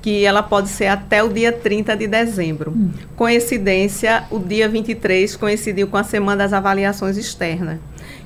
que 0.01 0.25
ela 0.25 0.43
pode 0.43 0.69
ser 0.69 0.87
até 0.87 1.23
o 1.23 1.29
dia 1.29 1.53
30 1.53 1.97
de 1.97 2.07
dezembro. 2.07 2.73
Hum. 2.73 2.91
Coincidência, 3.17 4.25
o 4.31 4.39
dia 4.39 4.69
23 4.69 5.37
coincidiu 5.37 5.89
com 5.89 5.97
a 5.97 6.05
Semana 6.05 6.45
das 6.45 6.53
Avaliações 6.53 7.17
Externas, 7.17 7.79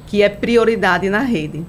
que 0.07 0.23
é 0.23 0.29
prioridade 0.29 1.09
na 1.09 1.21
rede. 1.21 1.65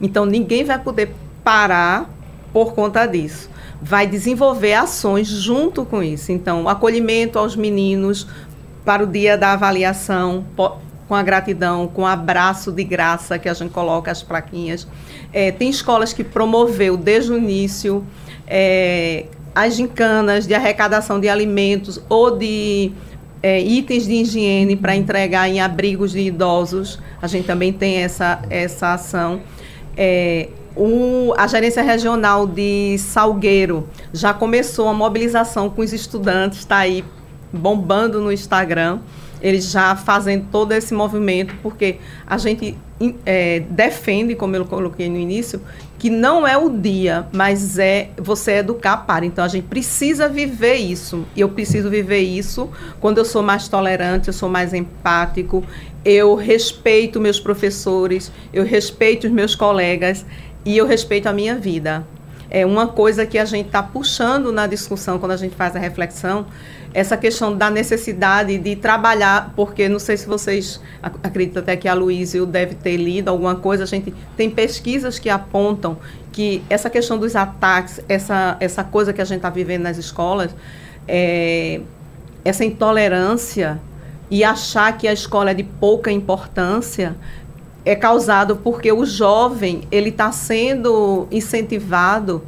Então, 0.00 0.26
ninguém 0.26 0.64
vai 0.64 0.78
poder 0.78 1.14
parar 1.42 2.10
por 2.52 2.74
conta 2.74 3.06
disso. 3.06 3.50
vai 3.80 4.06
desenvolver 4.06 4.72
ações 4.72 5.28
junto 5.28 5.84
com 5.84 6.02
isso. 6.02 6.32
Então, 6.32 6.66
acolhimento 6.66 7.38
aos 7.38 7.54
meninos 7.54 8.26
para 8.84 9.04
o 9.04 9.06
dia 9.06 9.36
da 9.36 9.52
avaliação, 9.52 10.46
com 11.08 11.14
a 11.14 11.22
gratidão, 11.22 11.86
com 11.86 12.02
o 12.02 12.06
abraço 12.06 12.72
de 12.72 12.82
graça 12.82 13.38
que 13.38 13.48
a 13.48 13.54
gente 13.54 13.70
coloca 13.70 14.10
as 14.10 14.22
plaquinhas. 14.22 14.88
É, 15.32 15.52
tem 15.52 15.68
escolas 15.68 16.12
que 16.12 16.24
promoveu 16.24 16.96
desde 16.96 17.32
o 17.32 17.36
início 17.36 18.04
é, 18.46 19.26
as 19.56 19.74
gincanas 19.74 20.46
de 20.46 20.52
arrecadação 20.52 21.18
de 21.18 21.30
alimentos 21.30 21.98
ou 22.10 22.36
de 22.36 22.92
é, 23.42 23.58
itens 23.58 24.04
de 24.04 24.12
higiene 24.12 24.76
para 24.76 24.94
entregar 24.94 25.48
em 25.48 25.62
abrigos 25.62 26.12
de 26.12 26.20
idosos. 26.20 27.00
A 27.22 27.26
gente 27.26 27.46
também 27.46 27.72
tem 27.72 27.96
essa, 27.96 28.42
essa 28.50 28.92
ação. 28.92 29.40
É, 29.96 30.50
o, 30.76 31.32
a 31.38 31.46
gerência 31.46 31.82
regional 31.82 32.46
de 32.46 32.98
Salgueiro 32.98 33.88
já 34.12 34.34
começou 34.34 34.88
a 34.88 34.92
mobilização 34.92 35.70
com 35.70 35.80
os 35.80 35.94
estudantes, 35.94 36.58
está 36.58 36.76
aí 36.76 37.02
bombando 37.50 38.20
no 38.20 38.30
Instagram 38.30 38.98
eles 39.40 39.70
já 39.70 39.94
fazem 39.94 40.40
todo 40.40 40.72
esse 40.72 40.94
movimento, 40.94 41.54
porque 41.62 41.98
a 42.26 42.38
gente 42.38 42.76
é, 43.24 43.60
defende, 43.70 44.34
como 44.34 44.56
eu 44.56 44.64
coloquei 44.64 45.08
no 45.08 45.18
início, 45.18 45.60
que 45.98 46.10
não 46.10 46.46
é 46.46 46.56
o 46.56 46.68
dia, 46.68 47.26
mas 47.32 47.78
é 47.78 48.10
você 48.16 48.58
educar 48.58 48.98
para. 48.98 49.24
Então 49.24 49.44
a 49.44 49.48
gente 49.48 49.64
precisa 49.64 50.28
viver 50.28 50.74
isso. 50.74 51.26
E 51.34 51.40
eu 51.40 51.48
preciso 51.48 51.88
viver 51.88 52.20
isso 52.20 52.70
quando 53.00 53.18
eu 53.18 53.24
sou 53.24 53.42
mais 53.42 53.68
tolerante, 53.68 54.28
eu 54.28 54.34
sou 54.34 54.48
mais 54.48 54.74
empático, 54.74 55.64
eu 56.04 56.34
respeito 56.34 57.20
meus 57.20 57.40
professores, 57.40 58.30
eu 58.52 58.64
respeito 58.64 59.26
os 59.26 59.32
meus 59.32 59.54
colegas 59.54 60.24
e 60.64 60.76
eu 60.76 60.86
respeito 60.86 61.28
a 61.28 61.32
minha 61.32 61.56
vida. 61.56 62.06
É 62.48 62.64
uma 62.64 62.86
coisa 62.86 63.26
que 63.26 63.38
a 63.38 63.44
gente 63.44 63.66
está 63.66 63.82
puxando 63.82 64.52
na 64.52 64.66
discussão 64.66 65.18
quando 65.18 65.32
a 65.32 65.36
gente 65.36 65.54
faz 65.54 65.74
a 65.74 65.78
reflexão 65.78 66.46
essa 66.96 67.14
questão 67.14 67.54
da 67.54 67.68
necessidade 67.68 68.56
de 68.56 68.74
trabalhar, 68.74 69.52
porque 69.54 69.86
não 69.86 69.98
sei 69.98 70.16
se 70.16 70.26
vocês 70.26 70.80
acreditam 71.22 71.62
até 71.62 71.76
que 71.76 71.86
a 71.86 71.92
Luísa 71.92 72.46
deve 72.46 72.74
ter 72.74 72.96
lido 72.96 73.28
alguma 73.28 73.54
coisa, 73.54 73.84
a 73.84 73.86
gente 73.86 74.14
tem 74.34 74.48
pesquisas 74.48 75.18
que 75.18 75.28
apontam 75.28 75.98
que 76.32 76.62
essa 76.70 76.88
questão 76.88 77.18
dos 77.18 77.36
ataques, 77.36 78.00
essa, 78.08 78.56
essa 78.60 78.82
coisa 78.82 79.12
que 79.12 79.20
a 79.20 79.26
gente 79.26 79.36
está 79.36 79.50
vivendo 79.50 79.82
nas 79.82 79.98
escolas, 79.98 80.56
é, 81.06 81.82
essa 82.42 82.64
intolerância 82.64 83.78
e 84.30 84.42
achar 84.42 84.96
que 84.96 85.06
a 85.06 85.12
escola 85.12 85.50
é 85.50 85.54
de 85.54 85.64
pouca 85.64 86.10
importância 86.10 87.14
é 87.84 87.94
causado 87.94 88.56
porque 88.56 88.90
o 88.90 89.04
jovem 89.04 89.82
ele 89.92 90.08
está 90.08 90.32
sendo 90.32 91.28
incentivado 91.30 92.42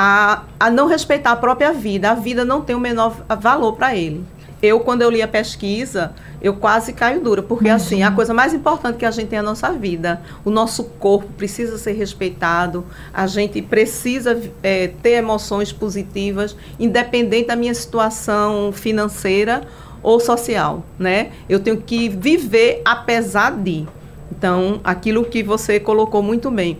a, 0.00 0.44
a 0.60 0.70
não 0.70 0.86
respeitar 0.86 1.32
a 1.32 1.36
própria 1.36 1.72
vida. 1.72 2.12
A 2.12 2.14
vida 2.14 2.44
não 2.44 2.60
tem 2.60 2.76
o 2.76 2.78
menor 2.78 3.16
valor 3.40 3.72
para 3.72 3.96
ele. 3.96 4.24
Eu, 4.62 4.78
quando 4.78 5.02
eu 5.02 5.10
li 5.10 5.20
a 5.20 5.26
pesquisa, 5.26 6.14
eu 6.40 6.54
quase 6.54 6.92
caio 6.92 7.20
dura, 7.20 7.42
porque 7.42 7.68
assim, 7.68 8.04
a 8.04 8.12
coisa 8.12 8.32
mais 8.32 8.54
importante 8.54 8.96
que 8.96 9.04
a 9.04 9.10
gente 9.10 9.26
tem 9.26 9.38
é 9.38 9.40
a 9.40 9.42
nossa 9.42 9.72
vida. 9.72 10.22
O 10.44 10.50
nosso 10.50 10.84
corpo 10.84 11.26
precisa 11.36 11.76
ser 11.78 11.92
respeitado, 11.92 12.86
a 13.12 13.26
gente 13.26 13.60
precisa 13.60 14.40
é, 14.62 14.86
ter 14.86 15.14
emoções 15.14 15.72
positivas, 15.72 16.56
independente 16.78 17.48
da 17.48 17.56
minha 17.56 17.74
situação 17.74 18.70
financeira 18.72 19.62
ou 20.00 20.20
social, 20.20 20.84
né? 20.96 21.32
Eu 21.48 21.58
tenho 21.58 21.76
que 21.76 22.08
viver 22.08 22.82
apesar 22.84 23.50
de. 23.50 23.84
Então, 24.30 24.80
aquilo 24.84 25.24
que 25.24 25.42
você 25.42 25.80
colocou 25.80 26.22
muito 26.22 26.52
bem. 26.52 26.78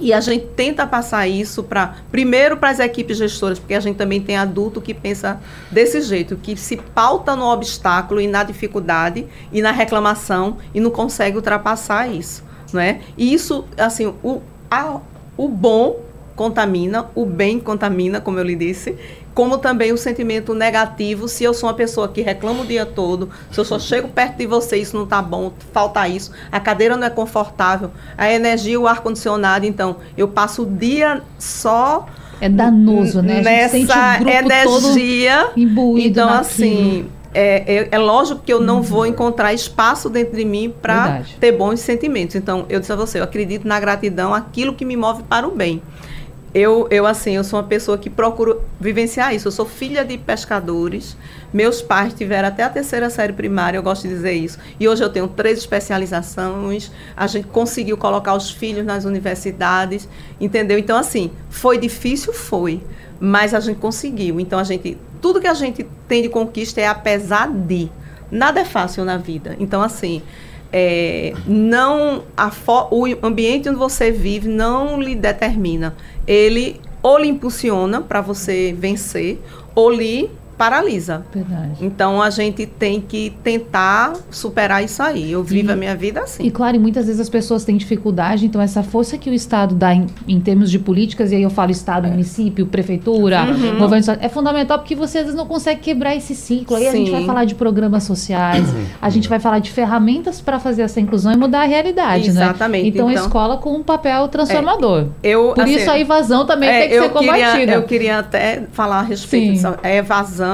E 0.00 0.12
a 0.12 0.20
gente 0.20 0.46
tenta 0.56 0.86
passar 0.86 1.28
isso 1.28 1.62
para, 1.62 1.96
primeiro, 2.10 2.56
para 2.56 2.70
as 2.70 2.78
equipes 2.78 3.18
gestoras, 3.18 3.58
porque 3.58 3.74
a 3.74 3.80
gente 3.80 3.96
também 3.96 4.20
tem 4.20 4.36
adulto 4.36 4.80
que 4.80 4.94
pensa 4.94 5.40
desse 5.70 6.00
jeito, 6.00 6.36
que 6.36 6.56
se 6.56 6.76
pauta 6.76 7.36
no 7.36 7.44
obstáculo 7.44 8.20
e 8.20 8.26
na 8.26 8.42
dificuldade 8.42 9.26
e 9.52 9.60
na 9.60 9.70
reclamação 9.70 10.58
e 10.74 10.80
não 10.80 10.90
consegue 10.90 11.36
ultrapassar 11.36 12.08
isso. 12.08 12.42
Né? 12.72 13.00
E 13.16 13.32
isso, 13.32 13.64
assim, 13.76 14.14
o, 14.22 14.40
a, 14.70 15.00
o 15.36 15.48
bom 15.48 16.00
contamina, 16.40 17.10
o 17.14 17.26
bem 17.26 17.60
contamina, 17.60 18.20
como 18.20 18.38
eu 18.38 18.44
lhe 18.44 18.56
disse, 18.56 18.96
como 19.34 19.58
também 19.58 19.92
o 19.92 19.96
sentimento 19.96 20.54
negativo, 20.54 21.28
se 21.28 21.44
eu 21.44 21.54
sou 21.54 21.68
uma 21.68 21.74
pessoa 21.74 22.08
que 22.08 22.20
reclama 22.20 22.62
o 22.62 22.66
dia 22.66 22.84
todo, 22.84 23.30
se 23.50 23.58
eu 23.58 23.64
só 23.64 23.78
chego 23.78 24.08
perto 24.08 24.36
de 24.36 24.46
você, 24.46 24.76
isso 24.76 24.96
não 24.96 25.04
está 25.04 25.22
bom, 25.22 25.52
falta 25.72 26.06
isso, 26.08 26.32
a 26.50 26.58
cadeira 26.58 26.96
não 26.96 27.06
é 27.06 27.10
confortável, 27.10 27.90
a 28.18 28.30
energia, 28.30 28.78
o 28.78 28.86
ar-condicionado, 28.86 29.64
então, 29.66 29.96
eu 30.16 30.28
passo 30.28 30.62
o 30.62 30.66
dia 30.66 31.22
só 31.38 32.06
é 32.40 32.48
danoso, 32.48 33.20
né? 33.20 33.42
Nessa 33.42 33.76
energia. 33.76 35.50
imbuído 35.54 36.08
então, 36.08 36.30
assim, 36.30 37.06
é, 37.34 37.82
é, 37.82 37.88
é, 37.90 37.98
lógico 37.98 38.40
que 38.40 38.50
eu 38.50 38.60
não 38.60 38.76
uhum. 38.76 38.82
vou 38.82 39.06
encontrar 39.06 39.52
espaço 39.52 40.08
dentro 40.08 40.36
de 40.36 40.44
mim 40.44 40.72
para 40.80 41.22
ter 41.38 41.52
bons 41.52 41.80
sentimentos. 41.80 42.34
Então, 42.36 42.64
eu 42.70 42.80
disse 42.80 42.92
a 42.92 42.96
você, 42.96 43.20
eu 43.20 43.24
acredito 43.24 43.68
na 43.68 43.78
gratidão, 43.78 44.34
aquilo 44.34 44.74
que 44.74 44.86
me 44.86 44.96
move 44.96 45.22
para 45.24 45.46
o 45.46 45.54
bem 45.54 45.82
eu, 46.52 46.88
eu, 46.90 47.06
assim, 47.06 47.36
eu 47.36 47.44
sou 47.44 47.60
uma 47.60 47.66
pessoa 47.66 47.96
que 47.96 48.10
procuro 48.10 48.60
vivenciar 48.80 49.32
isso. 49.32 49.46
Eu 49.46 49.52
sou 49.52 49.64
filha 49.64 50.04
de 50.04 50.18
pescadores. 50.18 51.16
Meus 51.52 51.80
pais 51.80 52.12
tiveram 52.12 52.48
até 52.48 52.64
a 52.64 52.68
terceira 52.68 53.08
série 53.08 53.32
primária, 53.32 53.78
eu 53.78 53.82
gosto 53.82 54.02
de 54.02 54.08
dizer 54.08 54.32
isso. 54.32 54.58
E 54.78 54.88
hoje 54.88 55.02
eu 55.02 55.08
tenho 55.08 55.28
três 55.28 55.58
especializações. 55.58 56.90
A 57.16 57.28
gente 57.28 57.46
conseguiu 57.46 57.96
colocar 57.96 58.34
os 58.34 58.50
filhos 58.50 58.84
nas 58.84 59.04
universidades, 59.04 60.08
entendeu? 60.40 60.76
Então, 60.76 60.98
assim, 60.98 61.30
foi 61.48 61.78
difícil? 61.78 62.32
Foi. 62.32 62.82
Mas 63.20 63.54
a 63.54 63.60
gente 63.60 63.78
conseguiu. 63.78 64.40
Então, 64.40 64.58
a 64.58 64.64
gente, 64.64 64.98
tudo 65.20 65.40
que 65.40 65.46
a 65.46 65.54
gente 65.54 65.86
tem 66.08 66.20
de 66.20 66.28
conquista 66.28 66.80
é 66.80 66.88
apesar 66.88 67.48
de. 67.48 67.88
Nada 68.28 68.60
é 68.60 68.64
fácil 68.64 69.04
na 69.04 69.16
vida. 69.16 69.56
Então, 69.58 69.82
assim, 69.82 70.22
é, 70.72 71.32
não 71.46 72.22
o 72.90 73.06
ambiente 73.22 73.68
onde 73.68 73.78
você 73.78 74.10
vive 74.10 74.48
não 74.48 75.00
lhe 75.00 75.14
determina. 75.14 75.94
Ele 76.26 76.80
ou 77.02 77.18
lhe 77.18 77.28
impulsiona 77.28 78.00
para 78.00 78.20
você 78.20 78.74
vencer, 78.78 79.38
ou 79.74 79.90
lhe 79.90 80.30
paralisa. 80.60 81.24
Verdade. 81.32 81.70
Então 81.80 82.20
a 82.20 82.28
gente 82.28 82.66
tem 82.66 83.00
que 83.00 83.30
tentar 83.42 84.12
superar 84.30 84.84
isso 84.84 85.02
aí. 85.02 85.32
Eu 85.32 85.42
vivo 85.42 85.70
e, 85.70 85.72
a 85.72 85.76
minha 85.76 85.96
vida 85.96 86.20
assim. 86.20 86.44
E 86.44 86.50
claro, 86.50 86.76
e 86.76 86.78
muitas 86.78 87.06
vezes 87.06 87.18
as 87.18 87.30
pessoas 87.30 87.64
têm 87.64 87.78
dificuldade, 87.78 88.44
então 88.44 88.60
essa 88.60 88.82
força 88.82 89.16
que 89.16 89.30
o 89.30 89.32
Estado 89.32 89.74
dá 89.74 89.94
em, 89.94 90.06
em 90.28 90.38
termos 90.38 90.70
de 90.70 90.78
políticas, 90.78 91.32
e 91.32 91.36
aí 91.36 91.42
eu 91.42 91.48
falo 91.48 91.70
Estado, 91.70 92.06
é. 92.06 92.10
município, 92.10 92.66
prefeitura, 92.66 93.42
uhum. 93.44 93.78
governo, 93.78 94.18
é 94.20 94.28
fundamental 94.28 94.78
porque 94.78 94.94
você 94.94 95.18
às 95.18 95.24
vezes 95.24 95.36
não 95.38 95.46
consegue 95.46 95.80
quebrar 95.80 96.14
esse 96.14 96.34
ciclo. 96.34 96.76
Aí 96.76 96.82
Sim. 96.82 96.88
a 96.88 96.92
gente 96.92 97.10
vai 97.10 97.24
falar 97.24 97.44
de 97.46 97.54
programas 97.54 98.02
sociais, 98.02 98.66
a 99.00 99.08
gente 99.08 99.30
vai 99.30 99.40
falar 99.40 99.60
de 99.60 99.70
ferramentas 99.70 100.42
para 100.42 100.60
fazer 100.60 100.82
essa 100.82 101.00
inclusão 101.00 101.32
e 101.32 101.38
mudar 101.38 101.62
a 101.62 101.66
realidade, 101.66 102.28
Exatamente. 102.28 102.34
né? 102.34 102.44
Exatamente. 102.50 102.88
Então, 102.88 103.10
então, 103.10 103.22
a 103.22 103.26
escola 103.26 103.56
com 103.56 103.74
um 103.76 103.82
papel 103.82 104.28
transformador. 104.28 105.06
É, 105.22 105.30
eu, 105.30 105.52
Por 105.54 105.64
assim, 105.64 105.76
isso 105.76 105.90
a 105.90 105.98
evasão 105.98 106.44
também 106.44 106.68
é, 106.68 106.80
tem 106.80 106.88
que 106.90 107.00
ser 107.00 107.08
combatida. 107.08 107.52
Queria, 107.52 107.74
eu 107.74 107.82
queria 107.84 108.18
até 108.18 108.64
falar 108.72 108.98
a 108.98 109.02
respeito 109.02 109.52
disso. 109.54 109.74
A 109.82 109.90
evasão 109.90 110.49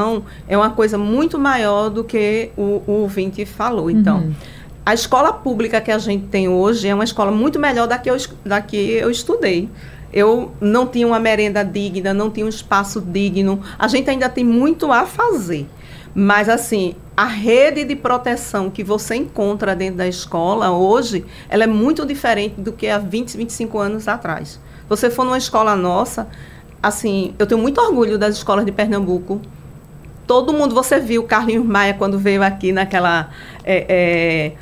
é 0.48 0.56
uma 0.56 0.70
coisa 0.70 0.98
muito 0.98 1.38
maior 1.38 1.88
do 1.88 2.04
que 2.04 2.50
o, 2.56 2.82
o 2.86 2.92
ouvinte 3.02 3.44
falou. 3.44 3.90
Então, 3.90 4.18
uhum. 4.18 4.34
a 4.84 4.94
escola 4.94 5.32
pública 5.32 5.80
que 5.80 5.90
a 5.90 5.98
gente 5.98 6.26
tem 6.26 6.48
hoje 6.48 6.88
é 6.88 6.94
uma 6.94 7.04
escola 7.04 7.30
muito 7.30 7.58
melhor 7.58 7.86
da 7.86 7.98
que 7.98 8.10
eu, 8.10 8.16
da 8.44 8.60
que 8.60 8.76
eu 8.76 9.10
estudei. 9.10 9.68
Eu 10.12 10.52
não 10.60 10.86
tinha 10.86 11.06
uma 11.06 11.18
merenda 11.18 11.64
digna, 11.64 12.14
não 12.14 12.30
tinha 12.30 12.46
um 12.46 12.48
espaço 12.48 13.00
digno. 13.00 13.60
A 13.78 13.88
gente 13.88 14.08
ainda 14.08 14.28
tem 14.28 14.44
muito 14.44 14.90
a 14.92 15.04
fazer. 15.04 15.66
Mas, 16.14 16.48
assim, 16.48 16.94
a 17.14 17.26
rede 17.26 17.84
de 17.84 17.94
proteção 17.94 18.70
que 18.70 18.82
você 18.82 19.16
encontra 19.16 19.76
dentro 19.76 19.96
da 19.96 20.08
escola 20.08 20.70
hoje, 20.70 21.26
ela 21.48 21.64
é 21.64 21.66
muito 21.66 22.06
diferente 22.06 22.60
do 22.60 22.72
que 22.72 22.88
há 22.88 22.98
20, 22.98 23.36
25 23.36 23.78
anos 23.78 24.08
atrás. 24.08 24.58
Você 24.88 25.10
for 25.10 25.24
numa 25.24 25.36
escola 25.36 25.76
nossa, 25.76 26.26
assim, 26.82 27.34
eu 27.38 27.46
tenho 27.46 27.60
muito 27.60 27.80
orgulho 27.80 28.16
das 28.16 28.36
escolas 28.36 28.64
de 28.64 28.72
Pernambuco, 28.72 29.40
todo 30.26 30.52
mundo, 30.52 30.74
você 30.74 30.98
viu 30.98 31.22
o 31.22 31.24
Carlinhos 31.24 31.64
Maia 31.64 31.94
quando 31.94 32.18
veio 32.18 32.42
aqui 32.42 32.72
naquela 32.72 33.30
é, 33.64 33.86
é, 33.88 34.52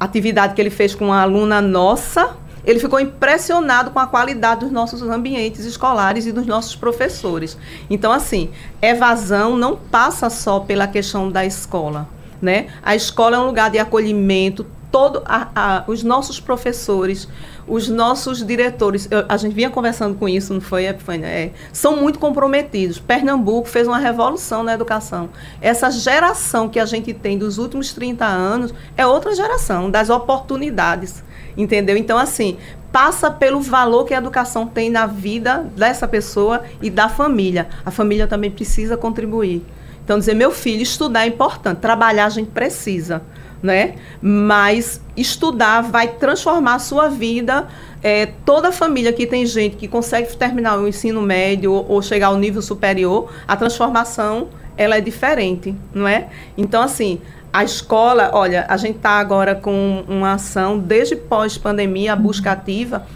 atividade 0.00 0.54
que 0.54 0.60
ele 0.60 0.70
fez 0.70 0.94
com 0.94 1.06
uma 1.06 1.20
aluna 1.20 1.60
nossa, 1.60 2.36
ele 2.64 2.80
ficou 2.80 2.98
impressionado 2.98 3.90
com 3.90 3.98
a 3.98 4.06
qualidade 4.06 4.60
dos 4.60 4.72
nossos 4.72 5.02
ambientes 5.02 5.64
escolares 5.64 6.26
e 6.26 6.32
dos 6.32 6.46
nossos 6.46 6.74
professores. 6.74 7.58
Então, 7.90 8.10
assim, 8.10 8.50
evasão 8.80 9.56
não 9.56 9.76
passa 9.76 10.30
só 10.30 10.60
pela 10.60 10.86
questão 10.86 11.30
da 11.30 11.44
escola. 11.44 12.08
Né? 12.40 12.68
A 12.82 12.94
escola 12.94 13.36
é 13.36 13.38
um 13.38 13.46
lugar 13.46 13.70
de 13.70 13.78
acolhimento, 13.78 14.66
todo 14.94 15.22
a, 15.24 15.48
a, 15.56 15.84
os 15.88 16.04
nossos 16.04 16.38
professores, 16.38 17.26
os 17.66 17.88
nossos 17.88 18.46
diretores, 18.46 19.08
eu, 19.10 19.24
a 19.28 19.36
gente 19.36 19.52
vinha 19.52 19.68
conversando 19.68 20.14
com 20.16 20.28
isso, 20.28 20.54
não 20.54 20.60
foi, 20.60 20.86
Epifânia? 20.86 21.26
É, 21.26 21.50
são 21.72 21.96
muito 21.96 22.16
comprometidos. 22.20 23.00
Pernambuco 23.00 23.66
fez 23.68 23.88
uma 23.88 23.98
revolução 23.98 24.62
na 24.62 24.72
educação. 24.72 25.30
Essa 25.60 25.90
geração 25.90 26.68
que 26.68 26.78
a 26.78 26.86
gente 26.86 27.12
tem 27.12 27.36
dos 27.36 27.58
últimos 27.58 27.92
30 27.92 28.24
anos 28.24 28.72
é 28.96 29.04
outra 29.04 29.34
geração, 29.34 29.90
das 29.90 30.10
oportunidades, 30.10 31.24
entendeu? 31.56 31.96
Então, 31.96 32.16
assim, 32.16 32.56
passa 32.92 33.32
pelo 33.32 33.60
valor 33.60 34.04
que 34.04 34.14
a 34.14 34.18
educação 34.18 34.64
tem 34.64 34.90
na 34.90 35.06
vida 35.06 35.68
dessa 35.76 36.06
pessoa 36.06 36.62
e 36.80 36.88
da 36.88 37.08
família. 37.08 37.66
A 37.84 37.90
família 37.90 38.28
também 38.28 38.48
precisa 38.48 38.96
contribuir. 38.96 39.60
Então, 40.04 40.20
dizer, 40.20 40.34
meu 40.34 40.52
filho, 40.52 40.82
estudar 40.82 41.24
é 41.24 41.26
importante, 41.26 41.78
trabalhar 41.78 42.26
a 42.26 42.28
gente 42.28 42.50
precisa, 42.50 43.22
né? 43.64 43.94
Mas 44.20 45.00
estudar 45.16 45.80
vai 45.80 46.06
transformar 46.06 46.74
a 46.74 46.78
sua 46.78 47.08
vida. 47.08 47.66
É, 48.02 48.26
toda 48.44 48.70
família 48.70 49.10
que 49.10 49.26
tem 49.26 49.46
gente 49.46 49.74
que 49.76 49.88
consegue 49.88 50.36
terminar 50.36 50.78
o 50.78 50.86
ensino 50.86 51.22
médio 51.22 51.72
ou, 51.72 51.92
ou 51.92 52.02
chegar 52.02 52.26
ao 52.26 52.36
nível 52.36 52.60
superior, 52.60 53.32
a 53.48 53.56
transformação 53.56 54.48
ela 54.76 54.98
é 54.98 55.00
diferente, 55.00 55.74
não 55.94 56.06
é? 56.06 56.28
Então, 56.58 56.82
assim, 56.82 57.22
a 57.50 57.64
escola, 57.64 58.32
olha, 58.34 58.66
a 58.68 58.76
gente 58.76 58.96
está 58.96 59.12
agora 59.12 59.54
com 59.54 60.04
uma 60.06 60.34
ação, 60.34 60.78
desde 60.78 61.16
pós-pandemia, 61.16 62.12
a 62.12 62.16
busca 62.16 62.52
ativa, 62.52 63.06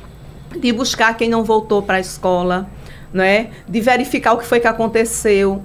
de 0.58 0.72
buscar 0.72 1.14
quem 1.14 1.28
não 1.28 1.44
voltou 1.44 1.82
para 1.82 1.98
a 1.98 2.00
escola, 2.00 2.66
né? 3.12 3.50
de 3.68 3.82
verificar 3.82 4.32
o 4.32 4.38
que 4.38 4.46
foi 4.46 4.60
que 4.60 4.66
aconteceu. 4.66 5.62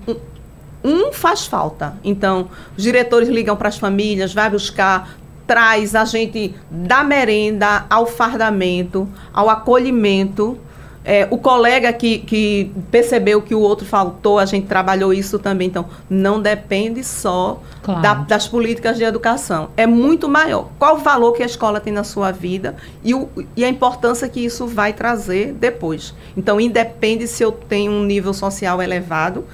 Um, 0.84 1.12
faz 1.12 1.46
falta. 1.46 1.96
Então, 2.04 2.50
os 2.78 2.84
diretores 2.84 3.30
ligam 3.30 3.56
para 3.56 3.70
as 3.70 3.78
famílias, 3.78 4.34
vai 4.34 4.50
buscar, 4.50 5.16
traz 5.48 5.96
a 5.96 6.06
gente 6.06 6.56
da 6.70 7.04
merenda 7.04 7.86
ao 7.90 8.06
fardamento, 8.06 9.08
ao 9.34 9.50
acolhimento 9.50 10.58
é, 11.06 11.28
o 11.30 11.38
colega 11.38 11.92
que, 11.92 12.20
que 12.20 12.72
percebeu 12.90 13.42
que 13.42 13.54
o 13.54 13.60
outro 13.60 13.86
faltou, 13.86 14.40
a 14.40 14.46
gente 14.46 14.68
trabalhou 14.68 15.14
isso 15.14 15.38
também. 15.38 15.68
Então, 15.68 15.86
não 16.10 16.42
depende 16.42 17.04
só 17.04 17.62
claro. 17.82 18.02
da, 18.02 18.14
das 18.14 18.48
políticas 18.48 18.98
de 18.98 19.04
educação. 19.04 19.70
É 19.76 19.86
muito 19.86 20.30
maior. 20.30 20.70
Qual 20.80 20.96
o 20.96 21.00
valor 21.00 21.34
que 21.34 21.44
a 21.44 21.46
escola 21.46 21.80
tem 21.80 21.92
na 21.92 22.04
sua 22.04 22.32
vida 22.32 22.76
e, 23.04 23.14
o, 23.14 23.28
e 23.56 23.66
a 23.66 23.70
importância 23.70 24.30
que 24.30 24.40
isso 24.40 24.66
vai 24.66 24.94
trazer 24.94 25.54
depois. 25.54 26.14
Então, 26.38 26.60
independe 26.60 27.28
se 27.28 27.44
eu 27.44 27.52
tenho 27.52 27.92
um 27.92 28.04
nível 28.04 28.34
social 28.34 28.82
elevado. 28.82 29.46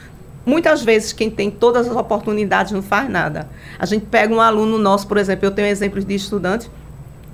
Muitas 0.50 0.82
vezes, 0.82 1.14
quem 1.14 1.30
tem 1.30 1.52
todas 1.52 1.88
as 1.88 1.96
oportunidades 1.96 2.72
não 2.72 2.82
faz 2.82 3.08
nada. 3.08 3.48
A 3.78 3.86
gente 3.86 4.08
pega 4.08 4.34
um 4.34 4.42
aluno 4.42 4.80
nosso, 4.80 5.08
por 5.08 5.18
exemplo, 5.18 5.46
eu 5.46 5.52
tenho 5.52 5.68
exemplos 5.68 6.04
de 6.04 6.16
estudantes 6.16 6.70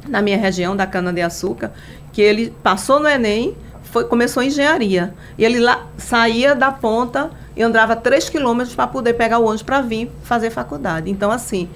na 0.05 0.21
minha 0.21 0.37
região, 0.37 0.75
da 0.75 0.85
cana-de-açúcar, 0.85 1.71
que 2.11 2.21
ele 2.21 2.53
passou 2.61 2.99
no 2.99 3.07
Enem 3.07 3.55
foi, 3.83 4.03
começou 4.03 4.43
engenharia. 4.43 5.13
E 5.37 5.45
ele 5.45 5.61
lá 5.61 5.87
saía 5.97 6.53
da 6.53 6.69
ponta 6.69 7.31
e 7.55 7.63
andava 7.63 7.95
3 7.95 8.27
quilômetros 8.29 8.75
para 8.75 8.87
poder 8.87 9.13
pegar 9.13 9.39
o 9.39 9.43
ônibus 9.43 9.63
para 9.63 9.79
vir 9.79 10.11
fazer 10.21 10.49
faculdade. 10.49 11.09
Então, 11.09 11.31
assim, 11.31 11.69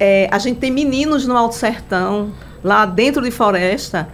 é, 0.00 0.28
a 0.32 0.38
gente 0.38 0.58
tem 0.58 0.72
meninos 0.72 1.24
no 1.24 1.36
Alto 1.36 1.54
Sertão, 1.54 2.32
lá 2.64 2.84
dentro 2.84 3.22
de 3.22 3.30
floresta, 3.30 4.08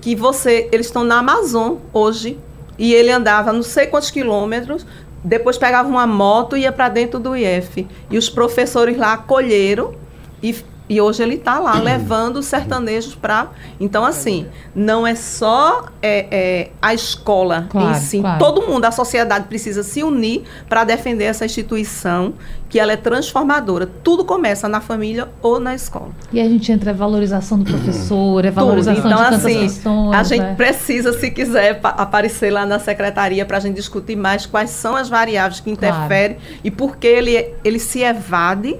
que 0.00 0.16
você. 0.16 0.70
Eles 0.72 0.86
estão 0.86 1.04
na 1.04 1.18
Amazon 1.18 1.76
hoje. 1.92 2.38
E 2.78 2.94
ele 2.94 3.10
andava 3.10 3.52
não 3.52 3.62
sei 3.62 3.88
quantos 3.88 4.08
quilômetros, 4.08 4.86
depois 5.22 5.58
pegava 5.58 5.88
uma 5.88 6.06
moto 6.06 6.56
e 6.56 6.60
ia 6.60 6.72
para 6.72 6.88
dentro 6.88 7.18
do 7.18 7.36
IF. 7.36 7.86
E 8.10 8.18
os 8.18 8.28
professores 8.30 8.96
lá 8.96 9.12
acolheram 9.12 9.94
e 10.42 10.54
e 10.88 11.00
hoje 11.00 11.22
ele 11.22 11.34
está 11.34 11.58
lá 11.58 11.78
levando 11.78 12.38
os 12.38 12.46
sertanejos 12.46 13.14
para. 13.14 13.48
Então, 13.78 14.04
assim, 14.04 14.46
não 14.74 15.06
é 15.06 15.14
só 15.14 15.86
é, 16.00 16.26
é, 16.30 16.70
a 16.80 16.94
escola 16.94 17.66
claro, 17.68 17.90
em 17.90 17.94
si. 17.94 18.20
Claro. 18.20 18.38
Todo 18.38 18.66
mundo, 18.66 18.84
a 18.86 18.90
sociedade 18.90 19.46
precisa 19.48 19.82
se 19.82 20.02
unir 20.02 20.44
para 20.68 20.84
defender 20.84 21.24
essa 21.24 21.44
instituição, 21.44 22.34
que 22.68 22.78
ela 22.78 22.92
é 22.92 22.96
transformadora. 22.96 23.86
Tudo 24.02 24.24
começa 24.24 24.68
na 24.68 24.80
família 24.80 25.28
ou 25.42 25.60
na 25.60 25.74
escola. 25.74 26.10
E 26.32 26.40
a 26.40 26.48
gente 26.48 26.70
entra 26.70 26.90
a 26.90 26.94
valorização 26.94 27.58
do 27.58 27.64
professor, 27.64 28.46
a 28.46 28.50
valorização 28.50 29.02
Tudo. 29.02 29.14
então, 29.14 29.28
de 29.28 29.34
assim. 29.34 29.80
A 30.14 30.22
gente 30.22 30.42
né? 30.42 30.54
precisa, 30.54 31.12
se 31.12 31.30
quiser, 31.30 31.80
aparecer 31.82 32.50
lá 32.50 32.64
na 32.64 32.78
secretaria 32.78 33.44
para 33.44 33.58
a 33.58 33.60
gente 33.60 33.74
discutir 33.74 34.16
mais 34.16 34.46
quais 34.46 34.70
são 34.70 34.96
as 34.96 35.08
variáveis 35.08 35.60
que 35.60 35.70
interferem 35.70 36.36
claro. 36.36 36.60
e 36.64 36.70
por 36.70 36.96
que 36.96 37.06
ele, 37.06 37.54
ele 37.64 37.78
se 37.78 38.00
evade 38.02 38.78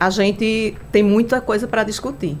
a 0.00 0.08
gente 0.08 0.74
tem 0.90 1.02
muita 1.02 1.40
coisa 1.40 1.68
para 1.68 1.84
discutir. 1.84 2.38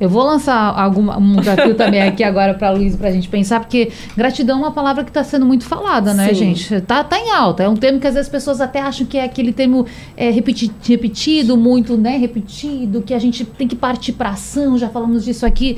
Eu 0.00 0.08
vou 0.08 0.22
lançar 0.22 0.78
alguma, 0.78 1.18
um 1.18 1.36
desafio 1.36 1.74
também 1.74 2.00
aqui 2.02 2.22
agora 2.22 2.54
para 2.54 2.68
a 2.68 2.70
Luiz 2.70 2.94
para 2.94 3.08
a 3.08 3.12
gente 3.12 3.28
pensar, 3.28 3.60
porque 3.60 3.90
gratidão 4.16 4.58
é 4.58 4.60
uma 4.60 4.70
palavra 4.70 5.02
que 5.02 5.10
está 5.10 5.24
sendo 5.24 5.44
muito 5.44 5.64
falada, 5.64 6.14
né, 6.14 6.28
Sim. 6.28 6.34
gente? 6.34 6.80
Tá, 6.82 7.02
tá 7.02 7.18
em 7.18 7.30
alta. 7.30 7.64
É 7.64 7.68
um 7.68 7.74
termo 7.74 7.98
que 7.98 8.06
às 8.06 8.14
vezes 8.14 8.28
as 8.28 8.32
pessoas 8.32 8.60
até 8.60 8.80
acham 8.80 9.06
que 9.06 9.18
é 9.18 9.24
aquele 9.24 9.52
termo 9.52 9.86
é, 10.16 10.30
repeti, 10.30 10.70
repetido, 10.82 11.56
muito, 11.56 11.96
né, 11.96 12.16
repetido, 12.16 13.02
que 13.02 13.12
a 13.12 13.18
gente 13.18 13.44
tem 13.44 13.66
que 13.66 13.74
partir 13.74 14.12
para 14.12 14.30
ação, 14.30 14.78
já 14.78 14.88
falamos 14.88 15.24
disso 15.24 15.44
aqui. 15.44 15.76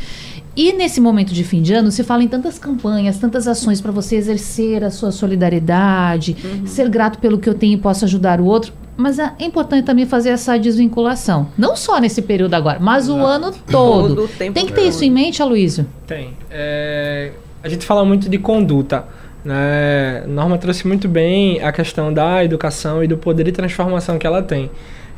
E 0.55 0.73
nesse 0.73 1.01
momento 1.01 1.33
de 1.33 1.45
fim 1.45 1.63
de 1.63 1.73
ano, 1.73 1.91
se 1.91 2.03
fala 2.03 2.23
em 2.23 2.29
tantas 2.29 2.59
campanhas, 2.59 3.19
tantas 3.19 3.49
ações 3.49 3.81
para 3.81 3.93
você 3.93 4.17
exercer 4.17 4.85
a 4.85 4.91
sua 4.91 5.13
solidariedade, 5.13 6.37
uhum. 6.45 6.67
ser 6.67 6.89
grato 6.89 7.19
pelo 7.19 7.39
que 7.39 7.49
eu 7.49 7.55
tenho 7.55 7.75
e 7.75 7.79
posso 7.79 8.05
ajudar 8.05 8.41
o 8.41 8.45
outro. 8.45 8.73
Mas 8.97 9.19
é 9.19 9.33
importante 9.41 9.85
também 9.85 10.05
fazer 10.05 10.31
essa 10.31 10.59
desvinculação. 10.59 11.49
Não 11.57 11.75
só 11.75 11.99
nesse 11.99 12.23
período 12.23 12.55
agora, 12.55 12.79
mas 12.81 13.05
Exato. 13.05 13.19
o 13.19 13.25
ano 13.25 13.53
todo. 13.71 14.15
todo 14.17 14.29
Tem 14.37 14.53
que 14.53 14.73
ter 14.73 14.83
todo. 14.83 14.89
isso 14.89 15.05
em 15.05 15.11
mente, 15.11 15.43
Aloysio? 15.43 15.87
Tem. 16.07 16.37
É, 16.51 17.33
a 17.63 17.69
gente 17.69 17.87
fala 17.87 18.05
muito 18.05 18.29
de 18.29 18.39
conduta. 18.39 19.05
Né? 19.45 20.25
Norma 20.27 20.59
trouxe 20.59 20.87
muito 20.87 21.09
bem 21.09 21.63
a 21.63 21.73
questão 21.73 22.13
da 22.13 22.45
educação 22.45 23.03
e 23.03 23.07
do 23.07 23.17
poder 23.17 23.45
de 23.45 23.53
transformação 23.53 24.19
que 24.19 24.27
ela 24.27 24.43
tem. 24.43 24.71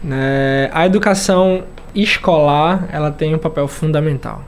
Né? 0.02 0.70
A 0.72 0.86
educação 0.86 1.64
escolar 1.94 2.88
ela 2.92 3.10
tem 3.10 3.34
um 3.34 3.38
papel 3.38 3.66
fundamental. 3.68 4.44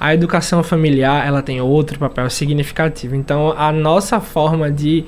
A 0.00 0.14
educação 0.14 0.62
familiar 0.62 1.26
ela 1.26 1.42
tem 1.42 1.60
outro 1.60 1.98
papel 1.98 2.30
significativo. 2.30 3.16
Então, 3.16 3.52
a 3.56 3.72
nossa 3.72 4.20
forma 4.20 4.70
de 4.70 5.04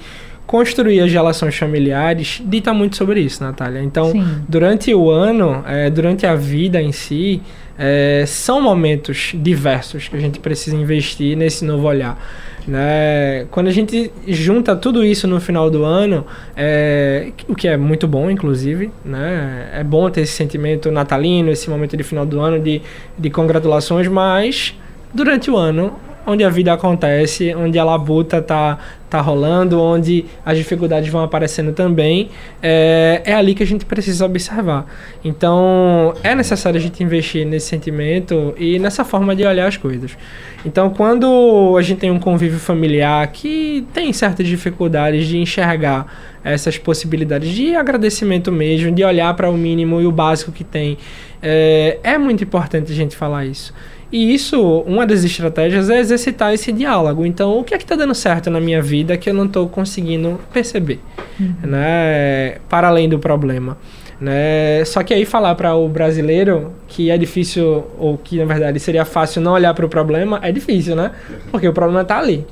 construir 0.51 0.99
as 0.99 1.13
relações 1.13 1.57
familiares 1.57 2.43
dita 2.45 2.75
muito 2.75 2.97
sobre 2.97 3.21
isso, 3.21 3.41
Natália. 3.41 3.81
Então, 3.81 4.11
Sim. 4.11 4.25
durante 4.49 4.93
o 4.93 5.09
ano, 5.09 5.63
é, 5.65 5.89
durante 5.89 6.27
a 6.27 6.35
vida 6.35 6.83
em 6.83 6.91
si, 6.91 7.41
é, 7.79 8.25
são 8.27 8.61
momentos 8.61 9.31
diversos 9.33 10.09
que 10.09 10.17
a 10.17 10.19
gente 10.19 10.41
precisa 10.41 10.75
investir 10.75 11.37
nesse 11.37 11.65
novo 11.65 11.87
olhar. 11.87 12.19
Né? 12.67 13.47
Quando 13.53 13.69
a 13.69 13.71
gente 13.71 14.11
junta 14.27 14.75
tudo 14.75 15.05
isso 15.05 15.29
no 15.29 15.41
final 15.41 15.71
do 15.71 15.85
ano, 15.85 16.27
é, 16.57 17.31
o 17.47 17.55
que 17.55 17.69
é 17.69 17.77
muito 17.77 18.09
bom, 18.09 18.29
inclusive, 18.29 18.91
né? 19.05 19.71
é 19.73 19.85
bom 19.85 20.11
ter 20.11 20.23
esse 20.23 20.33
sentimento 20.33 20.91
natalino, 20.91 21.53
esse 21.53 21.71
momento 21.71 21.97
de 21.97 22.03
final 22.03 22.27
do 22.27 22.41
ano 22.41 22.59
de, 22.59 22.83
de 23.17 23.31
congratulações, 23.31 24.09
mas 24.09 24.77
durante 25.15 25.49
o 25.49 25.57
ano 25.57 25.97
onde 26.27 26.45
a 26.45 26.51
vida 26.51 26.73
acontece, 26.73 27.55
onde 27.55 27.79
a 27.79 27.85
labuta 27.85 28.41
tá, 28.43 28.79
tá 29.11 29.21
rolando, 29.21 29.81
onde 29.81 30.25
as 30.47 30.57
dificuldades 30.57 31.11
vão 31.11 31.23
aparecendo 31.23 31.73
também, 31.73 32.31
é, 32.63 33.23
é 33.25 33.35
ali 33.35 33.55
que 33.55 33.63
a 33.63 33.67
gente 33.67 33.85
precisa 33.85 34.25
observar. 34.25 34.87
Então, 35.25 36.15
é 36.23 36.35
necessário 36.35 36.79
a 36.79 36.81
gente 36.81 37.03
investir 37.03 37.45
nesse 37.45 37.67
sentimento 37.67 38.55
e 38.57 38.79
nessa 38.79 39.05
forma 39.05 39.35
de 39.35 39.45
olhar 39.45 39.67
as 39.67 39.77
coisas. 39.77 40.17
Então, 40.65 40.91
quando 40.91 41.75
a 41.77 41.83
gente 41.83 41.99
tem 41.99 42.11
um 42.11 42.19
convívio 42.21 42.59
familiar 42.59 43.27
que 43.29 43.87
tem 43.93 44.13
certas 44.13 44.47
dificuldades 44.47 45.27
de 45.27 45.39
enxergar 45.39 46.07
essas 46.45 46.79
possibilidades 46.79 47.51
de 47.51 47.75
agradecimento 47.75 48.51
mesmo, 48.51 48.93
de 48.93 49.05
olhar 49.05 49.35
para 49.35 49.51
o 49.51 49.57
mínimo 49.57 50.01
e 50.01 50.07
o 50.07 50.13
básico 50.13 50.53
que 50.53 50.65
tem, 50.65 50.97
é, 51.43 51.99
é 52.03 52.19
muito 52.19 52.45
importante 52.45 52.93
a 52.93 52.95
gente 52.95 53.17
falar 53.17 53.45
isso. 53.45 53.75
E 54.13 54.35
isso, 54.35 54.61
uma 54.87 55.07
das 55.07 55.23
estratégias 55.23 55.89
é 55.89 55.99
exercitar 55.99 56.53
esse 56.53 56.73
diálogo. 56.73 57.25
Então, 57.25 57.59
o 57.59 57.63
que 57.63 57.75
é 57.75 57.79
que 57.79 57.85
está 57.85 57.95
dando 57.95 58.15
certo 58.15 58.51
na 58.51 58.61
minha 58.61 58.83
vida 58.83 59.17
que 59.17 59.31
eu 59.31 59.35
não 59.35 59.45
estou 59.45 59.69
conseguindo 59.69 60.41
perceber, 60.53 60.99
uhum. 61.39 61.55
né? 61.63 62.57
Para 62.69 62.89
além 62.89 63.09
do 63.09 63.19
problema. 63.19 63.79
Né? 64.21 64.85
Só 64.85 65.03
que 65.03 65.15
aí 65.15 65.25
falar 65.25 65.55
para 65.55 65.75
o 65.75 65.89
brasileiro 65.89 66.73
que 66.87 67.11
é 67.11 67.17
difícil, 67.17 67.85
ou 67.99 68.19
que 68.19 68.39
na 68.39 68.45
verdade 68.45 68.79
seria 68.79 69.05
fácil 69.05 69.41
não 69.41 69.53
olhar 69.53 69.73
para 69.73 69.87
o 69.87 69.89
problema, 69.89 70.41
é 70.43 70.53
difícil, 70.53 70.95
né? 70.95 71.13
Porque 71.51 71.67
o 71.67 71.73
problema 71.73 72.03
está 72.03 72.19
ali. 72.19 72.45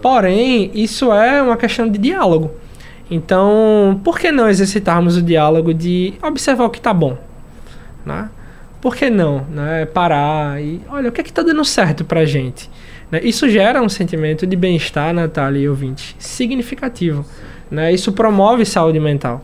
Porém, 0.00 0.70
isso 0.74 1.12
é 1.12 1.40
uma 1.40 1.56
questão 1.56 1.88
de 1.88 1.98
diálogo. 1.98 2.50
Então, 3.08 4.00
por 4.02 4.18
que 4.18 4.32
não 4.32 4.48
exercitarmos 4.48 5.16
o 5.16 5.22
diálogo 5.22 5.72
de 5.72 6.14
observar 6.22 6.64
o 6.64 6.70
que 6.70 6.78
está 6.78 6.92
bom? 6.92 7.16
Né? 8.04 8.28
Por 8.82 8.96
que 8.96 9.08
não 9.08 9.46
né, 9.48 9.86
parar 9.86 10.60
e 10.60 10.82
olha 10.90 11.08
o 11.08 11.12
que 11.12 11.20
é 11.20 11.24
que 11.24 11.30
está 11.30 11.42
dando 11.42 11.64
certo 11.64 12.04
para 12.04 12.26
gente 12.26 12.68
né? 13.10 13.20
isso 13.22 13.48
gera 13.48 13.80
um 13.80 13.88
sentimento 13.88 14.46
de 14.46 14.56
bem-estar 14.56 15.14
Natália 15.14 15.60
e 15.60 15.68
ouvinte 15.68 16.16
significativo 16.18 17.24
né? 17.70 17.92
isso 17.92 18.12
promove 18.12 18.66
saúde 18.66 18.98
mental 18.98 19.42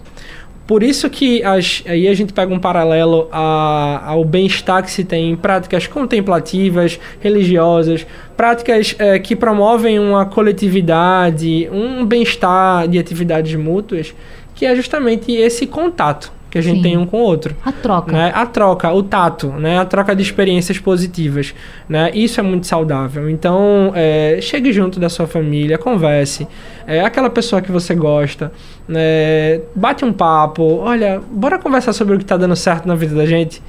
por 0.66 0.82
isso 0.82 1.08
que 1.08 1.42
as, 1.42 1.82
aí 1.86 2.06
a 2.06 2.12
gente 2.12 2.34
pega 2.34 2.52
um 2.52 2.58
paralelo 2.58 3.26
a, 3.32 4.02
ao 4.04 4.22
bem-estar 4.22 4.82
que 4.82 4.90
se 4.90 5.02
tem 5.02 5.30
em 5.30 5.34
práticas 5.34 5.86
contemplativas, 5.86 7.00
religiosas, 7.20 8.06
práticas 8.36 8.94
é, 8.98 9.18
que 9.18 9.34
promovem 9.34 9.98
uma 9.98 10.26
coletividade, 10.26 11.66
um 11.72 12.04
bem-estar 12.04 12.86
de 12.86 12.98
atividades 12.98 13.54
mútuas, 13.54 14.14
que 14.54 14.66
é 14.66 14.76
justamente 14.76 15.32
esse 15.32 15.66
contato 15.66 16.30
que 16.50 16.58
a 16.58 16.60
gente 16.60 16.76
Sim. 16.76 16.82
tem 16.82 16.96
um 16.96 17.04
com 17.04 17.18
o 17.18 17.20
outro. 17.20 17.54
A 17.64 17.72
troca. 17.72 18.12
Né? 18.12 18.32
A 18.34 18.46
troca, 18.46 18.92
o 18.92 19.02
tato, 19.02 19.48
né? 19.48 19.78
a 19.78 19.84
troca 19.84 20.16
de 20.16 20.22
experiências 20.22 20.78
positivas. 20.78 21.54
Né? 21.88 22.10
Isso 22.14 22.40
é 22.40 22.42
muito 22.42 22.66
saudável. 22.66 23.28
Então, 23.28 23.92
é, 23.94 24.38
chegue 24.40 24.72
junto 24.72 24.98
da 24.98 25.08
sua 25.08 25.26
família, 25.26 25.76
converse. 25.76 26.46
É 26.86 27.00
aquela 27.00 27.28
pessoa 27.28 27.60
que 27.60 27.70
você 27.70 27.94
gosta, 27.94 28.50
né? 28.86 29.60
bate 29.74 30.04
um 30.04 30.12
papo. 30.12 30.62
Olha, 30.78 31.20
bora 31.30 31.58
conversar 31.58 31.92
sobre 31.92 32.14
o 32.14 32.18
que 32.18 32.24
está 32.24 32.36
dando 32.36 32.56
certo 32.56 32.86
na 32.86 32.94
vida 32.94 33.14
da 33.14 33.26
gente. 33.26 33.62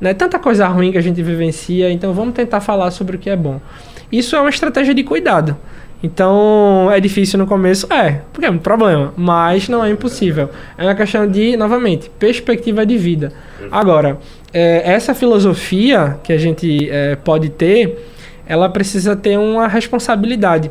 Né? 0.00 0.14
Tanta 0.14 0.38
coisa 0.38 0.66
ruim 0.68 0.92
que 0.92 0.98
a 0.98 1.02
gente 1.02 1.22
vivencia, 1.22 1.90
então 1.90 2.12
vamos 2.12 2.34
tentar 2.34 2.60
falar 2.60 2.90
sobre 2.90 3.16
o 3.16 3.18
que 3.18 3.28
é 3.28 3.36
bom. 3.36 3.60
Isso 4.10 4.34
é 4.36 4.40
uma 4.40 4.50
estratégia 4.50 4.94
de 4.94 5.02
cuidado. 5.02 5.56
Então, 6.04 6.90
é 6.92 7.00
difícil 7.00 7.38
no 7.38 7.46
começo? 7.46 7.90
É, 7.90 8.20
porque 8.30 8.44
é 8.44 8.50
um 8.50 8.58
problema, 8.58 9.14
mas 9.16 9.70
não 9.70 9.82
é 9.82 9.88
impossível. 9.88 10.50
É 10.76 10.84
uma 10.84 10.94
questão 10.94 11.26
de, 11.26 11.56
novamente, 11.56 12.10
perspectiva 12.18 12.84
de 12.84 12.98
vida. 12.98 13.32
Agora, 13.70 14.18
é, 14.52 14.82
essa 14.84 15.14
filosofia 15.14 16.18
que 16.22 16.30
a 16.30 16.36
gente 16.36 16.90
é, 16.90 17.16
pode 17.16 17.48
ter, 17.48 18.06
ela 18.46 18.68
precisa 18.68 19.16
ter 19.16 19.38
uma 19.38 19.66
responsabilidade. 19.66 20.70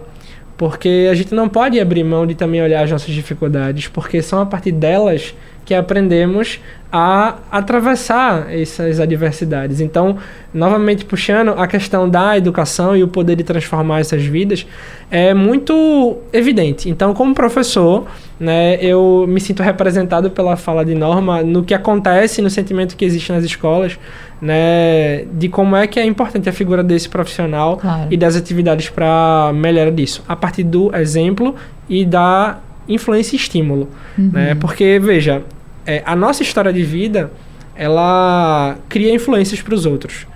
Porque 0.56 1.08
a 1.10 1.16
gente 1.16 1.34
não 1.34 1.50
pode 1.50 1.80
abrir 1.80 2.04
mão 2.04 2.28
de 2.28 2.36
também 2.36 2.62
olhar 2.62 2.84
as 2.84 2.92
nossas 2.92 3.12
dificuldades, 3.12 3.88
porque 3.88 4.22
são 4.22 4.40
a 4.40 4.46
partir 4.46 4.72
delas 4.72 5.34
que 5.66 5.74
aprendemos 5.74 6.60
a 6.96 7.38
atravessar 7.52 8.54
essas 8.54 9.00
adversidades. 9.00 9.82
Então, 9.82 10.18
novamente 10.54 11.04
puxando 11.06 11.50
a 11.58 11.66
questão 11.66 12.08
da 12.08 12.38
educação 12.38 12.96
e 12.96 13.02
o 13.02 13.08
poder 13.08 13.36
de 13.36 13.44
transformar 13.44 14.00
essas 14.02 14.24
vidas 14.24 14.68
é 15.10 15.34
muito 15.34 16.18
evidente. 16.32 16.88
Então, 16.90 17.12
como 17.16 17.34
professor, 17.34 18.06
né, 18.40 18.76
eu 18.80 19.26
me 19.28 19.42
sinto 19.42 19.64
representado 19.64 20.30
pela 20.30 20.56
fala 20.56 20.86
de 20.86 20.94
Norma 20.94 21.42
no 21.42 21.64
que 21.64 21.74
acontece, 21.74 22.44
no 22.44 22.50
sentimento 22.50 22.96
que 22.96 23.04
existe 23.06 23.32
nas 23.32 23.44
escolas, 23.44 23.98
né, 24.40 25.24
de 25.34 25.50
como 25.50 25.76
é 25.76 25.88
que 25.88 26.00
é 26.00 26.06
importante 26.06 26.48
a 26.48 26.54
figura 26.54 26.84
desse 26.84 27.10
profissional 27.10 27.78
Claro. 27.78 28.08
e 28.12 28.18
das 28.18 28.36
atividades 28.36 28.90
para 28.90 29.52
melhora 29.56 29.92
disso, 29.92 30.24
a 30.28 30.36
partir 30.36 30.64
do 30.64 30.96
exemplo 30.96 31.56
e 31.90 32.06
da 32.06 32.60
influência 32.88 33.36
e 33.36 33.40
estímulo, 33.40 33.90
né? 34.18 34.56
Porque 34.56 35.00
veja, 35.02 35.44
é, 35.86 36.02
a 36.06 36.16
nossa 36.16 36.44
história 36.44 36.72
de 36.72 36.84
vida 36.84 37.32
ela 37.76 38.78
cria 38.88 39.14
influências 39.14 39.62
para 39.62 39.74
os 39.74 39.86
outros, 39.86 40.28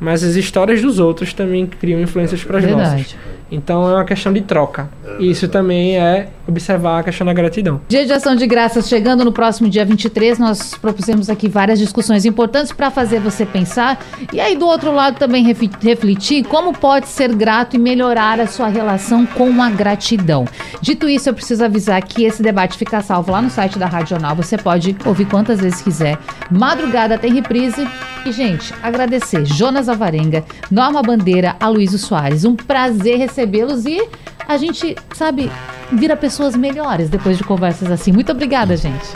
mas 0.00 0.22
as 0.24 0.34
histórias 0.34 0.80
dos 0.80 0.98
outros 0.98 1.32
também 1.32 1.66
criam 1.66 2.00
influências 2.00 2.42
para 2.42 2.58
as 2.58 2.64
nossas. 2.76 3.16
Então 3.50 3.88
é 3.88 3.94
uma 3.94 4.04
questão 4.04 4.32
de 4.32 4.40
troca. 4.40 4.88
E 5.18 5.30
isso 5.30 5.48
também 5.48 5.98
é 5.98 6.28
observar 6.46 7.00
a 7.00 7.02
questão 7.02 7.26
da 7.26 7.32
gratidão. 7.32 7.80
Dia 7.88 8.04
de 8.06 8.12
Ação 8.12 8.36
de 8.36 8.46
Graças 8.46 8.88
chegando 8.88 9.24
no 9.24 9.32
próximo 9.32 9.68
dia 9.68 9.84
23, 9.84 10.38
nós 10.38 10.74
propusemos 10.74 11.28
aqui 11.28 11.48
várias 11.48 11.78
discussões 11.78 12.24
importantes 12.24 12.72
para 12.72 12.90
fazer 12.90 13.20
você 13.20 13.44
pensar 13.44 13.98
e 14.32 14.40
aí 14.40 14.56
do 14.56 14.66
outro 14.66 14.92
lado 14.92 15.18
também 15.18 15.44
refletir 15.44 16.44
como 16.44 16.72
pode 16.72 17.08
ser 17.08 17.34
grato 17.34 17.76
e 17.76 17.78
melhorar 17.78 18.40
a 18.40 18.46
sua 18.46 18.68
relação 18.68 19.26
com 19.26 19.60
a 19.62 19.70
gratidão. 19.70 20.44
Dito 20.80 21.08
isso, 21.08 21.28
eu 21.28 21.34
preciso 21.34 21.64
avisar 21.64 22.02
que 22.02 22.24
esse 22.24 22.42
debate 22.42 22.78
fica 22.78 23.00
salvo 23.00 23.32
lá 23.32 23.42
no 23.42 23.50
site 23.50 23.78
da 23.78 23.86
Rádio 23.86 24.10
Jornal. 24.10 24.36
Você 24.36 24.56
pode 24.56 24.96
ouvir 25.04 25.26
quantas 25.26 25.60
vezes 25.60 25.80
quiser. 25.80 26.18
Madrugada 26.50 27.18
tem 27.18 27.32
reprise. 27.32 27.86
E, 28.24 28.32
gente, 28.32 28.74
agradecer 28.82 29.44
Jonas 29.44 29.88
Alvarenga, 29.88 30.44
Norma 30.68 31.00
Bandeira, 31.00 31.54
Aloysio 31.60 31.98
Soares. 31.98 32.44
Um 32.44 32.56
prazer 32.56 33.16
recebê-los 33.40 33.84
e 33.84 34.02
a 34.48 34.56
gente, 34.56 34.96
sabe, 35.14 35.50
vira 35.92 36.16
pessoas 36.16 36.56
melhores 36.56 37.10
depois 37.10 37.36
de 37.36 37.44
conversas 37.44 37.90
assim. 37.90 38.10
Muito 38.12 38.32
obrigada, 38.32 38.76
gente. 38.76 39.06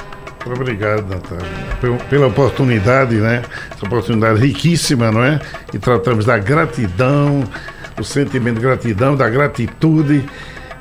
Obrigado, 0.45 1.07
Natália, 1.09 1.99
pela- 2.09 2.27
oportunidade, 2.27 3.14
né? 3.16 3.43
Essa 3.71 3.85
oportunidade 3.87 4.41
riquíssima, 4.41 5.11
não 5.11 5.23
é? 5.23 5.39
E 5.73 5.79
tratamos 5.79 6.25
da 6.25 6.39
gratidão, 6.39 7.45
do 7.97 8.05
sentimento 8.05 8.57
de 8.57 8.61
gratidão, 8.62 9.16
da 9.16 9.29
gratitude. 9.29 10.25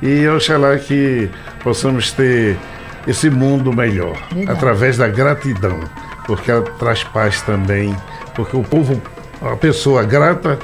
E 0.02 0.26
oxalá 0.28 0.78
que 0.78 1.28
possamos 1.62 2.10
ter 2.10 2.56
esse 3.06 3.28
mundo 3.28 3.70
melhor 3.72 4.16
Verdade. 4.32 4.50
através 4.58 4.96
da 4.96 5.08
gratidão, 5.08 5.78
porque 6.26 6.50
ela 6.50 6.62
traz 6.78 7.04
paz 7.04 7.42
também. 7.42 7.94
Porque 8.34 8.56
o 8.56 8.62
povo, 8.62 9.00
a 9.42 9.56
pessoa 9.56 10.02
grata, 10.04 10.58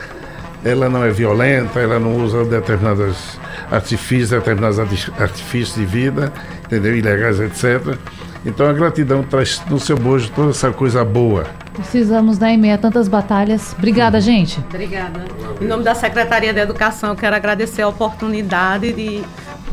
ela 0.68 0.88
não 0.88 1.04
é 1.04 1.10
violenta, 1.10 1.78
ela 1.80 1.98
não 1.98 2.16
usa 2.16 2.44
determinados 2.44 3.38
artifícios, 3.70 4.30
determinados 4.30 4.78
arti- 4.78 5.12
artifícios 5.18 5.76
de 5.76 5.84
vida, 5.84 6.32
entendeu? 6.64 6.96
Ilegais, 6.96 7.40
etc. 7.40 7.96
Então 8.44 8.68
a 8.68 8.72
gratidão 8.72 9.22
traz 9.22 9.62
no 9.68 9.78
seu 9.78 9.96
bojo 9.96 10.30
toda 10.34 10.50
essa 10.50 10.70
coisa 10.70 11.04
boa. 11.04 11.44
Precisamos 11.74 12.38
dar 12.38 12.50
em 12.50 12.56
meio 12.56 12.74
a 12.74 12.78
tantas 12.78 13.08
batalhas. 13.08 13.74
Obrigada, 13.76 14.20
gente. 14.20 14.58
Obrigada. 14.70 15.24
Em 15.60 15.64
nome 15.66 15.82
da 15.82 15.94
Secretaria 15.94 16.52
de 16.52 16.60
Educação, 16.60 17.10
eu 17.10 17.16
quero 17.16 17.36
agradecer 17.36 17.82
a 17.82 17.88
oportunidade 17.88 18.92
de 18.92 19.22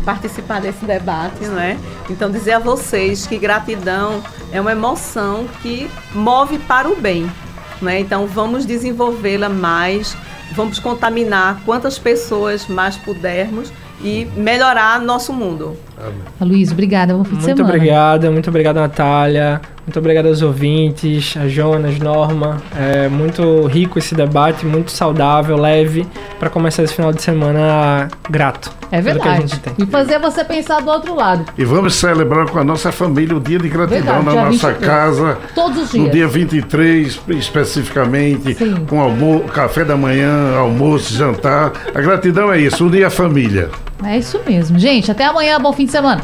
participar 0.03 0.59
desse 0.59 0.83
debate, 0.85 1.45
não 1.45 1.59
é? 1.59 1.77
Então 2.09 2.29
dizer 2.29 2.53
a 2.53 2.59
vocês 2.59 3.25
que 3.25 3.37
gratidão 3.37 4.21
é 4.51 4.59
uma 4.59 4.71
emoção 4.73 5.45
que 5.61 5.89
move 6.13 6.57
para 6.59 6.89
o 6.89 6.95
bem, 6.95 7.31
não 7.81 7.89
é? 7.89 7.99
Então 7.99 8.27
vamos 8.27 8.65
desenvolvê-la 8.65 9.47
mais, 9.47 10.17
vamos 10.53 10.79
contaminar 10.79 11.61
quantas 11.65 11.97
pessoas 11.97 12.67
mais 12.67 12.95
pudermos 12.95 13.71
e 14.01 14.25
melhorar 14.35 14.99
nosso 14.99 15.33
mundo. 15.33 15.77
Luiz, 16.41 16.71
obrigada. 16.71 17.13
Bom 17.13 17.23
fim 17.23 17.35
de 17.37 17.43
Muito 17.43 17.57
semana. 17.57 17.73
obrigado, 17.75 18.31
muito 18.31 18.49
obrigado, 18.49 18.75
Natália. 18.77 19.61
Muito 19.85 19.99
obrigado 19.99 20.27
aos 20.27 20.41
ouvintes, 20.41 21.35
a 21.35 21.45
Jonas, 21.47 21.99
Norma. 21.99 22.61
É 22.77 23.09
muito 23.09 23.65
rico 23.67 23.99
esse 23.99 24.15
debate, 24.15 24.65
muito 24.65 24.91
saudável, 24.91 25.57
leve, 25.57 26.07
para 26.39 26.49
começar 26.49 26.83
esse 26.83 26.93
final 26.93 27.11
de 27.11 27.21
semana 27.21 28.07
grato. 28.29 28.71
É 28.89 29.01
pelo 29.01 29.19
que 29.19 29.27
a 29.27 29.31
verdade. 29.31 29.51
gente 29.51 29.59
tem. 29.59 29.73
E 29.79 29.85
fazer 29.85 30.19
você 30.19 30.43
pensar 30.45 30.79
do 30.81 30.89
outro 30.89 31.13
lado. 31.15 31.45
E 31.57 31.65
vamos 31.65 31.95
celebrar 31.95 32.47
com 32.47 32.59
a 32.59 32.63
nossa 32.63 32.93
família 32.93 33.35
o 33.35 33.41
dia 33.41 33.59
de 33.59 33.67
gratidão 33.67 34.21
Verdade, 34.21 34.25
na 34.25 34.45
nossa 34.45 34.71
23. 34.71 34.77
casa. 34.85 35.37
Todos 35.53 35.77
os 35.83 35.93
No 35.93 35.99
dias. 36.03 36.11
dia 36.13 36.27
23, 36.29 37.19
especificamente, 37.29 38.53
Sim. 38.55 38.85
com 38.87 39.01
almo 39.01 39.41
café 39.53 39.83
da 39.83 39.97
manhã, 39.97 40.55
almoço, 40.57 41.13
jantar. 41.13 41.73
A 41.93 41.99
gratidão 42.01 42.51
é 42.53 42.59
isso, 42.59 42.85
unir 42.85 43.03
a 43.03 43.09
família. 43.09 43.69
É 44.05 44.17
isso 44.17 44.39
mesmo. 44.45 44.77
Gente, 44.77 45.11
até 45.11 45.25
amanhã. 45.25 45.59
Bom 45.59 45.73
fim 45.73 45.85
de 45.85 45.91
semana. 45.91 46.23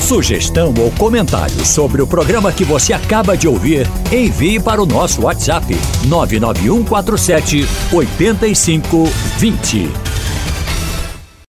Sugestão 0.00 0.74
ou 0.78 0.90
comentário 0.92 1.64
sobre 1.64 2.02
o 2.02 2.06
programa 2.06 2.52
que 2.52 2.62
você 2.62 2.92
acaba 2.92 3.38
de 3.38 3.48
ouvir, 3.48 3.88
envie 4.12 4.60
para 4.60 4.82
o 4.82 4.86
nosso 4.86 5.22
WhatsApp 5.22 5.74
99147 6.06 7.66
8520. 7.90 10.13